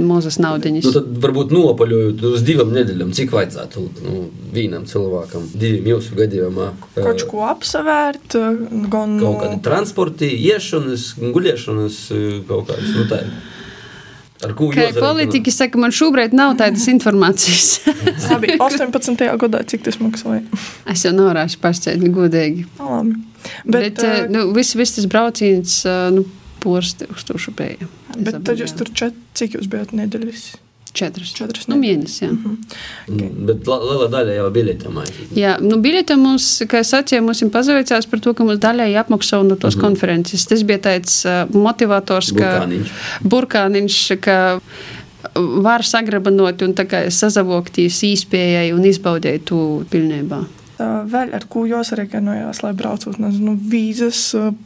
mazas 0.06 0.38
naudiņas. 0.42 0.88
Nu, 0.88 0.92
tad 0.96 1.10
varbūt 1.24 1.54
nopaļojot 1.56 2.26
uz 2.32 2.44
divām 2.48 2.74
nedēļām, 2.76 3.14
cik 3.18 3.32
vajadzētu 3.36 3.86
nu, 4.06 4.24
vienam 4.56 4.86
cilvēkam, 4.90 5.48
diviem 5.54 5.92
jūsu 5.94 6.18
gadījumā. 6.20 6.72
eh, 6.96 7.06
Kaut 7.06 7.26
ko 7.32 7.46
apsvērt, 7.52 8.36
gan 8.92 9.18
Kaut 9.22 9.40
kādi 9.44 9.62
transporti, 9.66 10.32
iešanas, 10.52 11.14
guļiešanas, 11.22 12.02
eh, 12.18 12.42
kaut 12.48 12.70
kādas 12.72 12.94
nu, 12.98 13.08
tā. 13.12 13.24
Ar 14.42 14.56
ko 14.58 14.72
Kā 14.74 14.88
politiķi 14.96 15.52
saka, 15.54 15.78
man 15.78 15.92
šobrīd 15.94 16.34
nav 16.34 16.56
tādas 16.58 16.88
informācijas. 16.90 17.84
Labi, 18.32 18.56
18. 18.58 19.22
gadā, 19.38 19.62
cik 19.70 19.84
tas 19.86 20.00
maksāja? 20.02 20.42
es 20.90 21.06
jau 21.06 21.12
nevarēšu 21.14 21.60
pastāstīt, 21.62 22.08
godīgi. 22.10 22.66
Nu, 22.80 22.90
Labi. 22.90 23.20
Bet, 23.66 23.74
Bet, 23.76 24.04
eh, 24.06 24.26
nu, 24.34 24.48
viss, 24.56 24.74
viss 24.78 24.98
tas 24.98 25.06
brauciens, 25.10 25.86
eh, 25.86 26.10
nu, 26.14 26.26
posti 26.62 27.06
uz 27.14 27.24
to 27.26 27.38
šupēju. 27.42 27.88
Bet 28.18 28.44
tad 28.44 28.58
jūs 28.60 28.76
tur 28.78 28.92
čet, 28.94 29.14
cik 29.34 29.58
jūs 29.60 29.70
bijat 29.72 29.96
nedēļas? 29.96 30.52
Četras. 30.94 31.32
Četras 31.32 31.68
Nu, 31.72 31.78
mēnesis, 31.80 32.20
jā. 32.20 32.30
Mm, 32.36 33.46
Bet 33.48 33.68
la- 33.68 33.80
liela 33.80 34.08
daļa 34.12 34.34
jau 34.36 34.48
biļetēm 34.52 34.98
aiziet. 35.00 35.30
Jā, 35.40 35.54
nu, 35.64 35.78
biļete 35.80 36.18
mums, 36.20 36.62
kā 36.68 36.82
es 36.84 36.92
sacīju, 36.92 37.24
mums 37.24 37.42
ir 37.42 37.50
pazaveicās 37.50 38.10
par 38.12 38.20
to, 38.20 38.34
ka 38.34 38.44
mums 38.44 38.60
daļēji 38.60 39.00
apmaksā 39.00 39.40
no 39.48 39.56
tos 39.56 39.76
mm 39.76 39.80
-hmm. 39.80 39.82
konferences. 39.82 40.46
Tas 40.46 40.64
bija 40.64 40.80
tāds 40.80 41.24
motivators, 41.54 42.32
ka 42.36 42.68
Burkāniņš. 42.68 42.90
burkāniņš, 43.24 44.20
ka 44.20 44.60
var 45.64 45.84
sagrabanot 45.84 46.62
un 46.62 46.74
tā 46.74 46.86
kā 46.86 47.10
sazavokties 47.10 48.04
īspējai 48.04 48.74
un 48.74 48.84
izbaudēt 48.84 49.46
to 49.46 49.84
pilnībā. 49.92 50.46
Vēl 51.12 51.34
ar 51.38 51.46
ko 51.52 51.66
jūs 51.70 51.94
reģionojās, 51.98 52.62
lai 52.64 52.72
braucot 52.78 53.20
nezinu, 53.22 53.56
vīzas, 53.72 54.22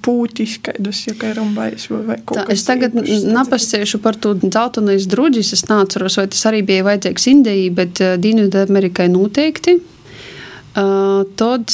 pūtis, 0.06 0.58
kaidas, 0.66 1.04
ja 1.08 1.16
kairam 1.20 1.54
vajag 1.58 1.88
vai, 1.92 2.02
vai 2.10 2.18
kaut 2.22 2.42
kas 2.44 2.54
es 2.56 2.68
tagad 2.68 2.96
napasēšu 2.96 4.02
par 4.04 4.20
to 4.22 4.36
dzeltenais 4.40 5.08
druģis. 5.12 5.54
Es 5.58 5.66
neatceros, 5.70 6.20
vai 6.22 6.28
tas 6.34 6.46
arī 6.50 6.64
bija 6.68 6.86
vajadzīgs 6.88 7.30
Indijai, 7.32 7.68
bet 7.76 8.02
Dienvidamerikai 8.22 9.10
noteikti. 9.14 9.80
Uh, 10.76 11.24
tad, 11.40 11.72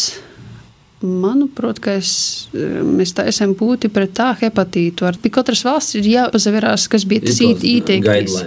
manuprāt, 1.06 1.80
es, 1.92 2.12
uh, 2.54 2.82
mēs 2.86 3.14
tā 3.18 3.26
esam 3.30 3.56
būti 3.58 3.90
pret 3.94 4.14
tā 4.18 4.32
hepatītu. 4.40 5.08
Ar, 5.08 5.18
katras 5.34 5.64
valsts 5.68 5.98
ir 6.00 6.10
jāpazaverās, 6.10 6.88
kas 6.92 7.06
bija 7.10 7.26
tas 7.28 7.42
ieteikums. 7.42 8.38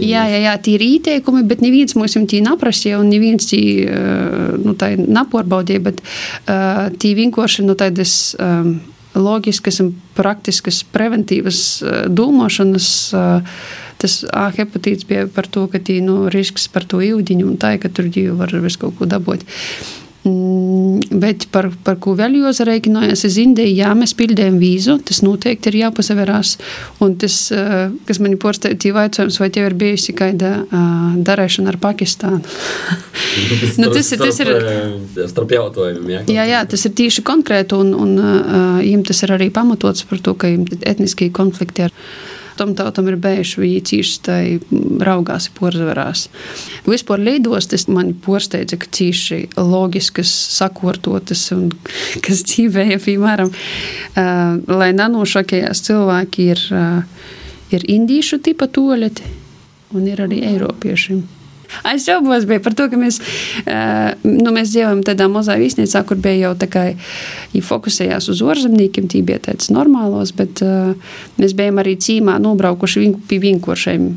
Jā, 0.00 0.24
jā, 0.30 0.40
jā, 0.46 0.54
tie 0.64 0.76
ir 0.78 0.86
ieteikumi, 0.86 1.44
bet 1.48 1.64
neviens 1.64 1.96
mums 1.98 2.16
tī 2.30 2.42
naprasīja, 2.44 3.00
un 3.02 3.12
neviens 3.12 3.50
tī 3.50 3.62
uh, 3.84 4.56
nu, 4.62 4.76
tā 4.78 4.94
napārbaudīja, 4.96 5.84
bet 5.90 6.02
uh, 6.02 6.88
tī 7.02 7.14
vienkārši 7.18 7.66
nu, 7.68 7.76
tādas 7.78 8.34
um, 8.40 8.74
loģiskas 9.14 9.82
un 9.84 9.94
praktiskas 10.16 10.82
preventīvas 10.94 11.62
uh, 11.84 12.02
domāšanas. 12.10 12.90
Uh, 13.16 13.64
Tas 14.02 14.24
A 14.34 14.48
hepatīts 14.50 15.06
bija 15.06 15.28
par 15.30 15.46
to, 15.46 15.68
ka 15.70 15.78
tī 15.78 16.00
nu, 16.02 16.26
risks 16.34 16.64
par 16.72 16.82
to 16.90 16.98
ūdeņu 17.06 17.46
un 17.46 17.58
tā, 17.62 17.76
ka 17.78 17.86
tur 17.86 18.08
jau 18.10 18.34
var 18.40 18.50
visu 18.64 18.80
kaut 18.82 18.96
ko 18.98 19.06
dabūt. 19.06 19.44
Mm, 19.46 20.01
Bet 20.22 21.48
par, 21.50 21.66
par 21.82 21.96
ko 21.98 22.12
vēl 22.14 22.36
jūs 22.38 22.60
rēķinājāties, 22.62 23.24
es 23.26 23.36
Indiju, 23.42 23.72
jā, 23.74 23.88
mēs 23.98 24.12
pildījām 24.14 24.60
vīzu, 24.62 24.94
tas 25.08 25.18
noteikti 25.26 25.72
ir 25.72 25.78
jāpasaverās. 25.80 26.52
Un 27.02 27.16
tas, 27.18 27.36
eh, 27.50 27.88
kas 28.06 28.20
man 28.22 28.36
ir 28.36 28.38
ir 28.38 28.76
jautājums, 28.92 29.40
vai 29.42 29.48
tev 29.50 29.66
ir 29.66 29.74
bijusi 29.80 30.14
kāda 30.14 30.52
uh, 30.62 31.16
darēšana 31.26 31.74
ar 31.74 31.80
Pakistānu? 31.82 32.42
Nu, 33.80 33.88
tas 33.88 34.10
ir- 34.12 34.18
tas 34.20 34.38
ir- 34.44 34.50
Starp, 34.52 35.16
eh, 35.16 35.26
starp 35.30 35.52
jautājumiem. 35.56 36.10
Jā, 36.12 36.22
Jā, 36.36 36.44
jā, 36.50 36.60
tas 36.68 36.84
ir 36.86 36.92
tieši 36.98 37.22
konkrēti, 37.26 37.72
un, 37.80 37.94
un 37.96 38.14
uh, 38.20 38.78
viņam 38.82 39.06
tas 39.08 39.22
ir 39.26 39.32
arī 39.34 39.48
pamatots 39.50 40.04
par 40.06 40.20
to, 40.22 40.34
ka 40.38 40.50
viņam 40.52 40.82
etniskie 40.86 41.30
konflikti 41.34 41.86
ar 41.88 41.94
tam 42.58 42.74
tautam 42.78 43.08
ir 43.10 43.18
bijuši, 43.22 43.60
viņi 43.62 43.82
cīši 43.90 44.18
tai 44.26 44.42
raugās, 45.04 45.48
porzaverās. 45.56 46.26
Vispār 46.88 47.22
līdos 47.22 47.70
tas 47.72 47.86
man 47.90 48.14
porsteidza, 48.24 48.78
ka 48.80 48.90
cīši 48.92 49.40
loģiskas, 49.58 50.32
sakortotas 50.56 51.44
un 51.56 51.70
kas 52.24 52.44
dzīvēja, 52.48 53.00
piemēram, 53.04 53.52
lai 54.68 54.90
nanošakējās 54.96 55.84
cilvēki 55.88 56.48
ir, 56.54 56.66
ir 57.74 57.86
indīšu 57.98 58.42
tipa 58.44 58.68
toļeti 58.72 59.38
un 59.96 60.08
ir 60.08 60.24
arī 60.24 60.42
eiropieši. 60.52 61.20
Es 61.92 62.06
šaubos 62.06 62.46
bija 62.48 62.62
par 62.62 62.76
to, 62.78 62.88
ka 62.92 62.98
mēs, 63.00 63.18
uh, 63.64 64.12
nu, 64.26 64.52
mēs 64.54 64.72
dzīvojam 64.72 65.02
tādā 65.06 65.28
mazā 65.32 65.56
viesnīcā, 65.60 66.04
kur 66.08 66.20
bija 66.22 66.48
jau 66.48 66.52
tā 66.62 66.68
kā 66.72 66.84
ja 66.92 67.62
fokusējās 67.66 68.28
uz 68.32 68.42
ārzemniekiem, 68.54 69.08
tī 69.12 69.22
bija 69.26 69.40
tāds 69.50 69.72
normālos, 69.74 70.34
bet 70.36 70.62
uh, 70.64 70.92
mēs 71.40 71.56
bijām 71.58 71.82
arī 71.82 71.96
cīmā 72.00 72.38
nobraukuši 72.42 73.04
vien, 73.04 73.16
pie 73.28 73.40
vienkāršiem. 73.42 74.12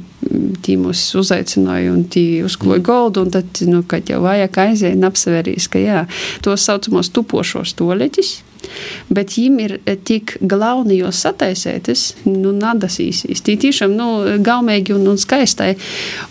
Tī 0.66 0.74
mūs 0.82 1.02
uzaicināja 1.20 1.92
un 1.94 2.08
tī 2.10 2.42
uzkloja 2.46 2.82
goldu, 2.86 3.22
un 3.28 3.34
tad, 3.36 3.60
nu, 3.70 3.84
kad 3.86 4.10
jau 4.10 4.24
vajag 4.24 4.58
aiziet, 4.64 5.04
apseverīs, 5.06 5.68
ka 5.70 5.82
jā, 5.82 6.06
tos 6.42 6.66
saucamos 6.66 7.12
tupošos 7.14 7.76
toleķis, 7.78 8.40
Bet 9.10 9.36
viņiem 9.36 9.60
ir 9.64 9.78
eh, 9.78 9.98
tik 9.98 10.38
galvenajos 10.42 11.24
sataisētas, 11.26 12.06
nu, 12.30 12.54
nadas 12.56 13.00
īsīs. 13.04 13.44
Tī 13.46 13.58
tiešām, 13.62 13.96
nu, 13.96 14.10
gaumīgi 14.46 14.96
un, 14.96 15.08
un 15.14 15.20
skaistai. 15.22 15.74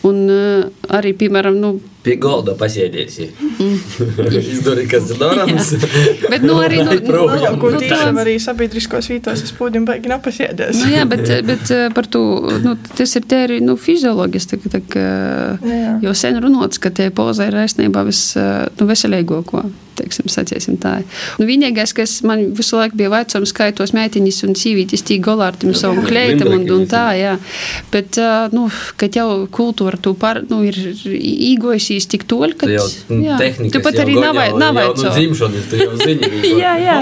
Un 0.07 0.23
uh, 0.31 0.89
arī, 0.95 1.15
piemēram, 1.19 1.59
nu, 1.61 1.75
Pie 2.05 2.19
galda 2.21 2.53
pasēdēsi. 2.61 3.31
Izdarīja, 3.59 4.89
kas 4.91 5.09
ir 5.15 5.21
darāms. 5.21 5.71
Bet, 6.33 6.43
nu, 6.45 6.59
arī, 6.61 6.83
nu, 6.85 6.99
Projām. 7.07 7.57
Ko 7.63 7.71
nu, 7.73 7.81
tiešām 7.81 8.19
arī 8.21 8.35
sabiedriskos 8.43 9.09
vītos 9.13 9.45
es 9.47 9.55
pūdim 9.57 9.87
baigi 9.89 10.11
napasiedēs. 10.13 10.83
Nu, 10.83 10.91
jā, 10.93 11.07
bet, 11.09 11.25
bet 11.49 11.73
eh, 11.73 11.87
par 11.95 12.09
to 12.11 12.23
nu, 12.65 12.75
tas 12.99 13.17
ir 13.17 13.25
tēri 13.31 13.61
nu, 13.65 13.79
fizioloģiski. 13.81 14.61
Tā, 14.75 14.83
tā, 14.93 15.07
jau 16.05 16.13
sen 16.19 16.37
runāts, 16.45 16.83
ka 16.83 16.93
tie 16.95 17.09
poza 17.15 17.49
ir 17.49 17.57
aizsniegā 17.65 18.05
vis, 18.09 18.27
eh, 18.41 18.67
nu, 18.81 18.91
veselīgāko. 18.91 19.65
Teiksim, 19.95 20.27
saciesim 20.27 20.75
tā. 20.83 20.97
Nu, 21.39 21.47
vienīgais, 21.47 21.93
kas 21.95 22.17
man 22.27 22.49
visu 22.59 22.75
laiku 22.75 22.99
bija 22.99 23.13
vecums, 23.13 23.53
skaitos 23.55 23.93
meitiņas 23.95 24.41
un 24.49 24.57
sīvītis 24.59 25.05
tī 25.07 25.21
golārtim 25.23 25.71
savam 25.79 26.03
kleitam 26.03 26.51
un, 26.57 26.65
un 26.75 26.83
tā, 26.91 27.05
jā. 27.19 27.37
Bet, 27.93 28.19
eh, 28.19 28.49
nu, 28.55 28.67
kad 29.01 29.15
jau 29.15 29.29
kultūra 29.55 30.01
tu 30.03 30.17
par, 30.19 30.43
nu, 30.51 30.65
ir 30.67 30.81
īgojusīs 31.95 32.11
tik 32.11 32.25
toļ, 32.31 32.55
ka, 32.59 32.69
Jau 32.71 32.87
jā, 33.23 33.37
tehnikas 33.39 33.73
tu 33.75 33.83
pat 33.85 33.99
arī 34.03 34.17
jau 34.19 34.59
navaico. 34.59 35.03
No 35.05 35.13
dzimšanas 35.15 35.69
tu 35.71 35.81
jau 35.81 35.95
zini. 36.01 36.31
Jā, 36.59 36.75
jā. 36.83 36.97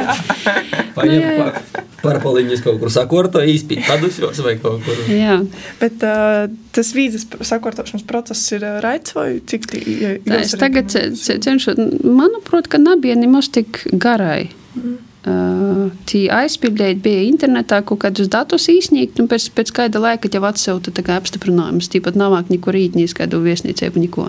Paņem 0.97 1.21
jā, 1.21 1.33
jā. 1.39 1.47
pa- 1.73 1.89
Parpaliņas 2.03 2.65
kaut 2.65 2.81
kur 2.83 2.91
sakorto, 2.91 3.39
īspīt 3.47 3.85
padušos 3.87 4.41
vai 4.43 4.57
kaut 4.59 4.83
kur. 4.83 4.97
jā. 5.07 5.37
Bet 5.79 6.03
uh, 6.03 6.49
tas 6.75 6.91
vīzas 6.97 7.29
sakārtošanas 7.47 8.03
process 8.09 8.43
ir 8.57 8.65
raids 8.83 9.15
vai 9.15 9.37
cik 9.47 9.69
Tā, 9.71 10.41
es 10.41 10.57
tagad 10.59 10.91
cenšos, 10.91 11.79
manuprāt, 12.03 12.67
ka 12.67 12.83
nebija 12.83 13.15
nemaz 13.15 13.53
tik 13.55 13.85
garai. 13.93 14.49
Mm. 14.75 14.99
Tī 15.23 16.25
aizpildīt 16.35 16.99
bija 17.05 17.23
internetā 17.29 17.79
kaut 17.87 18.01
kādus 18.03 18.31
datus 18.33 18.67
īsniegt, 18.73 19.21
un 19.23 19.29
pēc, 19.31 19.53
pēc 19.55 19.71
kāda 19.77 20.03
laika 20.03 20.31
jau 20.33 20.43
atsauta 20.49 20.91
tā 20.91 21.05
kā 21.07 21.15
apstiprinājumus. 21.21 21.91
Tīpat 21.93 22.19
nav 22.19 22.35
nekur 22.51 22.75
rītnīs 22.75 23.15
kādu 23.15 23.39
viesnīcēbu, 23.45 24.03
neko. 24.03 24.27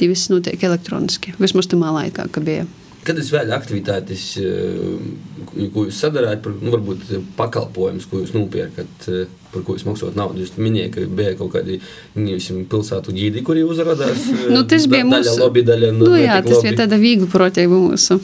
Tī 0.00 0.08
viss 0.08 0.32
notiek 0.32 0.62
elektroniski. 0.64 1.36
Vismaz 1.40 1.68
tamā 1.68 1.92
laikā, 1.98 2.30
ka 2.32 2.40
bija. 2.44 2.64
Kādas 3.06 3.28
vēl 3.30 3.52
aktivitātes, 3.54 4.24
eh, 4.40 5.68
ko 5.74 5.84
jūs 5.86 6.00
sadarāt, 6.00 6.40
par, 6.42 6.56
nu, 6.58 6.72
varbūt 6.72 7.12
pakalpojumus, 7.36 8.08
ko 8.10 8.24
jūs 8.24 8.32
nopērkat, 8.34 9.08
eh, 9.12 9.28
par 9.56 9.64
ko 9.66 9.76
jūs 9.76 9.86
maksājat 9.88 10.18
naudu? 10.20 10.44
Jūs 10.44 10.54
minējāt, 10.60 10.94
ka 10.94 11.06
bija 11.18 11.34
kaut 11.40 11.54
kādi 11.56 11.80
nevisim, 12.14 12.62
pilsētu 12.70 13.14
ģīdi, 13.16 13.42
kuri 13.46 13.64
uzrādās. 13.66 14.22
eh, 14.30 14.48
Nu, 14.52 14.62
tas 14.68 14.86
bija 14.86 15.02
da- 15.04 15.10
mūsu- 15.16 15.32
Daļa 15.32 15.40
lobby, 15.42 15.64
daļa 15.66 15.92
Nu, 15.96 16.12
jā, 16.20 16.40
tas 16.44 16.62
bija 16.62 16.76
tāda 16.84 17.00
viegla 17.00 17.26
protība 17.32 17.80
mūsu. 17.80 18.20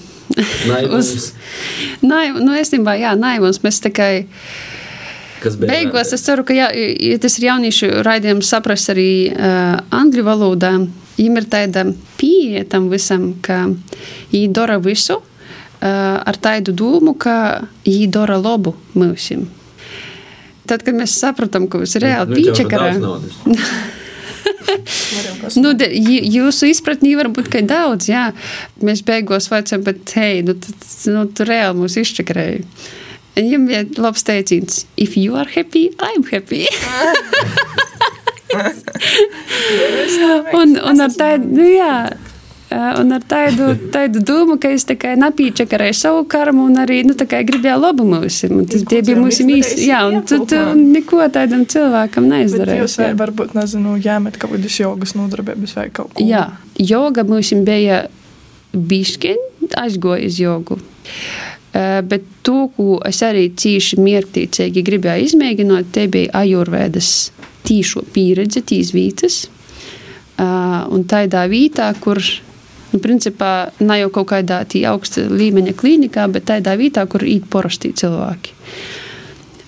Naivums, 0.68 1.32
Naiv, 2.02 2.38
nu, 2.40 2.54
es 2.56 2.70
jā, 2.72 3.16
naivums. 3.18 3.58
Mēs 3.64 3.80
tikai. 3.84 4.26
kas 5.42 5.56
bija. 5.58 5.72
Beigās 5.72 6.12
es 6.14 6.22
ceru, 6.22 6.44
ka 6.46 6.54
jā, 6.54 6.68
ja 6.72 7.18
tas 7.18 7.38
ir 7.38 7.48
jauniešu 7.50 7.90
raidījums, 8.06 8.48
saprast 8.52 8.92
arī 8.94 9.32
uh, 9.32 9.80
angļu 9.90 10.24
valodā. 10.26 10.72
Viņam 11.18 11.36
ir 11.42 11.48
tāda 11.52 11.82
pieeja 12.18 12.64
tam 12.68 12.88
visam, 12.90 13.34
ka 13.44 13.66
viņi 14.32 14.52
dara 14.56 14.78
visu 14.82 15.18
uh, 15.18 16.22
ar 16.24 16.38
tādu 16.40 16.72
domu, 16.74 17.14
ka 17.18 17.66
viņi 17.84 18.08
dara 18.14 18.38
labu 18.40 18.74
mūsim. 18.96 19.48
Tad, 20.68 20.84
kad 20.86 20.94
mēs 20.94 21.16
sapratām, 21.18 21.66
ka 21.70 21.80
tas 21.82 21.96
ir 21.98 22.06
reāli 22.06 22.38
pīčakarā, 22.38 22.92
nu, 25.58 25.72
de, 25.78 25.88
jūsu 25.92 26.70
izpratnī 26.70 27.14
var 27.18 27.28
būt, 27.34 27.50
ka 27.52 27.62
ir 27.62 27.68
daudz, 27.70 28.08
jā. 28.10 28.28
Mēs 28.84 29.02
beigās 29.06 29.50
vaicājam, 29.52 29.82
bet 29.86 30.14
hei, 30.18 30.42
nu, 30.46 30.54
tu, 30.54 30.74
nu, 31.12 31.26
tu 31.34 31.46
reāli 31.48 31.78
mūs 31.82 31.98
izčakarēji. 32.02 32.62
Viņam 33.32 33.62
bija 33.68 33.82
labs 34.04 34.22
teiciens, 34.28 34.82
if 35.00 35.16
you 35.16 35.36
are 35.40 35.48
happy, 35.48 35.88
I'm 35.98 36.24
happy. 36.28 36.66
un, 40.60 40.76
un 40.76 41.00
ar 41.00 41.14
tādu, 41.16 41.48
nu 41.56 41.64
jā, 41.70 41.94
un 43.00 43.12
ar 43.16 43.24
tādu, 43.28 43.72
tādu 43.92 44.22
domu, 44.24 44.56
ka 44.60 44.70
es 44.74 44.86
tikai 44.88 45.14
napīčakarēju 45.20 45.96
savu 45.98 46.24
karmu 46.30 46.66
un 46.70 46.80
arī 46.82 47.02
nu, 47.06 47.16
gribēju 47.18 47.78
labu 47.80 48.06
mūsu. 48.08 48.50
Tas 48.70 48.84
tie 48.88 49.02
bija 49.06 49.20
mūsu 49.20 49.46
īsti. 49.46 49.86
Jā, 49.88 50.02
un 50.08 50.24
tu, 50.28 50.40
tu 50.48 50.60
neko 50.78 51.22
tādam 51.34 51.64
cilvēkam 51.68 52.28
neizdarēji. 52.32 52.84
Jūs 52.84 52.98
vai 53.02 53.12
varbūt, 53.22 53.54
nezinu, 53.58 53.96
jāmet 54.02 54.38
kaut 54.40 54.56
kādas 54.56 54.80
jogas 54.80 55.16
nodarbības 55.18 55.76
vai 55.78 55.88
kaut 55.94 56.12
ko. 56.14 56.26
Jā, 56.26 56.48
joga 56.80 57.26
mums 57.28 57.52
bija 57.66 58.04
bišķiņ, 58.72 59.48
aizgoja 59.82 60.28
uz 60.30 60.38
jogu. 60.40 60.78
Uh, 60.80 62.00
bet 62.04 62.24
to, 62.44 62.68
ko 62.76 62.98
es 63.08 63.22
arī 63.24 63.46
cīši 63.56 63.98
miertīcīgi 64.02 64.84
gribēju 64.84 65.30
izmēģināt, 65.30 65.92
te 65.94 66.06
bija 66.12 66.32
ajurvēdas 66.42 67.12
tīšo 67.66 68.04
pieredze, 68.12 68.62
tīs 68.66 68.92
vītas. 68.94 69.42
Un 70.42 71.04
tādā 71.06 71.44
vītā, 71.50 71.92
kur, 72.02 72.18
nu, 72.92 73.00
principā, 73.02 73.70
ne 73.80 74.00
jau 74.02 74.10
kaut 74.12 74.30
kādā 74.32 74.62
augsta 74.90 75.24
līmeņa 75.28 75.76
klīnikā, 75.78 76.26
bet 76.32 76.50
tādā 76.50 76.76
vītā, 76.78 77.06
kur 77.10 77.24
īt 77.26 77.48
porastī 77.52 77.92
cilvēki. 77.96 78.54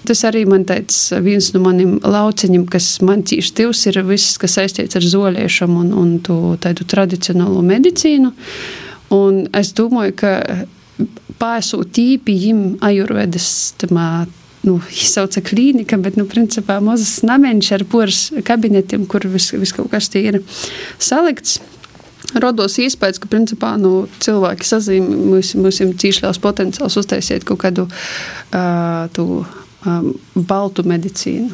Tas 0.05 0.20
arī 0.29 0.43
man 0.45 0.66
teica, 0.68 1.18
viens 1.25 1.49
no 1.55 1.62
maniem 1.64 1.97
lauciņiem, 2.05 2.66
kas 2.68 2.99
man 3.01 3.22
cīši 3.25 3.55
tivs, 3.57 3.87
ir 3.89 4.03
viss, 4.05 4.37
kas 4.41 4.59
saistīts 4.59 4.99
ar 4.99 5.07
zoļiešanu 5.09 5.79
un, 5.81 5.93
un 5.97 6.11
tu, 6.25 6.37
tādu 6.61 6.85
tradicionālo 6.85 7.62
medicīnu. 7.64 8.35
Un 9.16 9.47
es 9.57 9.72
domāju, 9.77 10.16
ka 10.20 10.35
pārsūt 11.41 11.95
tīpi 11.97 12.37
viņam 12.43 12.64
ajurvedas 12.85 13.49
tamā. 13.81 14.27
Nu, 14.64 14.79
Izsauca 15.05 15.41
klīnika, 15.45 15.97
bet, 16.01 16.18
nu, 16.20 16.29
principā, 16.29 16.79
mazs 16.85 17.22
namiņš 17.25 17.72
ar 17.77 17.87
poras 17.89 18.20
kabinetiem, 18.45 19.09
kur 19.09 19.25
viss 19.29 19.57
vis 19.57 19.72
kaut 19.77 19.91
kas 19.93 20.12
tie 20.12 20.27
ir 20.29 20.41
salikts. 21.01 21.62
Rodos 22.43 22.78
iespējas, 22.82 23.20
ka 23.22 23.30
principā, 23.30 23.74
nu, 23.80 24.07
cilvēki 24.24 24.66
sazīmē 24.68 25.18
mūsu 25.35 25.91
cīšļās 26.03 26.41
potenciāls 26.43 26.99
uztaisīt 27.01 27.47
kaut 27.49 27.62
kādu 27.62 27.87
uh, 27.89 29.05
tu, 29.14 29.45
um, 29.87 30.11
baltu 30.35 30.87
medicīnu. 30.89 31.53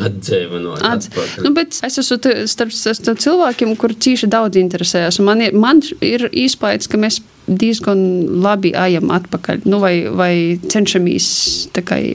Atdzīvinot, 0.00 0.80
Atz... 0.88 1.10
nu, 1.44 1.50
es 1.60 1.98
esmu 2.00 2.16
starp, 2.48 2.72
starp 2.72 3.18
cilvēkiem, 3.20 3.74
kuriem 3.76 3.98
cīši 4.00 4.28
daudz 4.32 4.56
interesējas. 4.56 5.18
Man, 5.20 5.42
ir, 5.44 5.52
man 5.52 5.82
ir 6.00 6.30
iespējas, 6.30 6.88
ka 6.88 7.00
mēs 7.00 7.20
diezgan 7.44 8.00
labi 8.40 8.72
ejam 8.78 9.12
atpakaļ, 9.12 9.66
nu, 9.68 9.82
vai, 9.82 9.94
vai 10.08 10.32
cenšamies 10.72 11.28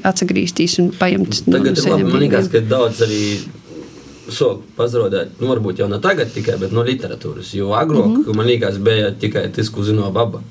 atgriezties 0.08 0.80
un 0.82 0.90
paņemt 0.98 1.44
no 1.52 1.62
ir 1.62 1.78
labi, 1.84 2.08
man 2.08 2.24
liekas, 2.24 2.50
ka 2.50 2.64
daudz 2.66 3.04
arī 3.06 3.22
sok 4.34 4.64
pazudēt, 4.78 5.38
nu, 5.42 5.50
varbūt 5.52 5.82
jau 5.82 5.90
ne 5.92 6.00
tagad 6.04 6.32
tikai, 6.34 6.58
bet 6.62 6.74
no 6.76 6.84
literatūras. 6.88 7.54
Jo 7.56 7.74
agrāk, 7.78 8.06
mm 8.06 8.24
-hmm. 8.24 8.36
man 8.36 8.48
liekas, 8.48 8.78
bija 8.78 9.12
tikai 9.12 9.50
tas, 9.52 9.70
ko 9.70 9.82
zināja 9.82 10.12
baba 10.14 10.42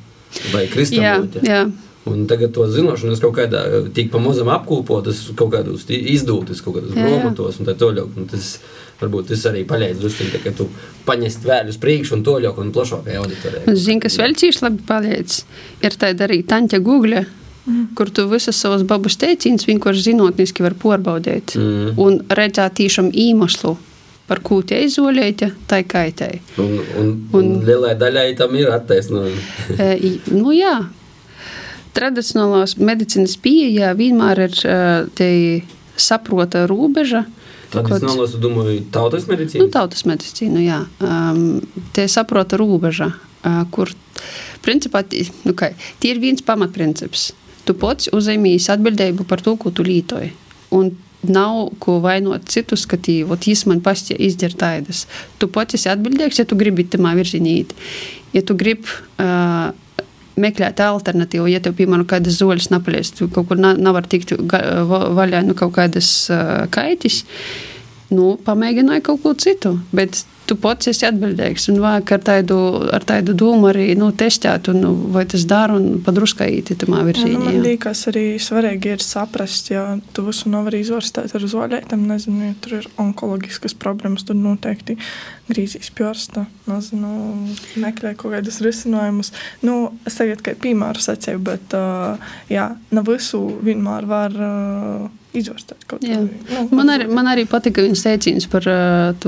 vai 0.52 0.66
kristāla. 0.66 1.70
Un 2.06 2.26
tagad 2.26 2.52
to 2.54 2.62
zināšanu 2.70 3.12
es 3.12 3.20
kaut 3.20 3.34
kādā 3.34 3.90
tik 3.94 4.12
pamazam 4.12 4.48
apkopotas, 4.48 5.24
kaut 5.34 5.50
kādos 5.50 5.88
izdūtas, 5.90 6.60
kaut 6.62 6.76
kādos 6.76 6.94
grāmatos 6.94 7.58
un 7.58 7.66
tā 7.66 7.74
tālāk. 7.74 8.06
Nu, 8.16 8.26
tas 8.30 8.60
varbūt 9.00 9.26
tas 9.32 9.42
arī 9.50 9.64
palīdz 9.66 9.98
drusku, 9.98 10.28
ka 10.44 10.52
tu 10.56 10.68
paņest 11.08 11.48
vēl 11.48 11.72
uz 11.72 11.80
priekšu 11.82 12.14
un 12.14 12.22
toļāk 12.22 12.60
un 12.62 12.70
plašākai 12.76 13.18
auditorijai. 13.22 13.74
Zini, 13.74 14.00
kas 14.00 14.20
vēl 14.22 14.36
cīši 14.38 14.62
labi 14.62 14.86
palīdz, 14.86 15.40
ir 15.82 15.98
tāda 15.98 16.28
arī 16.28 16.44
taņķa 16.46 16.78
Google. 16.86 17.24
Mm. 17.66 17.88
Kur 17.98 18.10
tu 18.14 18.28
visas 18.30 18.58
savas 18.62 18.84
babas 18.86 19.18
teicienus 19.18 19.66
vienkārši 19.66 20.12
zinātniski 20.12 20.62
var 20.62 20.76
pārbaudīt 20.78 21.56
mm. 21.58 21.96
un 22.02 22.20
redzēt 22.30 22.76
tiešām 22.78 23.10
īmaslu, 23.10 23.74
par 24.30 24.42
ko 24.46 24.60
tie 24.66 24.84
izolēti, 24.86 25.48
tā 25.70 25.80
kaitēji. 25.86 26.42
Un, 26.62 26.76
un, 26.78 27.08
un, 27.34 27.40
un 27.40 27.66
lielai 27.66 27.96
daļai 27.98 28.28
tam 28.38 28.54
ir 28.58 28.70
attaisnojumi. 28.74 29.42
e, 29.82 30.12
nu 30.30 30.54
jā, 30.54 30.76
tradicionālās 31.96 32.76
medicīnas 32.78 33.34
pieejā 33.42 33.94
vienmēr 33.98 34.44
ir 34.46 34.60
te 35.18 35.30
saprota 35.96 36.66
robeža. 36.70 37.24
Tradicionālās, 37.72 38.36
es 38.36 38.42
domāju, 38.42 38.84
tautas 38.94 39.26
medicīna? 39.26 39.64
Nu, 39.64 39.72
tautas 39.74 40.04
medicīna, 40.06 40.62
jā. 40.62 40.78
Um, 41.02 41.40
te 41.96 42.06
saprota 42.10 42.58
robeža, 42.60 43.10
uh, 43.10 43.64
kur, 43.74 43.90
principā, 44.64 45.02
nu, 45.48 45.56
kā, 45.58 45.72
tie 46.02 46.14
ir 46.14 46.22
viens 46.22 46.44
pamatprincips. 46.46 47.32
Tu 47.66 47.74
pats 47.74 48.10
uzņemies 48.14 48.68
atbildību 48.76 49.26
par 49.28 49.42
to, 49.42 49.56
ko 49.58 49.72
tu 49.74 49.86
lietoji. 49.86 50.32
Un 50.76 50.92
nav 51.26 51.72
ko 51.82 51.98
vainot 52.04 52.46
citus, 52.50 52.84
ka 52.86 52.98
viņš 53.00 53.64
man 53.70 53.80
pastāv 53.84 54.20
izdara 54.22 54.54
tādas. 54.60 55.06
Tu 55.40 55.48
pats 55.50 55.74
esi 55.78 55.90
atbildīgs, 55.90 56.38
ja 56.38 56.46
tu 56.46 56.58
gribi 56.58 56.86
tam 56.86 57.08
virzienīt. 57.18 57.74
Ja 58.34 58.42
tu 58.46 58.54
gribi 58.58 58.86
uh, 59.22 59.72
meklēt 60.36 60.80
alternatīvu. 60.84 61.48
Ja 61.50 61.62
tev, 61.64 61.76
piemēram, 61.78 62.06
kādas 62.08 62.38
zoļas 62.40 62.70
napalies, 62.72 63.12
tu 63.16 63.30
kaut 63.32 63.48
kur 63.50 63.60
nevar 63.60 64.06
tikt 64.06 64.36
vaļā 64.36 65.42
no 65.42 65.52
nu, 65.52 65.58
kaut 65.58 65.74
kādas 65.78 66.10
uh, 66.30 66.66
kaitis, 66.72 67.24
nu, 68.12 68.34
pamēģināji 68.46 69.06
kaut 69.08 69.22
ko 69.24 69.34
citu. 69.40 69.76
Bet 69.96 70.22
tu 70.46 70.56
pats 70.60 70.90
esi 70.90 71.06
atbildīgs. 71.08 71.68
Un 71.72 71.80
vajag 71.82 72.12
ar 72.16 72.24
tādu, 72.28 72.58
ar 72.94 73.06
tādu 73.06 73.34
domu 73.38 73.70
arī 73.70 73.88
nu, 73.98 74.10
testēt, 74.16 74.70
un, 74.72 74.84
vai 75.14 75.24
tas 75.30 75.46
dara 75.48 75.76
un 75.78 76.00
padruskaīti 76.06 76.78
tamā 76.82 77.02
virzienā. 77.06 77.40
Man 77.42 77.60
liekas, 77.64 78.06
arī 78.12 78.26
svarīgi 78.42 78.94
ir 78.96 79.04
saprast, 79.04 79.72
ja 79.74 79.84
tu 80.16 80.26
visu 80.28 80.52
nevari 80.52 80.82
izvērstēt 80.84 81.34
ar 81.36 81.48
zoļētām, 81.54 82.06
nezinu, 82.10 82.50
ja 82.50 82.58
tur 82.62 82.78
ir 82.80 82.88
onkoloģiskas 83.02 83.76
problēmas, 83.82 84.26
tad 84.28 84.40
noteikti 84.40 84.98
grīzīs 85.50 85.92
pjorsta, 85.94 86.46
nezinu, 86.66 87.10
meklē 87.82 88.16
kaut 88.18 88.34
kādus 88.34 88.58
risinājumus. 88.64 89.32
Nu, 89.66 89.92
es 90.08 90.18
tagad 90.18 90.42
kā 90.46 90.56
piemēru 90.58 91.02
sacēju, 91.02 91.42
bet 91.46 91.76
uh, 91.78 92.32
jā, 92.50 92.72
ne 92.94 93.06
visu 93.06 93.44
vienmēr 93.66 94.08
var 94.10 94.34
uh, 94.34 95.06
izvērstēt 95.36 95.86
kaut 95.86 96.02
ko 96.02 96.08
tādu. 96.08 96.66
Man, 96.74 96.90
arī, 96.92 97.06
man 97.12 97.30
arī 97.30 97.46
patika 97.48 97.84
viņas 97.84 98.04
teiciens 98.06 98.48
par 98.50 98.66
uh, 98.70 99.26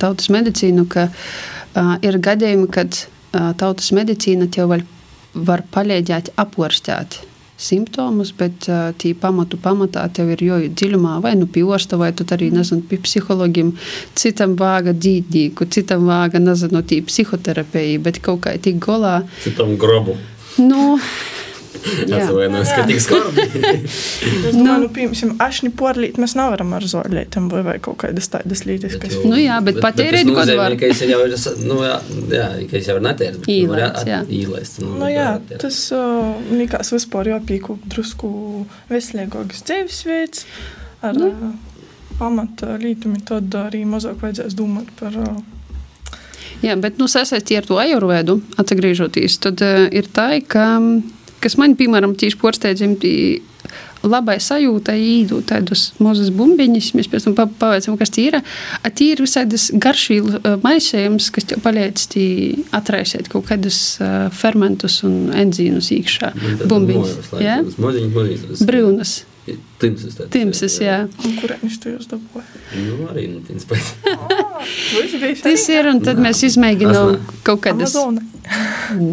tautas 0.00 0.30
medicīnu, 0.32 0.55
ka 0.90 1.08
uh, 1.10 1.94
ir 2.02 2.18
gadījumi, 2.22 2.68
kad 2.72 2.96
uh, 2.96 3.52
tautas 3.58 3.92
medicīna 3.96 4.50
tev 4.52 4.72
var, 4.74 4.84
var 5.34 5.64
palīdzēt 5.74 6.34
apārstēt 6.40 7.20
simptomus, 7.56 8.32
bet 8.36 8.68
uh, 8.68 8.90
tī 9.00 9.14
pamatu 9.16 9.58
pamatā 9.60 10.04
tev 10.12 10.34
ir 10.34 10.44
jāiet 10.44 10.76
dziļumā, 10.76 11.16
vai 11.24 11.34
nu 11.40 11.48
pie 11.48 11.64
orsta, 11.64 11.96
vai 12.00 12.12
tu 12.16 12.26
arī, 12.36 12.50
nezinu, 12.52 12.84
pie 12.88 12.98
psihologiem, 13.00 13.72
citam 14.18 14.56
vāga 14.60 14.92
dzīdīku, 14.96 15.68
citam 15.72 16.04
vāga, 16.08 16.40
nezinu, 16.42 16.84
tī 16.84 17.00
psihoterapija, 17.06 18.02
bet 18.04 18.20
kaut 18.24 18.44
kā 18.44 18.56
tik 18.60 18.80
golā. 18.84 19.22
Citam 19.44 19.76
grobu. 19.80 20.18
Nu, 20.60 20.98
Atvainojos, 22.06 22.72
ka 22.76 22.84
tik 22.88 23.02
skarbi. 23.02 23.46
es 23.76 24.56
domāju, 24.56 24.78
nu, 24.84 24.90
piemēram, 24.96 25.34
ašņi 25.46 25.72
porlīt 25.78 26.20
mēs 26.22 26.36
nevaram 26.38 26.74
ar 26.76 26.86
zoļietiem 26.88 27.48
vai, 27.52 27.62
vai 27.66 27.76
kaut 27.82 27.98
kādas 28.04 28.30
tādas 28.32 28.64
lietas, 28.68 28.96
kas. 29.02 29.18
Nu 29.24 29.38
jā, 29.40 29.58
bet, 29.64 29.78
bet 29.78 29.86
patērēt 29.88 30.30
god 30.30 30.52
var. 30.58 30.76
Ka 30.80 30.90
es 30.92 31.02
jau 31.04 31.20
ir, 31.26 31.36
nu 31.66 31.80
jā, 31.84 31.98
jā 32.32 32.48
ka 32.70 32.80
es 32.80 32.90
jau 32.90 32.98
ir 32.98 33.06
netērs. 33.06 33.42
Īlaist, 33.56 34.02
jā. 34.08 34.22
Īlaist. 34.40 34.80
Nu, 34.84 34.94
nu 35.02 35.10
jā, 35.12 35.28
tas 35.62 35.80
uh, 35.96 36.36
likās 36.52 36.92
vispār 36.94 37.32
jāpīku 37.34 37.78
drusku 37.86 38.30
veselīgāks 38.90 39.64
dzīvesveids 39.66 40.46
ar 41.06 41.18
nu. 41.18 41.52
pamata 42.18 42.78
lītumi, 42.80 43.20
tad 43.26 43.52
arī 43.60 43.84
mazāk 43.88 44.22
vajadzēs 44.24 44.56
domāt 44.58 44.90
par. 45.00 45.20
Uh, 45.26 45.44
Jā, 46.64 46.72
bet 46.80 46.96
nu, 46.96 47.04
sasaistīja 47.10 47.60
ar 47.60 47.66
to 47.68 47.76
ajurvēdu, 47.80 48.38
atgriežoties, 48.60 49.36
tad 49.44 49.60
uh, 49.64 49.84
ir 49.92 50.08
tā, 50.08 50.30
ka 50.48 50.78
kas 51.42 51.58
man, 51.60 51.76
piemēram, 51.78 52.16
tieši 52.18 52.40
porsteidzīja, 52.40 53.42
labai 54.06 54.36
sajūtai 54.42 54.96
īdot 55.02 55.46
tādus 55.50 55.88
mazus 56.02 56.30
bumbiņus. 56.34 56.92
Mēs 56.96 57.08
pēc 57.10 57.26
tam 57.26 57.36
pavaicām, 57.36 57.96
kas 58.00 58.12
tie 58.14 58.28
ir. 58.30 58.38
Tie 58.96 59.12
ir 59.14 59.22
visādas 59.24 59.68
garšvīlu 59.74 60.42
maisējums, 60.64 61.30
kas 61.34 61.48
tev 61.50 61.62
palīdz 61.64 62.18
atraisīt 62.76 63.30
kaut 63.32 63.48
kādus 63.50 63.80
fermentus 64.36 65.00
un 65.06 65.32
enzīmus 65.36 65.92
iekšā. 65.96 66.34
Bumbiņus. 66.66 67.32
Maziņas. 67.82 68.66
Brūnas. 68.66 69.16
Timsas. 69.78 70.16
Timsas, 70.32 70.76
jā. 70.82 71.04
jā. 71.06 71.34
Kur 71.38 71.52
viņš 71.60 71.74
to 71.82 71.92
jūs 71.92 72.08
dabūja? 72.10 72.46
Nu, 72.82 73.06
arī 73.12 73.28
no 73.30 73.42
Timsas. 73.46 73.92
Tas 75.44 75.66
ir, 75.70 75.86
un 75.92 76.00
tad 76.02 76.18
mēs 76.22 76.42
izmēģinām 76.48 77.20
kaut 77.46 77.62
kādas. 77.68 77.94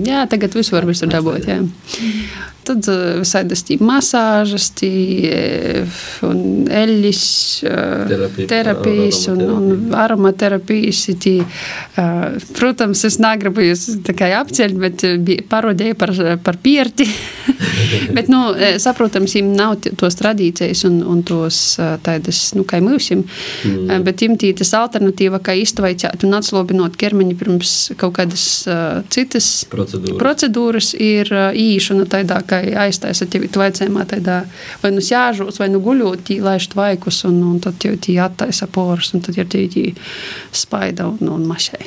Jā, 0.07 0.25
tagad 0.29 0.55
visu 0.57 0.75
var 0.75 0.87
visur 0.89 1.11
dabūt, 1.11 1.47
jā. 1.49 1.59
Tad 2.63 2.87
uh, 2.87 3.01
visādas 3.19 3.63
masāžas, 3.83 4.69
un 6.23 6.67
eļļas, 6.71 7.23
uh, 7.67 8.05
Terapija, 8.09 8.47
terapijas 8.51 9.21
un, 9.31 9.41
un 9.43 9.95
aromaterapijas. 9.97 11.03
Tī, 11.23 11.35
protams, 12.57 13.03
es 13.07 13.19
negribu 13.21 13.63
jūs 13.63 13.85
apceļt, 14.03 14.79
bet 14.79 15.05
bija 15.23 15.45
parodēja 15.49 15.97
par, 15.99 16.13
par 16.43 16.59
pierti. 16.63 17.07
bet, 18.17 18.29
nu, 18.31 18.41
eh, 18.55 18.77
saprotams, 18.81 19.35
viņam 19.37 19.51
nav 19.57 19.75
tos 19.99 20.17
tradīcijas 20.19 20.83
un, 20.89 20.99
un 21.09 21.23
tos 21.27 21.59
tādas, 22.05 22.41
nu, 22.57 22.65
kā 22.67 22.79
mūsim. 22.83 23.23
Mm. 23.67 24.03
Bet 24.05 24.23
viņam 24.23 24.39
tī 24.41 24.53
tas 24.57 24.73
alternatīva, 24.77 25.41
kā 25.43 25.55
iztvaicāt 25.59 26.25
un 26.27 26.37
atslobinot 26.39 26.97
ķermeni 26.99 27.37
pirms 27.39 27.93
kaut 27.99 28.15
kādas 28.17 28.45
citas 29.13 29.49
Procedūras. 29.71 30.19
procedūras 30.21 30.91
ir 30.97 31.29
īšana 31.59 32.07
tādā, 32.11 32.39
ka 32.53 32.61
aiztaisa 32.85 33.27
tevi 33.29 33.49
tvaicējumā 33.53 34.05
tādā 34.13 34.43
vai 34.83 34.93
nu 34.93 35.01
sēžot, 35.03 35.57
vai 35.61 35.69
nu 35.73 35.81
guļot, 35.83 36.25
tī 36.29 36.39
laišt 36.43 36.77
vaikus, 36.77 37.23
un, 37.29 37.41
un 37.49 37.59
tad 37.63 37.81
jau 37.83 37.95
tī 37.97 38.19
attaisa 38.21 38.69
porus, 38.71 39.13
un 39.17 39.25
tad 39.25 39.39
ir 39.39 39.49
tī, 39.49 39.65
tī 39.73 39.85
spaida 40.53 41.09
un, 41.09 41.33
un 41.33 41.47
mašai. 41.49 41.81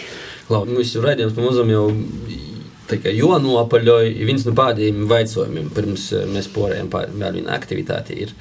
Lau, 0.50 0.62
mūsu 0.68 1.02
raidījums 1.02 1.34
pamazām 1.34 1.72
jau 1.72 1.86
tā 2.90 3.00
kā 3.02 3.12
jonopaļoja. 3.14 4.12
Viens 4.28 4.46
no 4.46 4.54
pēdējiem 4.56 5.02
jautājumiem, 5.10 5.72
pirms 5.74 6.06
eh, 6.14 6.28
mēs 6.30 6.48
porējam 6.54 6.90
pār 6.92 7.10
vēl 7.14 7.40
vienu 7.40 7.52
aktivitāti, 7.54 8.20
ir, 8.26 8.32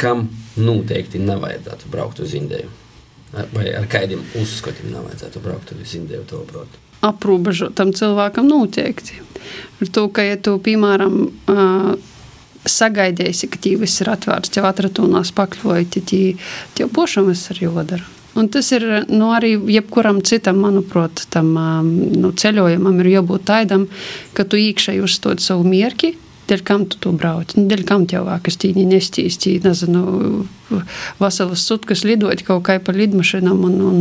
kam 0.00 0.26
noteikti 0.56 1.20
nevajadzētu 1.22 1.92
braukt 1.92 2.24
uz 2.24 2.34
Indiju? 2.36 2.72
Vai 3.52 3.68
ar 3.74 3.84
kādiem 3.90 4.22
uzskatiem 4.40 4.92
nevajadzētu 4.94 5.42
braukt 5.44 5.74
uz 5.76 5.94
Indiju? 5.98 6.24
Aprobežotam 7.04 7.92
cilvēkam 7.92 8.48
noteikti. 8.48 9.20
Ar 9.80 9.88
to, 9.92 10.08
ka, 10.08 10.24
ja 10.24 10.36
tu, 10.40 10.56
piemēram, 10.62 11.28
sagaidīsi, 12.66 13.50
ka 13.52 13.60
tī 13.62 13.76
viss 13.78 14.00
ir 14.02 14.10
atvērts, 14.10 14.52
tev 14.54 14.66
atratunās 14.68 15.32
pakļoji, 15.36 15.88
tad 15.94 16.08
tī- 16.10 16.36
tev 16.74 16.90
pašam 16.94 17.30
viss 17.30 17.50
ir 17.50 17.62
jodara. 17.68 18.04
Un 18.36 18.48
tas 18.52 18.68
ir 18.72 18.82
nu, 19.08 19.30
arī 19.32 19.54
jebkuram 19.72 20.20
citam, 20.20 20.60
manuprāt, 20.60 21.24
tam 21.32 21.54
nu, 21.54 22.32
ceļojumam 22.32 23.00
ir 23.00 23.06
jābūt 23.16 23.46
tādam, 23.48 23.86
ka 24.36 24.44
tu 24.44 24.60
iekšēji 24.60 25.00
uzstādi 25.00 25.40
savu 25.40 25.64
mierki. 25.64 26.16
Dēļ 26.46 26.62
kam 26.66 26.86
tu 26.86 27.00
to 27.02 27.10
brauc? 27.16 27.56
Nu, 27.58 27.66
dēļ 27.70 27.82
kam 27.88 28.06
tev 28.10 28.28
vākas 28.28 28.58
tīņi 28.62 28.86
nestīs, 28.86 29.38
tī, 29.42 29.56
nezinu, 29.64 30.46
vasaras 31.18 31.62
sutkas 31.66 32.04
lidot 32.06 32.42
kaut 32.46 32.64
kā 32.66 32.78
pa 32.82 32.94
lidmašinām 32.94 33.64
un, 33.68 33.76
un, 33.86 34.00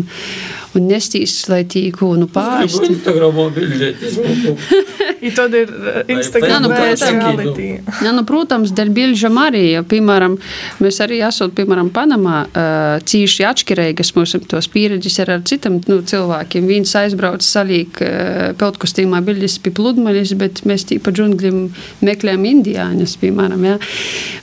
un 0.75 0.87
nestīs, 0.89 1.37
lai 1.51 1.63
tīku, 1.69 2.11
nu, 2.19 2.27
pārsti. 2.31 2.89
Instagramā 2.95 3.47
bildēties. 3.55 4.17
I 5.25 5.31
tad 5.33 5.53
ir 5.57 5.69
uh, 5.71 6.01
Instagram 6.11 6.67
reality. 6.69 7.67
Jā, 8.03 8.11
nu, 8.13 8.25
protams, 8.27 8.73
dēļ 8.75 8.91
bilžam 8.93 9.37
arī. 9.41 9.63
Ja, 9.75 9.83
piemēram, 9.85 10.37
mēs 10.83 10.99
arī 11.05 11.21
esam, 11.25 11.53
piemēram, 11.55 11.89
Panamā 11.95 12.41
uh, 12.45 12.97
cīši 13.05 13.45
atšķirīgas 13.49 14.13
mums 14.17 14.35
tos 14.51 14.69
pieredzes 14.73 15.17
ir 15.21 15.31
ar 15.37 15.45
citam 15.47 15.79
nu, 15.89 16.01
cilvēkiem. 16.05 16.67
Viens 16.69 16.93
aizbrauc 16.99 17.45
salīk 17.45 18.01
uh, 18.03 18.51
peltkostīmā 18.59 19.21
bildes 19.25 19.57
pie 19.63 19.73
pludmaļas, 19.75 20.35
bet 20.41 20.63
mēs 20.67 20.89
tī 20.89 20.99
pa 21.01 21.13
džungļiem 21.15 21.61
meklējam 22.05 22.34
indiāņus, 22.43 23.15
piemēram. 23.21 23.63
Ja. 23.65 23.77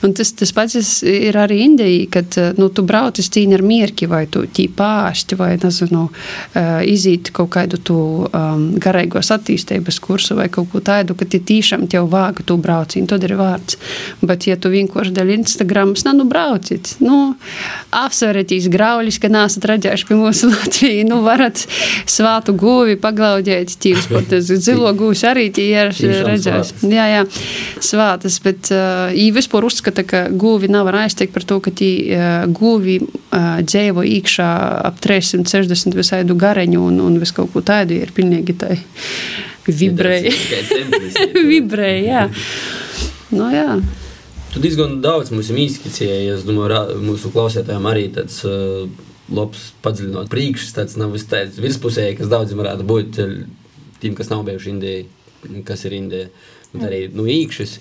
Un 0.03 0.15
tas, 0.17 0.33
tas 0.35 0.51
pats 0.55 1.03
ir 1.07 1.37
arī 1.39 1.61
Indijā, 1.63 2.07
kad 2.11 2.37
nu, 2.57 2.69
tu 2.73 2.83
brauc 2.87 3.19
uz 3.21 3.29
cīņu 3.31 3.57
ar 3.57 3.63
mierki 3.65 4.07
vai 4.09 4.25
tu 4.31 4.43
tī 4.49 4.65
pāšti 4.73 5.37
vai, 5.39 5.53
nezinu, 5.61 6.07
uh, 6.09 6.81
izīt 6.87 7.31
kaut 7.35 7.51
kādu 7.53 7.79
tu 7.79 7.97
um, 8.25 8.65
garīgos 8.81 9.31
attīstības 9.35 9.99
kursu 10.03 10.37
vai 10.39 10.49
kaut 10.53 10.71
ko 10.73 10.81
tādu, 10.83 11.15
ka 11.17 11.27
tie 11.29 11.39
tiešām 11.43 11.85
tev 11.91 12.09
vāga 12.11 12.45
tu 12.45 12.57
brauciņu, 12.61 13.07
tad 13.09 13.23
ir 13.27 13.35
vārds. 13.39 13.77
Bet, 14.23 14.47
ja 14.49 14.57
tu 14.59 14.71
vienkārši 14.73 15.13
dēļ 15.15 15.33
Instagrams, 15.37 16.05
nā, 16.07 16.15
nu 16.17 16.27
brauciet, 16.29 16.95
nu, 17.03 17.35
apsveretīs 17.93 18.69
grauļus, 18.73 19.19
ka 19.21 19.31
nāsat 19.33 19.67
redzējuši 19.73 20.09
pie 20.09 20.19
mūsu 20.19 20.49
Latviju, 20.53 21.07
nu, 21.09 21.21
varat 21.25 21.65
svātu 22.09 22.55
guvi 22.57 22.97
paglaudēt, 23.01 23.77
tīvs, 23.83 24.09
pat 24.13 24.29
tas 24.33 24.51
zilo 24.51 24.91
gūs 24.97 25.23
arī 25.29 25.49
tie 25.53 25.69
ir 25.73 25.93
redzējuši. 26.27 26.91
Jā, 26.93 27.07
jā, 27.11 27.23
svātas, 27.85 28.39
bet 28.43 28.69
uh, 28.73 29.11
ī 29.15 29.29
vispār 29.35 29.65
uzskata, 29.67 30.05
ka 30.07 30.25
guvi 30.29 30.69
nav 30.71 30.87
var 30.89 31.01
aizteikt 31.03 31.33
par 31.35 31.45
to, 31.47 31.59
ka 31.63 31.73
tī 31.75 31.91
uh, 32.15 32.45
guvi 32.51 32.99
uh, 33.03 33.61
dzēvo 33.63 34.05
īkšā 34.19 34.49
ap 34.89 35.01
360 35.03 35.97
visaidu 35.97 36.37
gareņu 36.39 36.83
un, 36.89 37.01
un 37.03 37.17
vis 37.21 37.33
kaut 37.35 37.53
ko 37.53 37.63
tādu 37.65 37.97
ir 37.99 38.13
pilnīgi 38.15 38.55
tai 38.59 38.77
vibrēja. 39.67 40.33
vibrēja, 41.53 42.03
jā. 42.13 42.23
Nu, 43.33 43.49
jā. 43.53 43.79
Tu 44.53 44.61
diezgan 44.61 44.99
daudz 45.01 45.31
mums 45.33 45.49
izskicēji. 45.49 46.29
Es 46.35 46.45
domāju, 46.45 46.99
mūsu 47.01 47.31
klausītājiem 47.33 47.87
arī 47.89 48.05
tāds 48.13 48.43
uh, 48.45 48.85
labs 49.33 49.71
padziļinot 49.85 50.29
priekšstats, 50.31 50.97
nav 51.01 51.15
viss 51.15 51.29
tāds 51.31 51.57
virspusēji, 51.63 52.19
kas 52.19 52.29
daudziem 52.31 52.61
varētu 52.61 52.85
būt 52.85 53.21
uh, 53.23 53.37
tiem, 54.03 54.13
kas 54.17 54.29
nav 54.29 54.43
bijuši 54.45 54.75
Indijā, 54.75 55.05
kas 55.65 55.87
ir 55.87 55.97
Indija. 55.97 56.27
Bet 56.73 56.87
arī 56.89 57.03
nu, 57.13 57.25
īkšķis. 57.29 57.77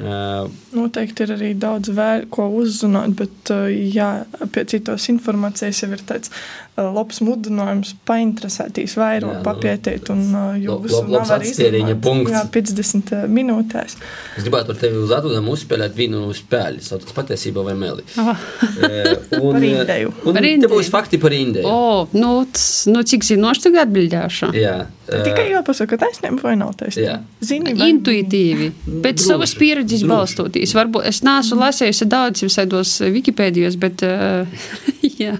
Uh, 0.00 0.46
Noteikti 0.70 1.24
ir 1.26 1.32
arī 1.34 1.48
daudz 1.58 1.90
vēl 1.92 2.22
ko 2.30 2.44
uzzināt, 2.60 3.10
bet 3.18 3.50
uh, 3.50 3.64
jā, 3.66 4.22
pie 4.54 4.62
citos 4.70 5.08
informācijas 5.10 5.80
jau 5.82 5.88
ir 5.96 6.04
tāds 6.06 6.30
uh, 6.30 6.86
labs 6.94 7.18
mudinājums 7.26 7.90
painteresēties 8.06 8.94
vairāk, 8.96 9.40
nu, 9.40 9.42
papētīt 9.44 10.12
un 10.14 10.22
uh, 10.30 10.52
jau 10.62 10.76
visu 10.84 11.00
lab- 11.02 11.10
labs 11.16 11.32
var 11.34 11.42
atstieriņa 11.42 11.90
izdomāt. 11.96 12.04
punkts. 12.06 12.36
Jā, 12.36 12.44
50 12.54 13.12
uh, 13.18 13.24
minūtēs. 13.40 13.96
es 14.38 14.46
gribētu 14.46 14.76
ar 14.76 14.80
tevi 14.84 15.02
uz 15.02 15.10
atbildēm 15.18 15.50
uzspēlēt 15.56 15.98
vienu 15.98 16.22
spēli, 16.38 16.86
saucamā 16.86 17.16
patiesībā 17.18 17.66
vai 17.66 17.74
meli. 17.82 18.06
Ah. 18.22 18.30
Uh, 18.62 19.42
un, 19.42 19.58
Par 19.58 19.66
Indiju. 19.72 20.14
Un 20.22 20.38
Par 20.38 20.46
te 20.46 20.54
Indiju. 20.54 20.70
būs 20.78 20.92
fakti 20.94 21.18
par 21.20 21.34
Indiju. 21.34 21.66
O, 21.66 22.06
nu, 22.14 22.32
tas, 22.54 22.86
nu 22.88 23.02
cik 23.02 23.26
zinoši 23.26 23.66
tagad 23.66 23.90
atbildēšu? 23.90 24.54
Jā, 24.56 24.78
Tikai 25.10 25.46
uh, 25.48 25.52
jāpasaka, 25.56 25.98
taisnība 26.00 26.44
vai 26.44 26.54
nav 26.60 26.70
Jā. 26.72 26.78
taisnība. 26.84 27.16
Zini, 27.44 27.74
vai 27.78 27.88
Intuitīvi, 27.92 28.68
pēc 28.86 29.16
Droši, 29.18 29.26
savas 29.26 29.54
pieredzes 29.58 30.04
droši. 30.04 30.10
balstoties. 30.12 30.74
Varbūt 30.78 31.08
es 31.10 31.22
neesmu 31.26 31.58
lasījusi 31.60 32.08
daudz 32.10 32.44
visādos 32.46 32.92
Wikipēdijos, 33.16 33.78
bet 33.82 34.04
uh, 34.06 34.46
jā. 35.22 35.34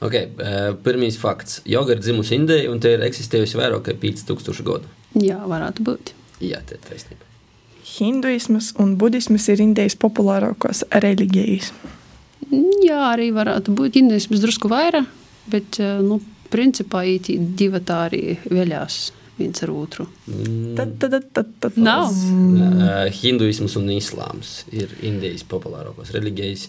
okay, 0.00 0.28
pirmīs 0.86 1.18
fakts. 1.20 1.60
Joga 1.68 1.96
ir 1.96 2.02
dzimusi 2.04 2.38
Indijā 2.38 2.70
un 2.72 2.80
te 2.80 2.94
ir 2.96 3.04
eksistējusi 3.08 3.60
vairāk 3.60 3.86
kā 3.90 3.96
5000 4.00 4.64
gadu. 4.66 4.90
jā, 5.20 5.38
varētu 5.48 5.84
būt. 5.86 6.14
Jā, 6.44 6.60
tā 6.66 6.78
ir 6.78 6.84
taisnība. 6.88 7.22
Hinduisms 7.94 8.72
un 8.82 8.96
budisms 8.98 9.44
ir 9.52 9.60
Indijas 9.62 9.94
populārākās 10.00 10.82
reliģijas. 11.04 11.68
Jā, 12.84 13.00
arī 13.12 13.28
varētu 13.34 13.72
būt 13.76 13.96
indēsmas 14.00 14.42
drusku 14.42 14.68
vairāk, 14.72 15.06
bet, 15.50 15.78
nu, 16.04 16.18
principā 16.54 17.02
īti 17.10 17.36
divi 17.58 17.82
tā 17.84 18.04
arī 18.06 18.24
veļās 18.46 19.02
viens 19.38 19.62
ar 19.62 19.70
otru. 19.74 20.06
Tad, 20.76 20.96
tad, 20.98 21.10
tad, 21.10 21.28
tad, 21.32 21.52
tad. 21.60 21.78
Nav. 21.80 22.10
Uh, 22.14 23.06
hinduisms 23.14 23.74
un 23.80 23.90
islāms 23.94 24.56
ir 24.74 24.92
Indijas 25.06 25.42
populārākās 25.50 26.14
reliģijas. 26.14 26.68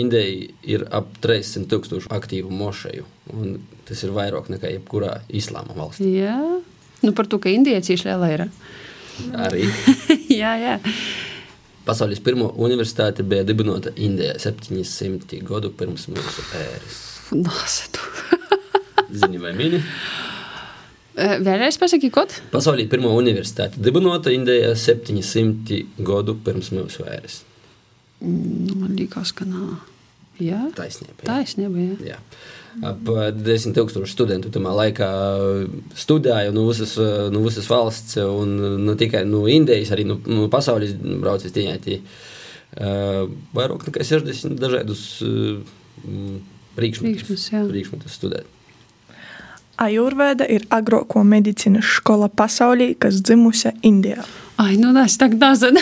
Indija 0.00 0.48
ir 0.66 0.84
ap 0.94 1.12
300 1.24 1.68
tūkstošu 1.70 2.10
aktīvu 2.12 2.50
mošeju, 2.52 3.06
un 3.32 3.60
tas 3.88 4.00
ir 4.02 4.14
vairāk 4.16 4.50
nekā 4.52 4.72
jebkurā 4.74 5.20
islāma 5.30 5.76
valstī. 5.76 6.10
Jā, 6.18 6.38
nu 7.04 7.14
par 7.14 7.30
to, 7.30 7.38
ka 7.38 7.52
indieši 7.52 8.00
liela 8.02 8.32
ir. 8.34 8.48
Arī 9.38 9.68
jā, 10.42 10.56
jā. 10.58 10.74
pasaules 11.86 12.18
pirmā 12.24 12.50
universitāte 12.58 13.22
bija 13.22 13.46
dibināta 13.46 13.94
Indijā 13.94 14.34
700 14.42 15.44
gadu 15.46 15.70
pirms 15.78 16.08
mūsu 16.10 16.48
ēras. 16.58 17.00
Nāsatu. 17.38 18.10
Zini, 19.14 19.38
vai 19.38 19.52
mini? 19.54 19.78
Eh, 21.14 21.36
Vēlreiz 21.46 21.76
pasaki, 21.78 22.08
kod? 22.10 22.32
Pasaulē 22.50 22.88
pirmā 22.90 23.12
universitāte 23.14 23.78
dibināta 23.78 24.32
Indijā 24.34 24.72
700 24.74 25.84
gadu 26.02 26.34
pirms 26.42 26.72
mūsu 26.74 27.06
ēras. 27.06 27.44
Nu, 28.24 28.74
man 28.80 28.96
liekas, 28.98 29.30
ka 29.36 29.46
nav. 29.46 29.84
Jā, 30.42 30.64
Taisnība. 30.74 31.20
jā. 31.22 31.28
taisnība, 31.28 31.78
jā. 31.78 32.16
Jā. 32.16 32.18
Ap 32.90 33.06
eh, 33.12 33.28
10,000 33.38 34.10
studentu 34.10 34.50
tajā 34.50 34.72
laikā 34.80 35.10
studēja 35.94 36.50
no 36.56 36.66
visas, 36.66 36.96
eh, 36.98 37.28
no 37.30 37.44
visas 37.46 37.70
valsts, 37.70 38.18
un 38.18 38.56
ne 38.82 38.96
tikai 38.98 39.22
no 39.30 39.44
Indijas, 39.46 39.94
arī 39.94 40.08
no, 40.10 40.18
no 40.26 40.48
pasaules 40.50 40.96
braucis 40.98 41.54
tieņētī. 41.54 42.00
Uh, 42.74 43.28
vairāk 43.54 43.84
nekā 43.86 44.02
60 44.02 44.56
dažādus 44.58 45.02
Priekšmetus, 46.74 47.44
priekšmetus 47.70 48.16
studēt. 48.18 48.48
Ajurvēda 49.82 50.46
ir 50.54 50.64
agrāko 50.70 51.24
medicīnas 51.26 51.88
skola 51.98 52.28
pasaulī, 52.30 52.92
kas 52.98 53.18
dzimusi 53.26 53.72
Indijā. 53.82 54.22
Ai, 54.62 54.76
nu, 54.78 54.92
es 55.02 55.16
tā 55.18 55.26
nezinu, 55.32 55.80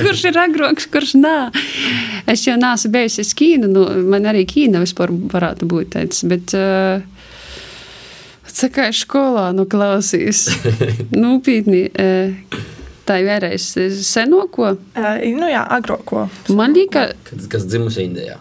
kurš 0.00 0.24
ir 0.32 0.38
agrāks, 0.42 0.88
kurš 0.90 1.12
nē. 1.20 1.34
Es 2.26 2.42
jau 2.48 2.56
neesmu 2.58 2.90
bijusi 2.90 3.22
uz 3.22 3.30
Ķīnu, 3.38 3.68
nu, 3.70 3.84
man 4.10 4.26
arī 4.26 4.42
Ķīna 4.50 4.80
vispār 4.82 5.12
varētu 5.30 5.68
būt 5.70 5.92
tāds. 5.94 6.24
Bet, 6.26 6.50
uh, 6.58 6.98
kā 8.74 8.88
skolā 8.90 9.52
nu, 9.54 9.66
klausīs, 9.70 10.48
nopietni. 11.22 11.86
Uh, 11.94 12.66
Tā 13.10 13.16
ir 13.18 13.24
vēlreiz 13.26 13.64
senoko. 14.06 14.68
Uh, 14.94 15.06
nu 15.34 15.48
jā, 15.50 15.64
agrāko. 15.74 16.28
Man 16.54 16.76
liekas, 16.76 17.16
Kas, 17.26 17.46
kas 17.50 17.64
dzimusi 17.66 18.04
Indijā. 18.06 18.36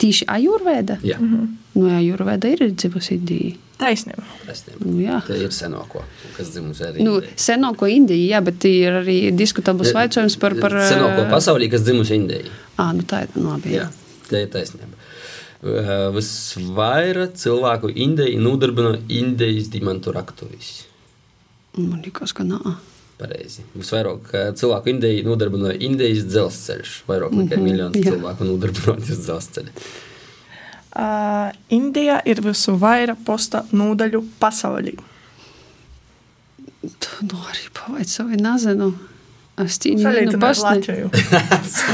tīši 0.00 0.24
ajurvēda. 0.32 1.00
Jā, 1.04 1.18
Nu, 1.20 1.90
ajurvēda 1.92 2.48
ir 2.54 2.62
dzimusi 2.72 3.18
Indija. 3.18 3.56
Taisnība. 3.78 4.24
taisnība. 4.42 4.80
Nu, 4.82 4.96
jā. 4.98 5.20
Tā 5.22 5.36
ir 5.38 5.52
senoko, 5.54 6.02
kas 6.34 6.50
dzimusi 6.50 6.82
arī. 6.82 7.04
Nu, 7.06 7.20
senoko 7.38 7.86
Indiju, 7.86 8.24
jā, 8.26 8.40
bet 8.42 8.64
ir 8.66 8.96
arī 9.04 9.18
diskutabls 9.38 9.92
jautājums 9.94 10.34
par. 10.42 10.56
par 10.58 10.74
senoko 10.88 11.22
ā, 11.22 11.28
pasaulī, 11.30 11.68
kas 11.70 11.84
dzimusi 11.86 12.18
Indijā. 12.18 12.50
Ā, 12.74 12.88
nu 12.96 13.06
tā 13.06 13.22
ir 13.26 13.36
nu, 13.38 13.52
labi. 13.52 13.76
Jā, 13.76 13.86
tā 14.26 14.42
ir 14.42 14.50
taisnība. 14.54 14.98
Uh, 15.58 16.08
Visvairāk 16.14 17.38
cilvēku 17.38 17.92
Indijā 17.94 18.42
nodarbina 18.42 18.96
Indijas 19.10 19.70
diamantu 19.70 20.14
raktuvis. 20.14 20.72
Man 21.78 22.02
liekas, 22.02 22.34
ka 22.34 22.46
nā. 22.46 22.58
Pareizi. 23.18 23.62
Visvairāk 23.78 24.34
uh, 24.34 24.50
cilvēku 24.58 24.90
Indijā 24.96 25.22
nodarbina 25.26 25.74
Indijas 25.74 26.26
dzelzceļš. 26.26 26.98
Vairāk 27.06 27.30
nekā 27.30 27.46
mm 27.46 27.62
-hmm, 27.62 27.70
miljonu 27.70 28.02
jā. 28.02 28.10
cilvēku 28.10 28.50
nodarbināti 28.50 29.12
uz 29.14 29.24
dzelzceļa. 29.26 29.74
Uh, 30.88 31.52
Indija 31.74 32.20
ir 32.24 32.40
visu 32.42 32.72
vairāk 32.80 33.20
posta 33.26 33.64
nodaļu 33.76 34.22
pasaulī. 34.40 34.94
Tu 36.80 37.26
nu 37.28 37.40
arī 37.50 37.66
pavaicāji, 37.76 38.38
nezinu. 38.40 38.92
Es 39.58 39.74
vienu 39.82 40.04
Salīdzinot 40.04 40.44
ar. 40.46 40.58
Latviju. 40.62 41.08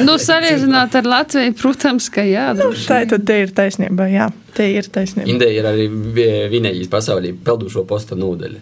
Nu, 0.05 0.19
salīdzināt 0.21 0.95
ar 1.01 1.07
Latviju, 1.09 1.55
protams, 1.57 2.11
ka 2.13 2.21
jā. 2.29 2.51
droši 2.59 2.87
Tā 2.91 2.99
tad 3.09 3.25
te 3.27 3.39
ir 3.47 3.55
taisnība. 3.57 4.07
Jā, 4.13 4.29
te 4.57 4.67
ir 4.69 4.91
taisnība. 4.93 5.27
Indija 5.33 5.57
ir 5.63 5.69
arī 5.71 5.89
vi- 5.89 6.29
vienīgais 6.53 6.91
pasaulī 6.93 7.33
peldušo 7.47 7.87
posta 7.89 8.19
nodaļa. 8.21 8.61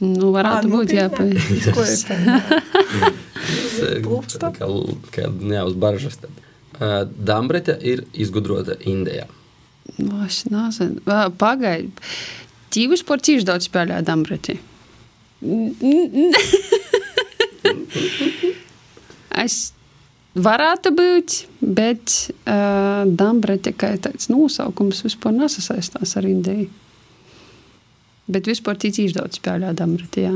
Nu, 0.00 0.32
varētu 0.32 0.64
Ā, 0.64 0.70
nu, 0.70 0.78
būt, 0.78 0.94
jā. 0.96 1.08
Tas, 1.12 2.04
Plūksta. 4.06 4.52
Kā, 4.56 4.68
kā 5.14 5.26
jā, 5.28 5.64
uz 5.68 5.74
baržas. 5.78 6.16
Tad. 6.22 6.32
Dambrete 7.18 7.76
ir 7.82 8.06
izgudrota 8.14 8.78
Indijā. 8.88 9.26
Pagaidi. 11.38 11.90
Tīvus 12.74 13.02
par 13.08 13.22
cīši 13.24 13.46
daudz 13.48 13.68
spēlē 13.70 14.02
Dambreti. 14.04 14.58
Es 19.38 19.56
varētu 20.38 20.92
būt, 20.98 21.36
bet 21.62 22.14
uh, 22.44 23.06
Dambrete 23.08 23.72
kā 23.72 23.94
tāds 24.02 24.28
nosaukums 24.32 25.04
vispār 25.06 25.34
nesasaistās 25.38 26.16
ar 26.18 26.28
Indiju. 26.28 26.68
Bet 28.28 28.50
vispār 28.50 28.76
cīši 28.82 29.16
daudz 29.16 29.40
spēlē 29.40 29.72
Dambreti, 29.78 30.26
jā. 30.28 30.34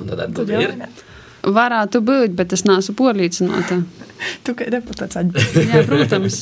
Un 0.00 0.10
tad 0.10 0.24
Tad 0.34 1.04
Varētu 1.44 2.00
būt, 2.04 2.36
bet 2.38 2.54
es 2.56 2.64
neesmu 2.64 2.94
pārliecināta. 2.98 3.82
Tu 4.46 4.54
kā 4.56 4.68
deputāts 4.72 5.18
atbildēji. 5.20 5.66
Jā, 5.72 5.82
protams. 5.88 6.38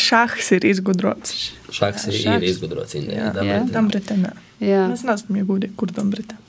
Šahs 0.00 0.50
ir 0.56 0.66
izgudrots. 0.66 1.36
Šāds 1.70 2.08
ir, 2.10 2.16
Šahs. 2.18 2.40
ir 2.40 2.48
izgudrots 2.50 2.96
Indijā. 2.98 3.30
Jā. 3.46 3.60
Jā. 4.64 4.82
Es 4.94 5.04
nezinu, 5.06 5.38
ja 5.42 5.46
gudīgi, 5.46 5.76
kur 5.78 5.92
tam 5.94 6.10
Britānijā. 6.14 6.42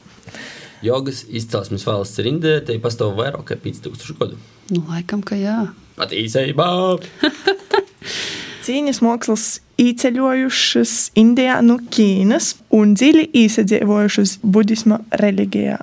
Jogas 0.85 1.23
izcelsmes 1.33 1.85
valsts 1.87 2.21
ir 2.21 2.29
Indija, 2.29 2.61
te 2.65 2.77
pastāv 2.81 3.15
vairāk 3.17 3.47
kā 3.49 3.57
5000 3.61 4.17
gadu. 4.19 4.37
Nu, 4.69 4.83
laikam, 4.89 5.23
ka 5.25 5.37
jā. 5.37 5.59
Pat 5.97 6.13
īsējībā! 6.13 6.67
Cīņas 8.67 8.99
mākslas 9.01 9.45
īceļojušas 9.81 10.93
Indijā 11.17 11.61
no 11.65 11.77
Ķīnas 11.93 12.51
un 12.75 12.93
dziļi 12.99 13.29
īsadzīvojušas 13.45 14.39
budisma 14.43 14.99
reliģijā. 15.21 15.79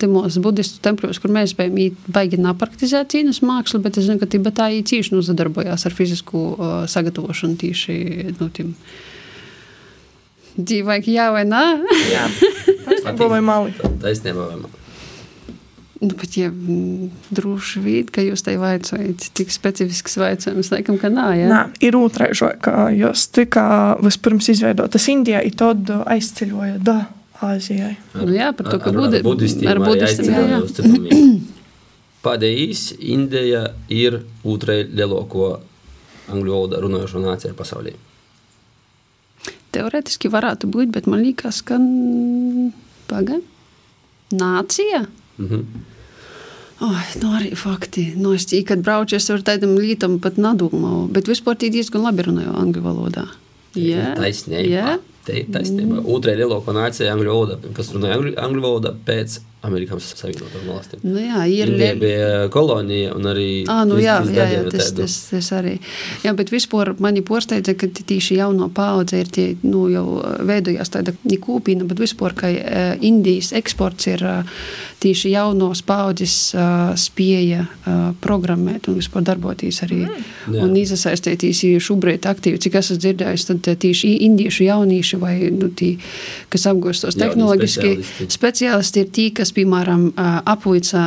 Temos 0.00 0.38
budistu 0.42 0.80
tempļos, 0.84 1.20
kur 1.22 1.32
mēs 1.34 1.54
bijām, 1.58 1.96
baigi 2.12 2.40
napraktizēt 2.40 3.12
cīņas 3.14 3.42
mākslu, 3.46 3.82
bet 3.84 4.00
es 4.00 4.08
zinu, 4.08 4.20
ka 4.22 4.28
Tibetā 4.30 4.70
viņi 4.72 4.86
cīši 4.90 5.14
nu 5.14 5.22
zadarbojās 5.26 5.86
ar 5.88 5.96
fizisku 5.96 6.42
uh, 6.50 6.74
sagatavošanu 6.90 7.60
tīši, 7.60 7.96
nu, 8.40 8.50
tim. 8.56 8.74
Dzīvāk 10.60 11.06
jā 11.12 11.30
vai 11.34 11.46
nā? 11.48 11.64
Jā, 12.10 12.26
tas 13.04 13.24
vai 13.30 13.40
mali. 13.44 13.74
Taisnība 14.02 14.50
vai 14.50 14.60
man? 14.64 14.76
Nu, 16.00 16.14
bet, 16.16 16.36
ja 16.40 16.48
mm, 16.48 17.10
droši 17.36 17.80
vien, 17.84 18.06
ka 18.08 18.22
jūs 18.24 18.40
tai 18.46 18.54
vaicājat, 18.56 19.26
tik 19.36 19.50
specifisks 19.52 20.16
vaicājums, 20.16 20.70
laikam, 20.72 20.96
ka 21.00 21.10
nā, 21.12 21.26
jā. 21.36 21.48
Nā, 21.50 21.58
ir 21.84 21.98
otraiz, 21.98 22.40
ka 22.64 22.86
jos 22.96 23.26
tika 23.36 23.64
vispirms 24.00 24.48
izveidotas 24.48 25.10
Indijā, 25.12 25.42
un 25.44 25.58
tad 25.60 25.92
aizceļoja 26.00 26.78
da 26.86 26.96
Āzijai. 27.40 27.94
Nu, 28.14 28.26
jā, 28.34 28.50
par 28.56 28.66
to, 28.68 28.78
ka 28.84 28.90
budi- 28.92 29.20
ar 29.22 29.24
budistiem, 29.24 29.68
ar 29.72 29.78
budistiem, 29.80 30.34
jā, 30.34 30.42
jā. 30.50 30.58
uz 30.66 30.74
citām 30.76 31.06
vietām. 31.06 31.38
Pēdējais 32.26 32.82
Indija 33.00 33.62
ir 33.88 34.18
otrai 34.44 34.82
lielāko 34.84 35.46
angļu 36.30 36.52
valodā 36.52 36.80
runājošo 36.84 37.22
nāciju 37.24 37.56
pasaulī. 37.56 37.94
Teorētiski 39.72 40.28
varētu 40.32 40.68
būt, 40.68 40.90
bet 40.92 41.06
man 41.08 41.22
liekas, 41.24 41.62
ka 41.64 41.78
pagaidi. 43.10 43.46
Nācija? 44.36 45.06
Mhm. 45.40 45.64
Ai, 46.80 47.04
nu 47.20 47.32
arī 47.36 47.50
fakti. 47.58 48.06
Nu, 48.16 48.32
es 48.32 48.46
tikai, 48.48 48.70
kad 48.70 48.84
braucu, 48.84 49.16
es 49.18 49.26
ar 49.32 49.42
tādam 49.44 49.74
lietam 49.76 50.14
pat 50.22 50.38
nedomāju. 50.40 51.08
Bet 51.12 51.26
vispār 51.28 51.58
tie 51.60 51.68
diezgan 51.72 52.06
labi 52.06 52.24
runāju 52.24 52.54
angļu 52.56 52.84
valodā. 52.84 53.26
Jā, 53.76 54.14
Taisnība. 54.16 54.94
Te 55.26 55.36
ir 55.42 55.50
taisnība. 55.52 56.00
Otrai 56.08 56.36
lielākā 56.38 56.74
nācija 56.76 57.12
angļu 57.14 57.32
valodā, 57.34 57.58
kas 57.76 57.92
runāja 57.94 58.18
angļu, 58.18 58.34
angļu 58.40 58.64
valodā 58.64 58.94
pēc 59.06 59.40
Amerikas 59.66 60.10
Savienotām 60.16 60.68
valstīm. 60.70 61.02
nu, 61.04 61.18
jā 61.20 61.44
ir 61.52 61.72
Indija 61.72 61.94
bija 62.00 62.28
kolonija 62.52 63.14
un 63.16 63.28
arī. 63.28 63.48
Ah, 63.68 63.82
nu 63.88 63.98
jā, 64.00 64.18
jā, 64.24 64.46
jā 64.54 64.62
tas, 64.72 64.92
tas, 64.96 65.16
tas 65.30 65.50
arī. 65.58 65.76
Jā, 66.24 66.32
bet 66.36 66.52
vispār 66.52 66.94
mani 67.02 67.20
pārsteidza, 67.26 67.74
ka 67.78 67.90
tieši 67.92 68.38
jauno 68.40 68.70
paudze 68.72 69.20
ir 69.20 69.32
tie, 69.32 69.48
nu, 69.66 69.86
jau 69.92 70.06
veidojās 70.48 70.92
tāda 70.94 71.14
kūpina, 71.40 71.84
bet 71.88 72.00
vispār, 72.00 72.36
ka 72.36 72.52
Indijas 73.04 73.52
eksports 73.56 74.08
ir 74.10 74.24
tieši 75.00 75.32
jaunos 75.32 75.80
paudzes 75.86 76.34
spēja 77.00 77.64
programmēt 78.20 78.88
un 78.90 78.98
vispār 78.98 79.24
darboties 79.24 79.80
arī 79.86 80.02
Jā. 80.04 80.64
un 80.64 80.74
iesaistīties 80.76 81.62
šobrīd 81.84 82.28
aktīvi. 82.28 82.60
Cik 82.60 82.76
es 82.80 82.90
esmu 82.90 83.00
dzirdējis, 83.04 83.46
tad 83.48 83.70
tieši 83.84 84.12
indiešu 84.26 84.66
jaunieši 84.66 85.20
vai, 85.20 85.34
nu, 85.54 85.70
tī, 85.76 85.94
kas 86.52 86.66
apgūstos 86.70 87.16
tehnoloģiski 87.20 87.90
speciālisti. 87.96 88.28
speciālisti 88.36 89.04
ir 89.04 89.12
tie, 89.16 89.28
kas, 89.40 89.49
piemēram, 89.56 90.08
apveica 90.48 91.04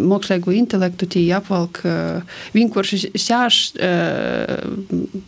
mākslīgo 0.00 0.54
intelektu, 0.56 1.08
tie 1.10 1.24
apvalk 1.36 1.82
vienkārši 2.54 3.12
sēž 3.14 3.60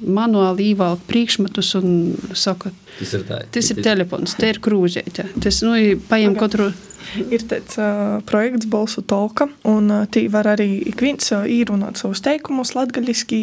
manuāli 0.03 0.72
ievalk 0.72 1.03
priekšmetus 1.11 1.74
un 1.80 1.93
saka, 2.36 2.72
Tas 2.99 3.12
ir 3.16 3.26
tā. 3.28 3.43
tas 3.55 3.70
ir 3.72 3.82
telefons, 3.84 4.34
te 4.38 4.51
ir 4.53 4.61
krūzēta. 4.62 5.28
Tas, 5.43 5.62
nu, 5.66 5.76
paņem 6.11 6.38
katru. 6.40 6.72
Ir 7.34 7.44
tāds 7.50 7.78
uh, 7.80 8.20
projekts, 8.28 8.68
Bolsu 8.70 9.03
Tolka, 9.07 9.48
un 9.68 9.90
uh, 9.92 10.05
tī 10.12 10.26
var 10.32 10.48
arī 10.55 10.68
ik 10.90 11.03
viens 11.05 11.32
uh, 11.34 11.46
īrunāt 11.48 12.00
savus 12.00 12.22
teikumus 12.24 12.74
latgaļiski, 12.76 13.40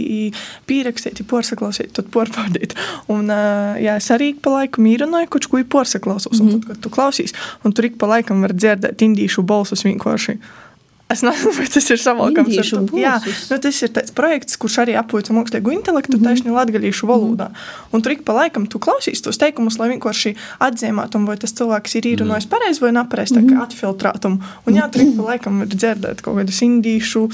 pierakstīt, 0.70 1.22
porsaklausīt, 1.30 1.94
tad 1.98 2.10
porpaudīt. 2.14 2.76
Un, 3.12 3.30
uh, 3.34 3.76
jā, 3.82 3.98
es 4.00 4.10
arī 4.16 4.34
ik 4.36 4.42
pa 4.46 4.60
laikam 4.60 4.88
īrunāju, 4.90 5.32
kurš 5.36 5.52
ko 5.52 5.62
ir 5.62 5.70
porsaklausos, 5.72 6.42
un 6.42 6.56
tad, 6.56 6.66
kad 6.72 6.82
tu 6.84 6.94
klausīs, 6.94 7.36
un 7.64 7.76
tur 7.76 7.90
ik 7.90 8.00
pa 8.02 8.10
laikam 8.10 8.46
var 8.46 8.56
dzirdēt 8.56 9.06
indīšu 9.06 9.46
balsus 9.48 9.86
vienkārši. 9.88 10.40
Es 11.10 11.24
nezinu, 11.26 11.50
vai 11.58 11.66
tas 11.66 11.88
ir 11.90 11.98
savākams. 11.98 12.58
ar. 12.62 12.92
Jā, 13.02 13.16
nu, 13.50 13.58
tas 13.58 13.78
ir 13.82 13.90
tāds 13.96 14.14
projekts, 14.14 14.60
kurš 14.62 14.76
arī 14.84 14.94
apveica 15.00 15.34
mākslīgo 15.34 15.72
intelektu, 15.74 16.20
mm 16.20 16.22
-hmm. 16.22 16.28
taisni 16.28 16.54
latgaļīšu 16.54 17.10
valodā. 17.10 17.48
Un 17.92 18.04
tur 18.06 18.14
ik 18.14 18.22
pa 18.28 18.36
laikam 18.38 18.68
tu 18.70 18.78
klausīs 18.78 19.24
tos 19.26 19.42
teikumus, 19.42 19.80
lai 19.80 19.90
vienkārši 19.90 20.36
atzīmētum, 20.62 21.26
vai 21.26 21.38
tas 21.42 21.56
cilvēks 21.58 21.98
ir 21.98 22.04
īrunājis 22.14 22.46
pareizi 22.46 22.82
vai 22.86 22.92
nepareizi, 22.92 23.34
tā 23.40 23.42
kā 23.42 23.58
atfiltrētum. 23.66 24.38
Un 24.68 24.76
jā, 24.78 24.86
tur 24.92 25.02
ik 25.02 25.18
pa 25.18 25.24
laikam 25.32 25.62
ir 25.62 25.74
dzirdēt 25.74 26.22
kaut 26.22 26.38
kādas 26.38 26.62
indīšu. 26.62 27.30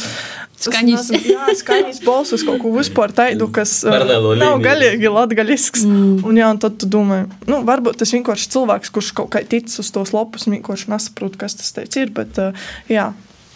Skaņas. 0.55 1.11
nezinu, 1.11 1.35
Jā, 1.35 1.51
skaņas 1.59 1.99
balsus, 2.05 2.43
kaut 2.47 2.61
ko 2.61 2.71
vispār 2.71 3.11
tādu, 3.11 3.51
kas 3.51 3.83
uh, 3.83 3.91
Paralēlo 3.95 4.37
nav 4.39 4.55
līniju. 4.55 4.63
gaļīgi 4.69 5.11
latgaļisks. 5.11 5.83
Mm. 5.83 6.23
Un 6.23 6.39
jā, 6.39 6.47
un 6.47 6.57
tad 6.63 6.77
tu 6.79 6.87
domā, 6.87 7.25
nu, 7.45 7.59
varbūt 7.67 7.99
tas 7.99 8.15
vienkārši 8.15 8.49
cilvēks, 8.55 8.89
kurš 8.95 9.11
kaut 9.19 9.29
kā 9.35 9.43
tic 9.43 9.67
uz 9.67 9.91
tos 9.91 10.13
lopus, 10.15 10.47
vienkārši 10.47 10.89
nesaprot, 10.95 11.35
kas 11.35 11.59
tas 11.59 11.75
teicis 11.75 12.05
ir, 12.05 12.15
bet 12.15 12.39
uh, 12.39 12.55
jā. 12.87 13.11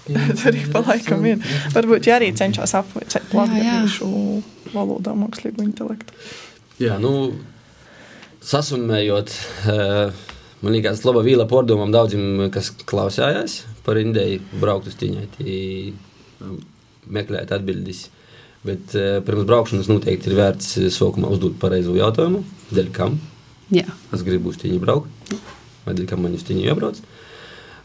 Tur 0.40 0.50
arī 0.52 0.66
pa 0.74 0.84
laikam 0.86 1.26
ir. 1.30 1.40
Varbūt 1.76 2.10
jā, 2.10 2.18
arī 2.20 2.32
cenšas 2.38 2.76
jā. 2.76 2.84
latviešu 3.34 4.10
valodā 4.74 5.16
mākslīgo 5.18 5.66
intelektu. 5.66 6.16
Jā, 6.80 7.00
nu, 7.02 7.34
sasumējot, 8.46 9.34
eh, 9.72 10.22
man 10.62 10.76
liekas, 10.76 11.04
laba 11.08 11.24
vīla 11.26 11.48
pordomam 11.50 11.92
daudziem, 11.94 12.48
kas 12.54 12.72
klausījās 12.90 13.64
par 13.86 14.00
Indiju, 14.00 14.44
braukt 14.62 14.88
uz 14.92 14.96
tīņai, 15.00 15.28
meklēt 17.10 17.52
atbildes. 17.56 18.08
Bet 18.68 18.96
eh, 19.00 19.20
pirms 19.24 19.48
braukšanas 19.48 19.88
noteikti 19.88 20.32
ir 20.32 20.40
vērts 20.40 20.78
eh, 20.82 20.88
sākumā 20.92 21.30
uzdot 21.32 21.56
pareizo 21.62 21.94
jautājumu, 21.96 22.44
dēļ 22.76 22.90
kam 22.96 23.20
Jā, 23.70 23.86
es 24.16 24.24
gribu 24.26 24.50
uz 24.50 24.58
tīņu 24.58 24.80
braukt, 24.82 25.34
vai 25.86 25.94
dēļ 25.94 26.08
kam 26.10 26.24
man 26.26 26.34
uz 26.34 26.44
tīņu 26.48 26.64
jābrauc. 26.66 26.98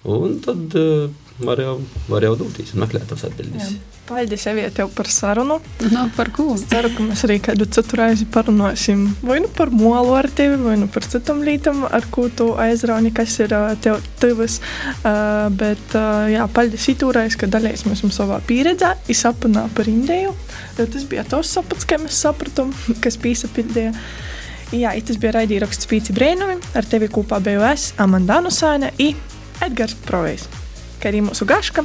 Un 0.08 0.38
tad 0.44 0.76
uh, 0.80 1.10
var 1.38 1.58
jau, 1.58 1.80
var 2.08 2.22
jau 2.22 2.34
doties 2.38 2.74
un 2.74 2.84
meklēt 2.84 3.08
tās 3.10 3.24
atbildes. 3.26 3.74
Jā. 3.74 3.94
Paldies, 4.04 4.42
Evija, 4.50 4.68
tev 4.74 4.90
par 4.92 5.08
sarunu. 5.08 5.56
No, 5.88 6.02
par 6.16 6.28
ko? 6.34 6.50
Es 6.54 6.66
ceru, 6.68 6.90
ka 6.92 7.06
mēs 7.06 7.22
arī 7.24 7.38
kādu 7.42 7.64
citu 7.72 7.96
reizi 7.96 8.26
parunāsim 8.28 9.06
vai 9.24 9.38
nu 9.40 9.48
par 9.48 9.72
molu 9.72 10.12
ar 10.18 10.28
tevi, 10.28 10.58
vai 10.60 10.74
nu 10.76 10.88
par 10.92 11.06
citām 11.08 11.40
lietām, 11.46 11.86
ar 11.88 12.04
ko 12.12 12.26
tu 12.28 12.50
aizrauni, 12.60 13.14
kas 13.16 13.38
ir 13.40 13.54
tev 13.84 14.02
tuvas. 14.20 14.58
Uh, 15.00 15.48
bet, 15.56 15.82
uh, 15.96 16.26
jā, 16.28 16.44
paldies 16.52 16.84
itūrais, 16.92 17.38
ka 17.40 17.48
dalīsimies 17.48 18.04
mums 18.04 18.18
savā 18.20 18.42
pieredzē, 18.44 18.92
izsapnā 19.10 19.64
par 19.74 19.88
Indiju. 19.88 20.34
Tas 20.76 21.08
bija 21.08 21.24
tos 21.28 21.54
sapats, 21.56 21.88
kā 21.88 21.96
mēs 22.02 22.18
sapratām, 22.26 22.74
kas 23.04 23.16
pīsapildīja. 23.22 23.94
Jā, 24.74 24.92
tas 25.06 25.16
bija 25.22 25.38
raidījums 25.38 25.88
Pīci 25.88 26.12
Brēnumi. 26.16 26.58
Ar 26.76 26.84
tevi 26.88 27.08
kopā 27.12 27.40
biju 27.44 27.64
es, 27.70 27.92
Amanda 28.02 28.42
Nusāne 28.44 28.92
un 29.00 29.24
Edgars 29.64 29.96
Provejs 30.04 30.63
kā 31.04 31.12
arī 31.12 31.20
mūsu 31.26 31.44
gaška, 31.48 31.84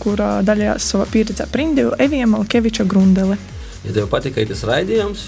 kur 0.00 0.20
daļās 0.48 0.88
savā 0.94 1.04
pieredzē 1.12 1.46
par 1.52 1.64
Indiju, 1.64 1.92
Evija 2.00 2.28
Malkeviča 2.30 2.88
Grundele. 2.88 3.36
Ja 3.84 3.92
tev 3.92 4.06
patika 4.08 4.40
tas 4.48 4.62
raidījums, 4.64 5.26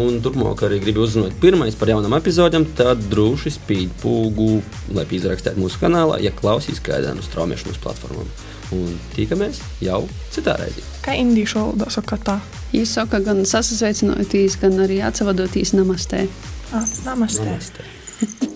un 0.00 0.16
turpmāk 0.24 0.62
arī 0.64 0.78
gribi 0.80 1.02
uzzināt 1.04 1.36
pirmais 1.42 1.76
par 1.76 1.92
jaunām 1.92 2.16
epizodēm, 2.16 2.64
tad 2.78 3.02
droši 3.12 3.52
spīd 3.58 3.92
pūgu, 4.00 4.62
lai 4.96 5.04
izrakstītu 5.18 5.60
mūsu 5.60 5.82
kanālā, 5.82 6.16
ja 6.24 6.32
klausīs 6.32 6.80
kādā 6.80 7.12
no 7.12 7.24
straumēšanas 7.26 7.82
platformām. 7.84 8.32
Un 8.74 8.96
tikamies 9.12 9.60
jau 9.84 10.00
citā 10.34 10.56
raidījumā. 10.58 10.96
Kā 11.04 11.20
indīšu 11.20 11.60
valodā 11.60 11.92
saka 11.92 12.16
tā? 12.16 12.40
Jūs 12.72 12.96
saka 12.96 13.20
gan 13.22 13.44
sasveicinoties, 13.46 14.56
gan 14.64 14.80
arī 14.88 15.02
atsavadoties 15.06 15.76
namastē. 15.76 16.24
Ah, 16.72 16.88
namastē. 17.04 17.52
Namaste. 17.52 18.46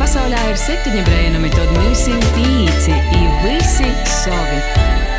pasaulē 0.00 0.38
ir 0.48 0.56
septiņi 0.56 1.02
brēna 1.04 1.40
metodi, 1.42 1.76
mums 1.76 2.06
nu 2.08 2.16
ir 2.16 2.28
pīci, 2.36 2.96
ir 3.20 3.34
visi 3.44 3.90
savi. 4.08 4.62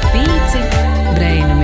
Pīci 0.09 0.65
brēna 1.13 1.53
metodi. 1.53 1.60